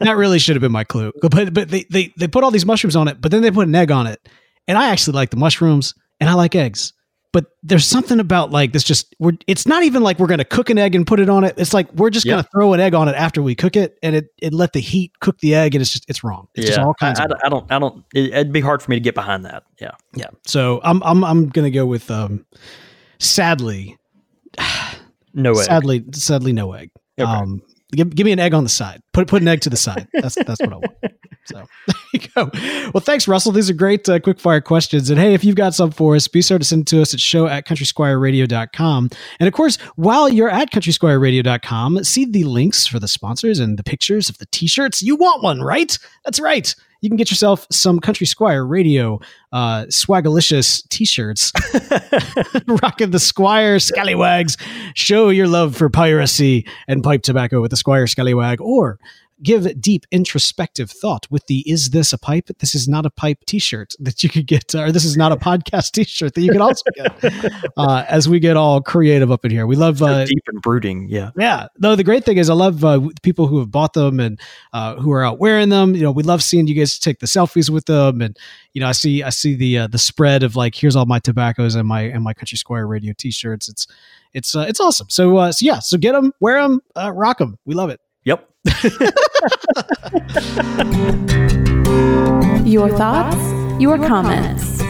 that 0.00 0.16
really 0.18 0.38
should 0.38 0.54
have 0.54 0.60
been 0.60 0.70
my 0.70 0.84
clue. 0.84 1.12
But 1.22 1.54
but 1.54 1.70
they, 1.70 1.86
they 1.90 2.12
they 2.18 2.28
put 2.28 2.44
all 2.44 2.50
these 2.50 2.66
mushrooms 2.66 2.94
on 2.94 3.08
it, 3.08 3.22
but 3.22 3.30
then 3.30 3.40
they 3.40 3.50
put 3.50 3.66
an 3.66 3.74
egg 3.74 3.90
on 3.90 4.06
it, 4.06 4.20
and 4.68 4.76
I 4.78 4.88
actually 4.90 5.14
like 5.14 5.30
the 5.30 5.36
mushrooms, 5.36 5.94
and 6.20 6.28
I 6.30 6.34
like 6.34 6.54
eggs. 6.54 6.92
But 7.32 7.46
there's 7.64 7.84
something 7.84 8.20
about 8.20 8.52
like 8.52 8.72
this. 8.72 8.84
Just 8.84 9.12
we're. 9.18 9.32
It's 9.48 9.66
not 9.66 9.82
even 9.82 10.02
like 10.04 10.20
we're 10.20 10.28
gonna 10.28 10.44
cook 10.44 10.70
an 10.70 10.78
egg 10.78 10.94
and 10.94 11.04
put 11.04 11.18
it 11.18 11.28
on 11.28 11.42
it. 11.42 11.54
It's 11.58 11.74
like 11.74 11.92
we're 11.94 12.10
just 12.10 12.24
Yeah. 12.24 12.34
gonna 12.34 12.48
throw 12.52 12.74
an 12.74 12.78
egg 12.80 12.94
on 12.94 13.08
it 13.08 13.16
after 13.16 13.42
we 13.42 13.56
cook 13.56 13.74
it, 13.74 13.98
and 14.04 14.14
it 14.14 14.28
it 14.40 14.54
let 14.54 14.72
the 14.72 14.78
heat 14.80 15.10
cook 15.18 15.38
the 15.40 15.54
egg, 15.56 15.74
and 15.74 15.82
it's 15.82 15.90
just 15.90 16.04
it's 16.08 16.22
wrong. 16.22 16.46
It's 16.54 16.68
just 16.68 16.78
all 16.78 16.94
kinds 16.94 17.18
I, 17.18 17.24
of. 17.24 17.32
I, 17.42 17.46
I 17.46 17.48
don't. 17.48 17.72
I 17.72 17.78
don't. 17.80 18.04
It, 18.14 18.32
it'd 18.32 18.52
be 18.52 18.60
hard 18.60 18.82
for 18.82 18.90
me 18.92 18.96
to 18.96 19.00
get 19.00 19.16
behind 19.16 19.44
that. 19.46 19.64
Yeah. 19.80 19.90
Yeah. 20.14 20.28
So 20.46 20.80
I'm 20.84 21.02
I'm 21.02 21.24
I'm 21.24 21.48
gonna 21.48 21.70
go 21.72 21.86
with 21.86 22.08
um, 22.08 22.46
sadly, 23.18 23.98
No 25.34 25.52
way. 25.54 25.64
sadly, 25.64 26.04
sadly, 26.12 26.52
no 26.52 26.72
egg. 26.72 26.90
Okay. 27.18 27.28
Um, 27.28 27.62
give, 27.94 28.14
give 28.14 28.24
me 28.24 28.32
an 28.32 28.38
egg 28.38 28.54
on 28.54 28.64
the 28.64 28.70
side. 28.70 29.02
Put 29.12 29.28
put 29.28 29.42
an 29.42 29.48
egg 29.48 29.60
to 29.62 29.70
the 29.70 29.76
side. 29.76 30.08
That's 30.14 30.34
that's 30.34 30.60
what 30.60 30.72
I 30.72 30.76
want. 30.76 30.94
So 31.46 31.56
there 31.86 31.96
you 32.12 32.20
go. 32.34 32.50
Well, 32.92 33.00
thanks, 33.00 33.28
Russell. 33.28 33.52
These 33.52 33.68
are 33.70 33.74
great 33.74 34.08
uh, 34.08 34.18
quick 34.18 34.40
fire 34.40 34.60
questions. 34.60 35.10
And 35.10 35.18
hey, 35.18 35.34
if 35.34 35.44
you've 35.44 35.56
got 35.56 35.74
some 35.74 35.90
for 35.90 36.16
us, 36.16 36.26
be 36.26 36.42
sure 36.42 36.58
to 36.58 36.64
send 36.64 36.82
it 36.82 36.86
to 36.88 37.02
us 37.02 37.12
at 37.12 37.20
show 37.20 37.46
at 37.46 37.66
countrysquireradio.com. 37.66 39.10
And 39.40 39.46
of 39.46 39.52
course, 39.52 39.76
while 39.96 40.28
you're 40.28 40.48
at 40.48 40.70
countrysquireradio.com, 40.70 42.04
see 42.04 42.24
the 42.24 42.44
links 42.44 42.86
for 42.86 42.98
the 42.98 43.08
sponsors 43.08 43.58
and 43.58 43.78
the 43.78 43.84
pictures 43.84 44.28
of 44.28 44.38
the 44.38 44.46
t-shirts. 44.46 45.02
You 45.02 45.16
want 45.16 45.42
one, 45.42 45.60
right? 45.60 45.98
That's 46.24 46.40
right. 46.40 46.74
You 47.04 47.10
can 47.10 47.18
get 47.18 47.30
yourself 47.30 47.66
some 47.70 48.00
Country 48.00 48.26
Squire 48.26 48.64
Radio 48.64 49.20
uh, 49.52 49.84
swagalicious 49.90 50.88
t-shirts 50.88 51.52
rocking 52.82 53.10
the 53.10 53.18
Squire 53.18 53.78
Scallywags. 53.78 54.56
Show 54.94 55.28
your 55.28 55.46
love 55.46 55.76
for 55.76 55.90
piracy 55.90 56.66
and 56.88 57.04
pipe 57.04 57.20
tobacco 57.20 57.60
with 57.60 57.72
the 57.72 57.76
Squire 57.76 58.06
Scallywag, 58.06 58.62
or 58.62 58.98
give 59.42 59.80
deep 59.80 60.06
introspective 60.10 60.90
thought 60.90 61.26
with 61.30 61.46
the 61.46 61.68
"Is 61.70 61.90
this 61.90 62.12
a 62.12 62.18
pipe? 62.18 62.48
This 62.58 62.74
is 62.74 62.88
not 62.88 63.06
a 63.06 63.10
pipe" 63.10 63.38
T-shirt 63.46 63.94
that 64.00 64.22
you 64.22 64.28
could 64.28 64.46
get, 64.46 64.74
or 64.74 64.92
this 64.92 65.04
is 65.04 65.16
not 65.16 65.32
a 65.32 65.36
podcast 65.36 65.92
T-shirt 65.92 66.34
that 66.34 66.40
you 66.40 66.52
could 66.52 66.60
also 66.60 66.84
get. 66.94 67.52
Uh, 67.76 68.04
as 68.08 68.28
we 68.28 68.38
get 68.38 68.56
all 68.56 68.80
creative 68.80 69.32
up 69.32 69.44
in 69.44 69.50
here, 69.50 69.66
we 69.66 69.74
love. 69.74 70.00
Uh, 70.00 70.24
Deep 70.24 70.44
and 70.46 70.62
brooding. 70.62 71.08
Yeah. 71.08 71.30
yeah. 71.36 71.66
No, 71.78 71.96
the 71.96 72.04
great 72.04 72.24
thing 72.24 72.36
is 72.36 72.48
I 72.48 72.54
love 72.54 72.84
uh, 72.84 73.00
people 73.22 73.46
who 73.46 73.58
have 73.58 73.70
bought 73.70 73.94
them 73.94 74.20
and 74.20 74.38
uh, 74.72 74.94
who 74.96 75.10
are 75.12 75.24
out 75.24 75.38
wearing 75.38 75.70
them. 75.70 75.94
You 75.94 76.02
know, 76.02 76.12
we 76.12 76.22
love 76.22 76.42
seeing 76.42 76.66
you 76.66 76.74
guys 76.74 76.98
take 76.98 77.18
the 77.18 77.26
selfies 77.26 77.70
with 77.70 77.86
them, 77.86 78.20
and 78.20 78.36
you 78.72 78.80
know, 78.80 78.88
I 78.88 78.92
see 78.92 79.22
I 79.22 79.30
see 79.30 79.54
the 79.54 79.78
uh, 79.78 79.86
the 79.88 79.98
spread 79.98 80.42
of 80.42 80.56
like 80.56 80.74
here's 80.74 80.94
all 80.94 81.06
my 81.06 81.18
tobaccos 81.18 81.74
and 81.74 81.88
my 81.88 82.02
and 82.02 82.22
my 82.22 82.34
Country 82.34 82.58
Squire 82.58 82.86
Radio 82.86 83.12
T-shirts. 83.16 83.68
It's 83.68 83.86
it's 84.34 84.54
uh, 84.54 84.66
it's 84.68 84.80
awesome. 84.80 85.08
So 85.08 85.36
uh, 85.36 85.52
so 85.52 85.64
yeah, 85.64 85.78
so 85.78 85.96
get 85.96 86.12
them, 86.12 86.32
wear 86.40 86.60
them, 86.60 86.80
uh, 86.96 87.12
rock 87.12 87.38
them. 87.38 87.58
We 87.64 87.74
love 87.74 87.90
it. 87.90 88.00
Your 92.64 92.88
thoughts, 92.96 93.36
your 93.80 93.98
comments, 93.98 94.80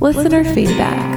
listener 0.00 0.42
feedback. 0.54 1.14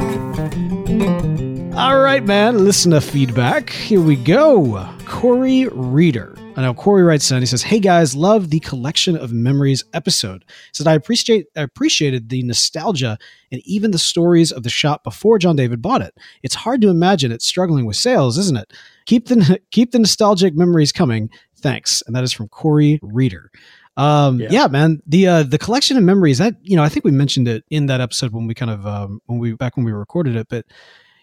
All 1.75 1.99
right, 1.99 2.23
man. 2.23 2.65
listener 2.65 2.99
feedback. 2.99 3.69
Here 3.69 4.01
we 4.01 4.15
go. 4.15 4.88
Corey 5.05 5.67
Reader. 5.71 6.35
I 6.57 6.61
know 6.63 6.73
Corey 6.73 7.03
writes 7.03 7.29
in. 7.31 7.39
He 7.39 7.45
says, 7.45 7.61
"Hey 7.61 7.79
guys, 7.79 8.15
love 8.15 8.49
the 8.49 8.59
collection 8.59 9.15
of 9.15 9.31
memories 9.31 9.83
episode. 9.93 10.43
He 10.47 10.53
said 10.73 10.88
I 10.88 10.93
appreciate 10.93 11.45
I 11.55 11.61
appreciated 11.61 12.29
the 12.29 12.41
nostalgia 12.43 13.17
and 13.51 13.61
even 13.65 13.91
the 13.91 13.99
stories 13.99 14.51
of 14.51 14.63
the 14.63 14.69
shop 14.69 15.03
before 15.03 15.38
Jon 15.38 15.55
David 15.55 15.81
bought 15.81 16.01
it. 16.01 16.15
It's 16.43 16.55
hard 16.55 16.81
to 16.81 16.89
imagine 16.89 17.31
it 17.31 17.41
struggling 17.43 17.85
with 17.85 17.95
sales, 17.95 18.38
isn't 18.39 18.57
it? 18.57 18.73
Keep 19.05 19.27
the 19.27 19.59
keep 19.71 19.91
the 19.91 19.99
nostalgic 19.99 20.55
memories 20.55 20.91
coming. 20.91 21.29
Thanks." 21.60 22.03
And 22.05 22.16
that 22.16 22.24
is 22.24 22.34
from 22.34 22.47
Corey 22.49 22.99
Reader. 23.01 23.51
Um, 23.97 24.39
yeah. 24.39 24.47
Yeah. 24.51 24.68
man. 24.68 25.01
The 25.08 25.28
uh, 25.28 25.43
the 25.43 25.58
collection 25.58 25.97
of 25.97 26.03
memories 26.03 26.38
that 26.38 26.55
you 26.62 26.76
know, 26.76 26.84
I 26.84 26.89
think 26.89 27.03
we 27.03 27.12
mentioned 27.12 27.47
it 27.47 27.66
in 27.70 27.88
that 27.88 27.99
episode 27.99 28.32
when 28.32 28.47
we 28.47 28.53
kind 28.53 28.72
of 28.72 28.86
um, 28.86 29.22
when 29.26 29.39
we 29.39 29.53
back 29.53 29.76
when 29.76 29.86
we 29.86 29.91
recorded 29.91 30.36
it, 30.36 30.47
but 30.49 30.66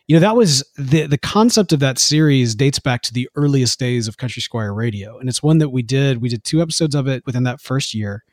you 0.07 0.17
know 0.17 0.21
that 0.21 0.37
was 0.37 0.65
the 0.77 1.07
the 1.07 1.17
concept 1.17 1.73
of 1.73 1.81
that 1.81 1.99
series 1.99 2.55
dates 2.55 2.79
back 2.79 3.03
to 3.03 3.13
the 3.13 3.29
earliest 3.37 3.79
days 3.79 4.09
of 4.09 4.17
Country 4.17 4.43
Squire 4.43 4.75
Radio, 4.75 5.19
and 5.19 5.29
it's 5.29 5.43
one 5.43 5.59
that 5.59 5.71
we 5.71 5.83
did. 5.83 6.21
We 6.21 6.29
did 6.29 6.45
two 6.45 6.61
episodes 6.61 6.95
of 6.95 7.07
it 7.07 7.25
within 7.25 7.45
that 7.45 7.61
first 7.61 7.95
year, 7.95 8.25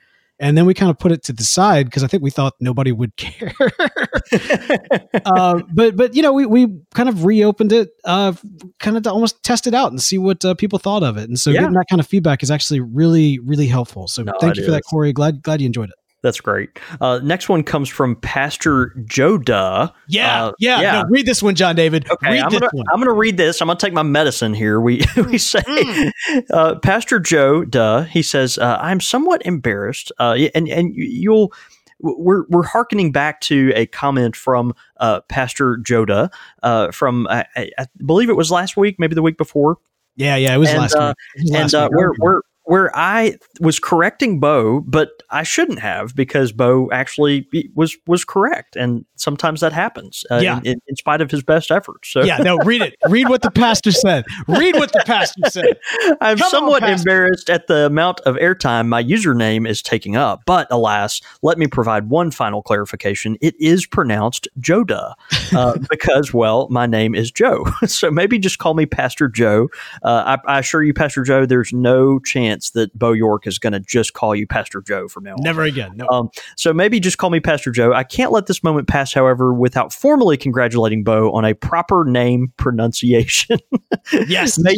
and 0.42 0.58
then 0.58 0.66
we 0.66 0.74
kind 0.74 0.90
of 0.90 0.98
put 1.00 1.12
it 1.14 1.24
to 1.26 1.34
the 1.34 1.44
side 1.44 1.86
because 1.86 2.04
I 2.04 2.08
think 2.08 2.24
we 2.24 2.32
thought 2.32 2.56
nobody 2.60 2.92
would 2.92 3.16
care. 3.18 3.54
uh, 5.26 5.62
but 5.74 5.96
but 5.96 6.16
you 6.16 6.22
know 6.22 6.34
we 6.34 6.46
we 6.46 6.68
kind 6.94 7.08
of 7.08 7.24
reopened 7.26 7.72
it, 7.72 7.90
uh, 8.04 8.34
kind 8.80 8.98
of 8.98 9.04
to 9.04 9.12
almost 9.12 9.42
test 9.44 9.68
it 9.68 9.74
out 9.74 9.92
and 9.92 10.02
see 10.02 10.18
what 10.18 10.44
uh, 10.44 10.54
people 10.56 10.80
thought 10.80 11.04
of 11.04 11.18
it, 11.18 11.30
and 11.30 11.40
so 11.40 11.52
Yeah. 11.52 11.62
getting 11.62 11.76
that 11.76 11.86
kind 11.90 12.00
of 12.00 12.08
feedback 12.08 12.44
is 12.44 12.52
actually 12.52 12.82
really 12.82 13.40
really 13.40 13.68
helpful. 13.68 14.08
So 14.08 14.24
No, 14.24 14.34
thank 14.42 14.58
you 14.58 14.66
for 14.66 14.72
that, 14.72 14.84
Corey. 14.90 15.14
Glad 15.14 15.44
glad 15.44 15.62
you 15.62 15.68
enjoyed 15.68 15.90
it. 15.90 15.96
That's 16.24 16.40
great. 16.40 16.70
Uh, 17.00 17.20
next 17.24 17.50
one 17.50 17.64
comes 17.64 17.90
from 17.90 18.16
Pastor 18.16 18.94
Joe 19.06 19.38
Duh. 19.40 19.90
Yeah, 20.08 20.46
Uh, 20.46 20.52
yeah. 20.60 20.82
yeah. 20.82 21.02
No, 21.02 21.10
read 21.10 21.26
this 21.26 21.42
one, 21.42 21.56
Jon 21.56 21.76
David. 21.76 22.10
Okay, 22.12 22.32
read 22.34 22.42
I'm 22.44 22.50
this 22.52 22.60
gonna 22.60 22.70
one. 22.74 22.86
I'm 22.94 23.00
gonna 23.00 23.14
read 23.14 23.38
this. 23.38 23.60
I'm 23.62 23.68
gonna 23.68 23.80
take 23.80 23.94
my 23.94 24.04
medicine 24.04 24.54
here. 24.54 24.80
We 24.80 25.04
we 25.18 25.38
say 25.40 25.62
Mm. 25.62 26.12
uh, 26.54 26.76
Pastor 26.76 27.20
Joe, 27.20 27.66
duh. 27.66 28.04
He 28.04 28.22
says 28.22 28.58
uh, 28.60 28.78
I'm 28.82 29.00
somewhat 29.00 29.42
embarrassed, 29.46 30.12
uh, 30.20 30.38
and 30.54 30.68
and 30.70 30.94
you'll 30.96 31.52
we're 32.00 32.46
we're 32.50 32.64
hearkening 32.64 33.12
back 33.12 33.42
to 33.42 33.72
a 33.76 33.86
comment 33.88 34.36
from 34.36 34.74
uh, 35.00 35.22
Pastor 35.22 35.78
Joda 35.78 36.32
uh, 36.64 36.92
from 36.92 37.28
I, 37.30 37.46
I 37.56 37.86
believe 38.06 38.30
it 38.30 38.36
was 38.38 38.52
last 38.52 38.78
week, 38.78 38.96
maybe 39.00 39.16
the 39.16 39.22
week 39.22 39.38
before, 39.38 39.78
Yeah, 40.16 40.36
yeah. 40.36 40.54
It 40.54 40.58
was 40.58 40.70
And, 40.70 40.80
last 40.80 40.96
uh, 40.96 41.14
week. 41.36 41.44
Was 41.44 41.52
and 41.52 41.60
last 41.62 41.74
uh, 41.74 41.88
week. 41.92 41.98
where 41.98 42.12
where 42.20 42.42
where 42.72 42.90
I 42.96 43.36
was 43.60 43.80
correcting 43.80 44.40
Beau, 44.40 44.80
but 44.88 45.10
I 45.30 45.44
shouldn't 45.44 45.80
have 45.80 46.16
because 46.16 46.54
Beau 46.54 46.90
actually 46.94 47.46
was 47.76 47.98
was 48.08 48.24
correct, 48.24 48.78
and 48.78 49.04
sometimes 49.18 49.60
that 49.60 49.74
happens. 49.74 50.24
Uh, 50.32 50.38
Yeah. 50.38 50.62
in, 50.64 50.80
in, 50.88 50.96
spite 50.96 51.20
of 51.20 51.30
his 51.30 51.44
best 51.44 51.70
efforts. 51.70 52.08
So 52.08 52.24
yeah, 52.24 52.38
no, 52.38 52.56
read 52.60 52.82
it. 52.82 52.96
Read 53.10 53.28
what 53.28 53.42
the 53.42 53.52
pastor 53.52 53.92
said. 53.92 54.24
Read 54.48 54.76
what 54.76 54.94
the 54.94 55.04
pastor 55.06 55.42
said. 55.50 55.78
I'm 56.22 56.38
Come 56.38 56.50
somewhat 56.50 56.82
Pastor. 56.82 56.94
embarrassed 57.10 57.50
at 57.50 57.68
the 57.68 57.88
amount 57.88 58.22
of 58.22 58.36
airtime 58.36 58.88
my 58.88 59.04
username 59.04 59.68
is 59.68 59.82
taking 59.82 60.16
up, 60.16 60.44
but 60.46 60.68
alas, 60.72 61.20
let 61.42 61.58
me 61.58 61.68
provide 61.68 62.10
one 62.10 62.32
final 62.32 62.62
clarification. 62.62 63.36
It 63.42 63.56
is 63.60 63.86
pronounced 63.86 64.48
Joda 64.62 65.16
uh, 65.54 65.78
because, 65.90 66.34
well, 66.34 66.70
my 66.70 66.86
name 66.86 67.16
is 67.16 67.32
Joe. 67.32 67.66
so 67.86 68.10
maybe 68.10 68.40
just 68.40 68.60
call 68.60 68.76
me 68.76 68.86
Pastor 68.86 69.28
Joe. 69.28 69.68
Uh, 70.04 70.38
I, 70.48 70.56
I 70.56 70.60
assure 70.60 70.84
you, 70.84 70.94
Pastor 70.94 71.24
Joe, 71.24 71.46
there's 71.46 71.74
no 71.74 72.20
chance 72.20 72.61
that 72.72 72.98
Beau 72.98 73.12
York 73.12 73.48
is 73.48 73.58
going 73.58 73.74
to 73.74 73.80
just 73.80 74.14
call 74.14 74.36
you 74.36 74.46
Pastor 74.46 74.82
Joe 74.82 75.08
from 75.08 75.24
now 75.24 75.34
on. 75.34 75.42
Never 75.42 75.64
again. 75.64 75.94
No. 75.96 76.08
Um, 76.10 76.30
so 76.56 76.72
maybe 76.72 77.00
just 77.00 77.18
call 77.18 77.32
me 77.32 77.40
Pastor 77.40 77.72
Joe. 77.72 77.92
I 77.94 78.04
can't 78.04 78.32
let 78.32 78.46
this 78.46 78.64
moment 78.64 78.88
pass, 78.88 79.14
however, 79.14 79.54
without 79.54 79.92
formally 79.92 80.38
congratulating 80.38 81.04
Beau 81.04 81.32
on 81.32 81.44
a 81.44 81.54
proper 81.54 82.06
name 82.06 82.54
pronunciation. 82.58 83.60
yes. 84.28 84.60
may, 84.60 84.76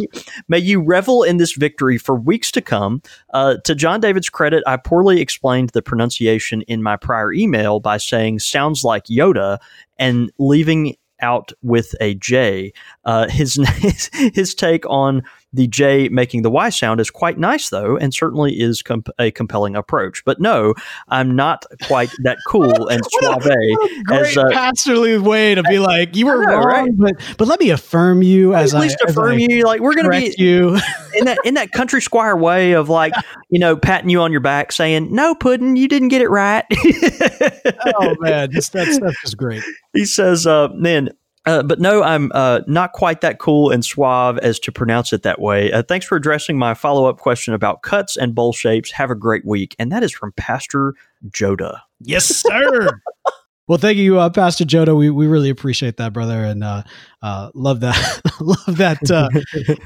may 0.48 0.58
you 0.58 0.80
revel 0.80 1.22
in 1.22 1.36
this 1.36 1.52
victory 1.52 1.98
for 1.98 2.14
weeks 2.14 2.50
to 2.52 2.62
come. 2.62 3.02
Uh, 3.32 3.56
to 3.64 3.74
Jon 3.74 4.00
David's 4.00 4.30
credit, 4.30 4.64
I 4.66 4.76
poorly 4.78 5.20
explained 5.20 5.70
the 5.70 5.82
pronunciation 5.82 6.62
in 6.62 6.82
my 6.82 6.96
prior 6.96 7.32
email 7.32 7.80
by 7.80 7.98
saying 7.98 8.38
sounds 8.40 8.84
like 8.84 9.04
Yoda 9.04 9.58
and 9.98 10.32
leaving 10.38 10.96
out 11.20 11.52
with 11.62 11.94
a 12.00 12.14
J. 12.14 12.72
Uh, 13.04 13.28
his 13.28 13.58
his 14.34 14.54
take 14.54 14.84
on 14.88 15.22
The 15.54 15.68
J 15.68 16.08
making 16.08 16.42
the 16.42 16.50
Y 16.50 16.68
sound 16.68 17.00
is 17.00 17.10
quite 17.10 17.38
nice, 17.38 17.70
though, 17.70 17.96
and 17.96 18.12
certainly 18.12 18.60
is 18.60 18.82
comp- 18.82 19.08
a 19.18 19.30
compelling 19.30 19.76
approach. 19.76 20.24
But 20.24 20.40
no, 20.40 20.74
I'm 21.08 21.36
not 21.36 21.64
quite 21.84 22.10
that 22.24 22.38
cool 22.46 22.88
and 22.88 23.02
suave 23.04 23.42
Great 23.42 23.76
as 24.10 24.36
uh, 24.36 24.50
pastorly 24.50 25.16
way 25.18 25.54
to 25.54 25.62
be 25.62 25.78
like, 25.78 26.16
you 26.16 26.26
were 26.26 26.44
know, 26.44 26.58
wrong, 26.58 26.64
right? 26.64 26.90
but 26.96 27.36
but 27.38 27.48
let 27.48 27.60
me 27.60 27.70
affirm 27.70 28.22
you 28.22 28.54
as 28.54 28.74
at 28.74 28.78
I 28.78 28.80
least 28.82 28.96
as 29.06 29.12
affirm 29.12 29.34
I 29.34 29.46
you. 29.48 29.64
Like 29.64 29.80
we're 29.80 29.94
gonna 29.94 30.10
be 30.10 30.34
you. 30.36 30.78
in 31.14 31.26
that 31.26 31.38
in 31.44 31.54
that 31.54 31.72
country 31.72 32.02
squire 32.02 32.36
way 32.36 32.72
of 32.72 32.88
like 32.88 33.14
you 33.50 33.58
know 33.58 33.76
patting 33.76 34.10
you 34.10 34.20
on 34.20 34.32
your 34.32 34.40
back, 34.40 34.72
saying, 34.72 35.14
"No, 35.14 35.34
Puddin, 35.34 35.76
you 35.76 35.88
didn't 35.88 36.08
get 36.08 36.22
it 36.22 36.28
right." 36.28 36.64
oh 37.96 38.16
man, 38.20 38.50
that's 38.50 38.68
that's 38.68 38.98
that's 38.98 39.20
just 39.22 39.36
great. 39.36 39.62
he 39.92 40.04
says, 40.04 40.46
uh, 40.46 40.68
"Man." 40.74 41.10
Uh, 41.46 41.62
but 41.62 41.78
no, 41.78 42.02
I'm 42.02 42.32
uh, 42.34 42.60
not 42.66 42.92
quite 42.92 43.20
that 43.20 43.38
cool 43.38 43.70
and 43.70 43.84
suave 43.84 44.38
as 44.38 44.58
to 44.60 44.72
pronounce 44.72 45.12
it 45.12 45.22
that 45.22 45.40
way. 45.40 45.70
Uh, 45.70 45.82
thanks 45.82 46.06
for 46.06 46.16
addressing 46.16 46.58
my 46.58 46.72
follow 46.74 47.06
up 47.06 47.18
question 47.18 47.52
about 47.52 47.82
cuts 47.82 48.16
and 48.16 48.34
bowl 48.34 48.52
shapes. 48.52 48.90
Have 48.92 49.10
a 49.10 49.14
great 49.14 49.44
week. 49.44 49.76
And 49.78 49.92
that 49.92 50.02
is 50.02 50.12
from 50.12 50.32
Pastor 50.32 50.94
Joda. 51.28 51.80
Yes, 52.00 52.24
sir. 52.24 53.00
well, 53.66 53.78
thank 53.78 53.96
you, 53.96 54.18
uh, 54.18 54.28
Pastor 54.28 54.64
Joda. 54.64 54.96
We 54.96 55.08
we 55.08 55.26
really 55.26 55.48
appreciate 55.48 55.96
that, 55.96 56.12
brother, 56.12 56.44
and 56.44 56.62
uh, 56.62 56.82
uh, 57.24 57.50
love 57.54 57.80
that 57.80 58.20
love 58.40 58.76
that 58.76 59.10
uh, 59.10 59.30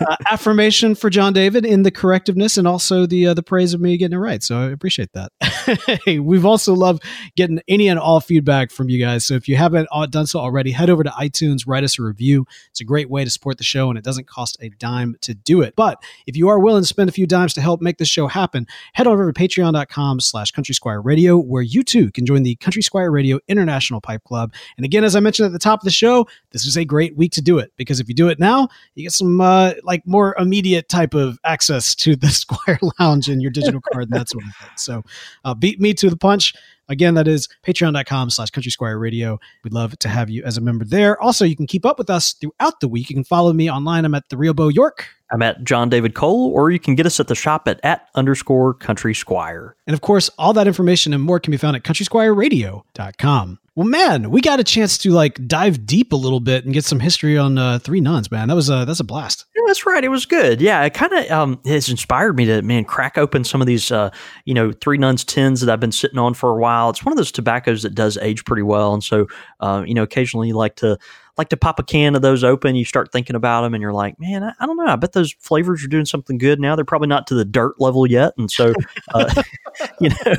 uh, 0.04 0.16
affirmation 0.30 0.96
for 0.96 1.08
Jon 1.08 1.32
David 1.32 1.64
in 1.64 1.84
the 1.84 1.92
correctiveness 1.92 2.58
and 2.58 2.66
also 2.66 3.06
the 3.06 3.28
uh, 3.28 3.34
the 3.34 3.44
praise 3.44 3.74
of 3.74 3.80
me 3.80 3.96
getting 3.96 4.16
it 4.16 4.20
right. 4.20 4.42
So 4.42 4.58
I 4.58 4.70
appreciate 4.70 5.10
that. 5.12 5.30
hey, 6.04 6.18
we've 6.18 6.44
also 6.44 6.74
loved 6.74 7.04
getting 7.36 7.60
any 7.68 7.86
and 7.86 8.00
all 8.00 8.18
feedback 8.18 8.72
from 8.72 8.88
you 8.88 8.98
guys. 8.98 9.24
So 9.24 9.34
if 9.34 9.46
you 9.46 9.54
haven't 9.54 9.88
done 10.10 10.26
so 10.26 10.40
already, 10.40 10.72
head 10.72 10.90
over 10.90 11.04
to 11.04 11.10
iTunes, 11.10 11.60
write 11.64 11.84
us 11.84 12.00
a 12.00 12.02
review. 12.02 12.44
It's 12.70 12.80
a 12.80 12.84
great 12.84 13.08
way 13.08 13.24
to 13.24 13.30
support 13.30 13.58
the 13.58 13.64
show, 13.64 13.88
and 13.88 13.96
it 13.96 14.04
doesn't 14.04 14.26
cost 14.26 14.58
a 14.60 14.70
dime 14.70 15.14
to 15.20 15.32
do 15.32 15.62
it. 15.62 15.76
But 15.76 16.02
if 16.26 16.36
you 16.36 16.48
are 16.48 16.58
willing 16.58 16.82
to 16.82 16.88
spend 16.88 17.08
a 17.08 17.12
few 17.12 17.28
dimes 17.28 17.54
to 17.54 17.60
help 17.60 17.80
make 17.80 17.98
this 17.98 18.08
show 18.08 18.26
happen, 18.26 18.66
head 18.94 19.06
over 19.06 19.30
to 19.30 19.40
patreon.com 19.40 20.18
slash 20.18 20.50
country 20.50 20.74
squire 20.74 21.00
radio, 21.00 21.38
where 21.38 21.62
you 21.62 21.84
too 21.84 22.10
can 22.10 22.26
join 22.26 22.42
the 22.42 22.56
Country 22.56 22.82
Squire 22.82 23.12
Radio 23.12 23.38
International 23.68 24.00
Pipe 24.00 24.24
Club. 24.24 24.52
And 24.76 24.84
again, 24.84 25.04
as 25.04 25.14
I 25.14 25.20
mentioned 25.20 25.46
at 25.46 25.52
the 25.52 25.58
top 25.58 25.80
of 25.80 25.84
the 25.84 25.90
show, 25.90 26.26
this 26.50 26.64
is 26.64 26.76
a 26.76 26.84
great 26.84 27.16
week 27.16 27.32
to 27.32 27.42
do 27.42 27.58
it 27.58 27.72
because 27.76 28.00
if 28.00 28.08
you 28.08 28.14
do 28.14 28.28
it 28.28 28.38
now, 28.38 28.68
you 28.94 29.04
get 29.04 29.12
some 29.12 29.40
uh, 29.40 29.72
like 29.82 30.06
more 30.06 30.34
immediate 30.38 30.88
type 30.88 31.14
of 31.14 31.38
access 31.44 31.94
to 31.96 32.16
the 32.16 32.28
Squire 32.38 32.78
Lounge 32.98 33.28
and 33.28 33.42
your 33.42 33.50
digital 33.50 33.80
card 33.92 34.04
and 34.04 34.12
that 34.12 34.30
sort 34.30 34.44
of 34.44 34.56
thing. 34.56 34.70
So 34.76 35.02
uh, 35.44 35.54
beat 35.54 35.80
me 35.80 35.92
to 35.94 36.08
the 36.08 36.16
punch. 36.16 36.54
Again, 36.89 37.14
that 37.14 37.28
is 37.28 37.49
patreon.com 37.66 38.30
slash 38.30 38.51
country 38.51 38.70
squire 38.70 38.99
radio. 38.99 39.39
We'd 39.64 39.72
love 39.72 39.99
to 39.99 40.09
have 40.09 40.30
you 40.30 40.43
as 40.45 40.57
a 40.57 40.61
member 40.61 40.84
there. 40.84 41.20
Also, 41.22 41.45
you 41.45 41.57
can 41.57 41.66
keep 41.66 41.84
up 41.84 41.99
with 41.99 42.11
us 42.11 42.32
throughout 42.32 42.80
the 42.80 42.89
week. 42.89 43.11
You 43.11 43.16
can 43.16 43.24
follow 43.24 43.53
me 43.53 43.70
online. 43.70 44.05
I'm 44.05 44.14
at 44.14 44.28
the 44.28 44.36
Real 44.36 44.55
Beau 44.55 44.68
York. 44.68 45.07
I'm 45.30 45.43
at 45.43 45.62
Jon 45.62 45.91
David 45.91 46.14
Cole, 46.14 46.51
or 46.55 46.70
you 46.70 46.78
can 46.78 46.95
get 46.95 47.05
us 47.05 47.20
at 47.20 47.28
the 47.28 47.34
shop 47.34 47.68
at 47.68 47.80
at 47.84 48.09
underscore 48.14 48.74
country 48.74 49.14
squire. 49.14 49.76
And 49.86 49.95
of 49.95 50.01
course, 50.01 50.30
all 50.39 50.53
that 50.55 50.66
information 50.66 51.12
and 51.12 51.22
more 51.22 51.39
can 51.39 51.51
be 51.51 51.57
found 51.57 51.76
at 51.76 51.82
countrysquireradio.com. 51.82 53.59
Well, 53.78 53.86
man, 53.86 54.32
we 54.32 54.40
got 54.40 54.58
a 54.58 54.64
chance 54.64 54.98
to 54.98 55.12
like 55.12 55.46
dive 55.46 55.86
deep 55.86 56.12
a 56.12 56.16
little 56.16 56.40
bit 56.40 56.64
and 56.64 56.74
get 56.74 56.84
some 56.84 56.98
history 56.98 57.38
on 57.38 57.58
uh, 57.58 57.78
Three 57.78 58.00
Nuns, 58.00 58.28
man. 58.28 58.48
That 58.48 58.56
was 58.56 58.68
a 58.68 58.84
that's 58.84 58.98
a 58.98 59.04
blast. 59.04 59.46
Yeah, 59.54 59.62
that's 59.68 59.86
right. 59.86 60.02
It 60.02 60.08
was 60.08 60.26
good. 60.26 60.60
Yeah, 60.60 60.82
it 60.82 60.94
kind 60.94 61.12
of 61.12 61.30
um, 61.30 61.60
has 61.64 61.88
inspired 61.88 62.34
me 62.34 62.44
to 62.46 62.60
man 62.62 62.84
crack 62.84 63.16
open 63.16 63.44
some 63.44 63.60
of 63.60 63.68
these 63.68 63.92
uh, 63.92 64.10
you 64.44 64.52
know 64.52 64.72
Three 64.72 64.98
Nuns 64.98 65.22
tins 65.22 65.60
that 65.60 65.72
I've 65.72 65.78
been 65.78 65.92
sitting 65.92 66.18
on 66.18 66.34
for 66.34 66.50
a 66.50 66.60
while. 66.60 66.90
It's 66.90 67.04
one 67.04 67.12
of 67.12 67.16
those 67.18 67.30
tobaccos 67.30 67.84
that 67.84 67.94
does 67.94 68.16
age 68.16 68.44
pretty 68.44 68.64
well, 68.64 68.94
and 68.94 69.04
so 69.04 69.28
uh, 69.60 69.84
you 69.86 69.94
know 69.94 70.02
occasionally 70.02 70.48
you 70.48 70.56
like 70.56 70.74
to 70.78 70.98
like 71.39 71.49
to 71.51 71.57
pop 71.57 71.78
a 71.78 71.82
can 71.82 72.14
of 72.14 72.22
those 72.22 72.45
open. 72.45 72.74
You 72.74 72.84
start 72.84 73.12
thinking 73.12 73.36
about 73.36 73.62
them, 73.62 73.74
and 73.74 73.80
you're 73.80 73.93
like, 73.93 74.18
man, 74.18 74.43
I, 74.43 74.53
I 74.59 74.66
don't 74.66 74.76
know. 74.76 74.86
I 74.86 74.97
bet 74.97 75.12
those 75.12 75.32
flavors 75.39 75.84
are 75.84 75.89
doing 75.89 76.05
something 76.05 76.36
good 76.36 76.61
now. 76.61 76.76
They're 76.76 76.84
probably 76.84 77.09
not 77.09 77.26
to 77.28 77.34
the 77.34 77.45
dirt 77.45 77.80
level 77.80 78.07
yet, 78.07 78.34
and 78.36 78.51
so 78.51 78.74
uh, 79.14 79.43
you 80.01 80.11
know, 80.11 80.34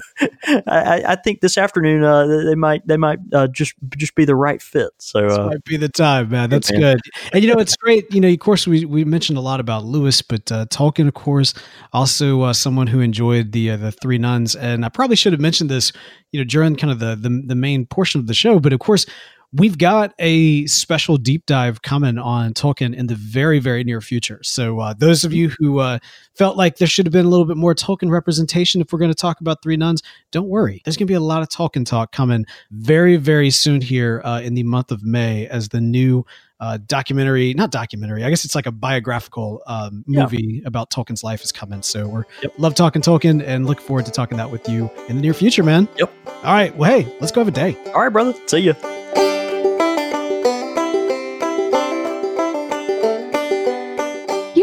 I, 0.68 1.04
I 1.08 1.16
think 1.16 1.41
this 1.41 1.58
afternoon 1.58 2.04
uh, 2.04 2.28
they 2.28 2.56
might 2.56 2.86
they 2.86 2.97
might 2.97 3.20
uh, 3.34 3.47
just 3.47 3.74
just 3.97 4.16
be 4.16 4.26
the 4.26 4.36
right 4.36 4.62
fit. 4.62 4.91
So 5.00 5.22
This 5.22 5.38
uh, 5.38 5.47
might 5.47 5.64
be 5.64 5.78
the 5.78 5.89
time, 5.89 6.30
man. 6.30 6.50
That's 6.50 6.72
man. 6.72 6.82
good. 6.82 7.00
And 7.34 7.43
you 7.43 7.54
know, 7.54 7.60
it's 7.60 7.76
great. 7.76 8.14
You 8.14 8.22
know, 8.22 8.30
of 8.30 8.39
course, 8.39 8.68
we, 8.68 8.86
we 8.86 9.06
mentioned 9.06 9.38
a 9.38 9.41
lot 9.41 9.60
about 9.60 9.86
Lewis, 9.86 10.22
but 10.22 10.52
uh, 10.52 10.66
Tolkien, 10.66 11.08
of 11.08 11.14
course, 11.14 11.54
also 11.93 12.41
uh, 12.41 12.54
someone 12.54 12.88
who 12.88 13.00
enjoyed 13.00 13.52
the 13.52 13.72
uh, 13.72 13.78
the 13.78 13.91
Three 13.91 14.18
Nuns. 14.18 14.56
And 14.56 14.86
I 14.86 14.89
probably 14.89 15.16
should 15.16 15.34
have 15.34 15.41
mentioned 15.41 15.70
this, 15.70 15.91
you 16.32 16.39
know, 16.39 16.43
during 16.43 16.76
kind 16.76 16.91
of 16.91 17.00
the, 17.00 17.16
the 17.16 17.43
the 17.45 17.56
main 17.56 17.86
portion 17.86 18.20
of 18.20 18.28
the 18.28 18.34
show. 18.34 18.60
But 18.60 18.74
of 18.74 18.80
course, 18.80 19.06
we've 19.54 19.78
got 19.80 20.14
a 20.20 20.66
special 20.68 21.18
deep 21.18 21.45
dive 21.47 21.82
coming 21.82 22.18
on 22.18 22.54
Tolkien 22.54 22.95
in 22.95 23.08
the 23.08 23.16
very 23.16 23.60
very 23.60 23.84
near 23.84 24.00
future. 24.02 24.39
So 24.43 24.80
uh, 24.80 24.93
those 24.93 25.24
of 25.24 25.34
you 25.34 25.50
who 25.60 25.80
uh, 25.80 26.00
felt 26.36 26.56
like 26.58 26.78
there 26.78 26.88
should 26.88 27.06
have 27.06 27.14
been 27.14 27.26
a 27.26 27.30
little 27.30 27.45
bit 27.45 27.58
more 27.58 27.74
Tolkien 27.74 28.12
representation 28.12 28.82
if 28.82 28.93
we're 28.93 29.00
going 29.00 29.12
to 29.12 29.16
talk 29.16 29.41
about 29.41 29.62
Three 29.64 29.78
Nuns, 29.78 30.02
don't 30.32 30.47
worry. 30.47 30.82
There's 30.86 30.97
going 30.97 31.08
to 31.08 31.12
be 31.12 31.16
a 31.16 31.20
lot 31.20 31.41
of 31.41 31.50
Tolkien 31.50 31.86
talk 31.86 32.12
coming 32.12 32.45
very 32.72 33.16
very 33.18 33.50
soon 33.50 33.82
here 33.82 34.22
uh, 34.24 34.41
in 34.43 34.54
the 34.54 34.64
month 34.64 34.91
of 34.91 35.04
May 35.04 35.47
as 35.47 35.70
the 35.70 35.82
new 35.82 36.26
uh, 36.62 36.78
documentary, 36.88 37.54
not 37.54 37.72
documentary. 37.72 38.24
I 38.26 38.30
guess 38.30 38.43
it's 38.43 38.54
like 38.54 38.66
a 38.66 38.72
biographical 38.72 39.62
um, 39.66 40.04
Yeah. 40.08 40.24
movie 40.24 40.62
about 40.66 40.89
Tolkien's 40.89 41.24
life 41.24 41.41
is 41.41 41.54
coming. 41.54 41.82
So 41.82 42.06
we're 42.08 42.26
love 42.58 42.76
talking 42.76 43.02
Tolkien 43.02 43.41
and 43.43 43.66
look 43.66 43.80
forward 43.80 44.06
to 44.08 44.12
talking 44.12 44.38
that 44.38 44.52
with 44.52 44.68
you 44.68 44.91
in 45.08 45.16
the 45.16 45.22
near 45.22 45.34
future, 45.34 45.64
man. 45.64 45.88
Yep. 45.97 46.12
All 46.28 46.54
right. 46.54 46.76
Well, 46.76 46.91
hey, 47.00 47.12
let's 47.22 47.32
go 47.32 47.39
have 47.41 47.47
a 47.47 47.52
day. 47.52 47.78
all 47.93 48.02
right, 48.02 48.10
brother. 48.10 48.34
See 48.47 48.60
ya. 48.60 48.99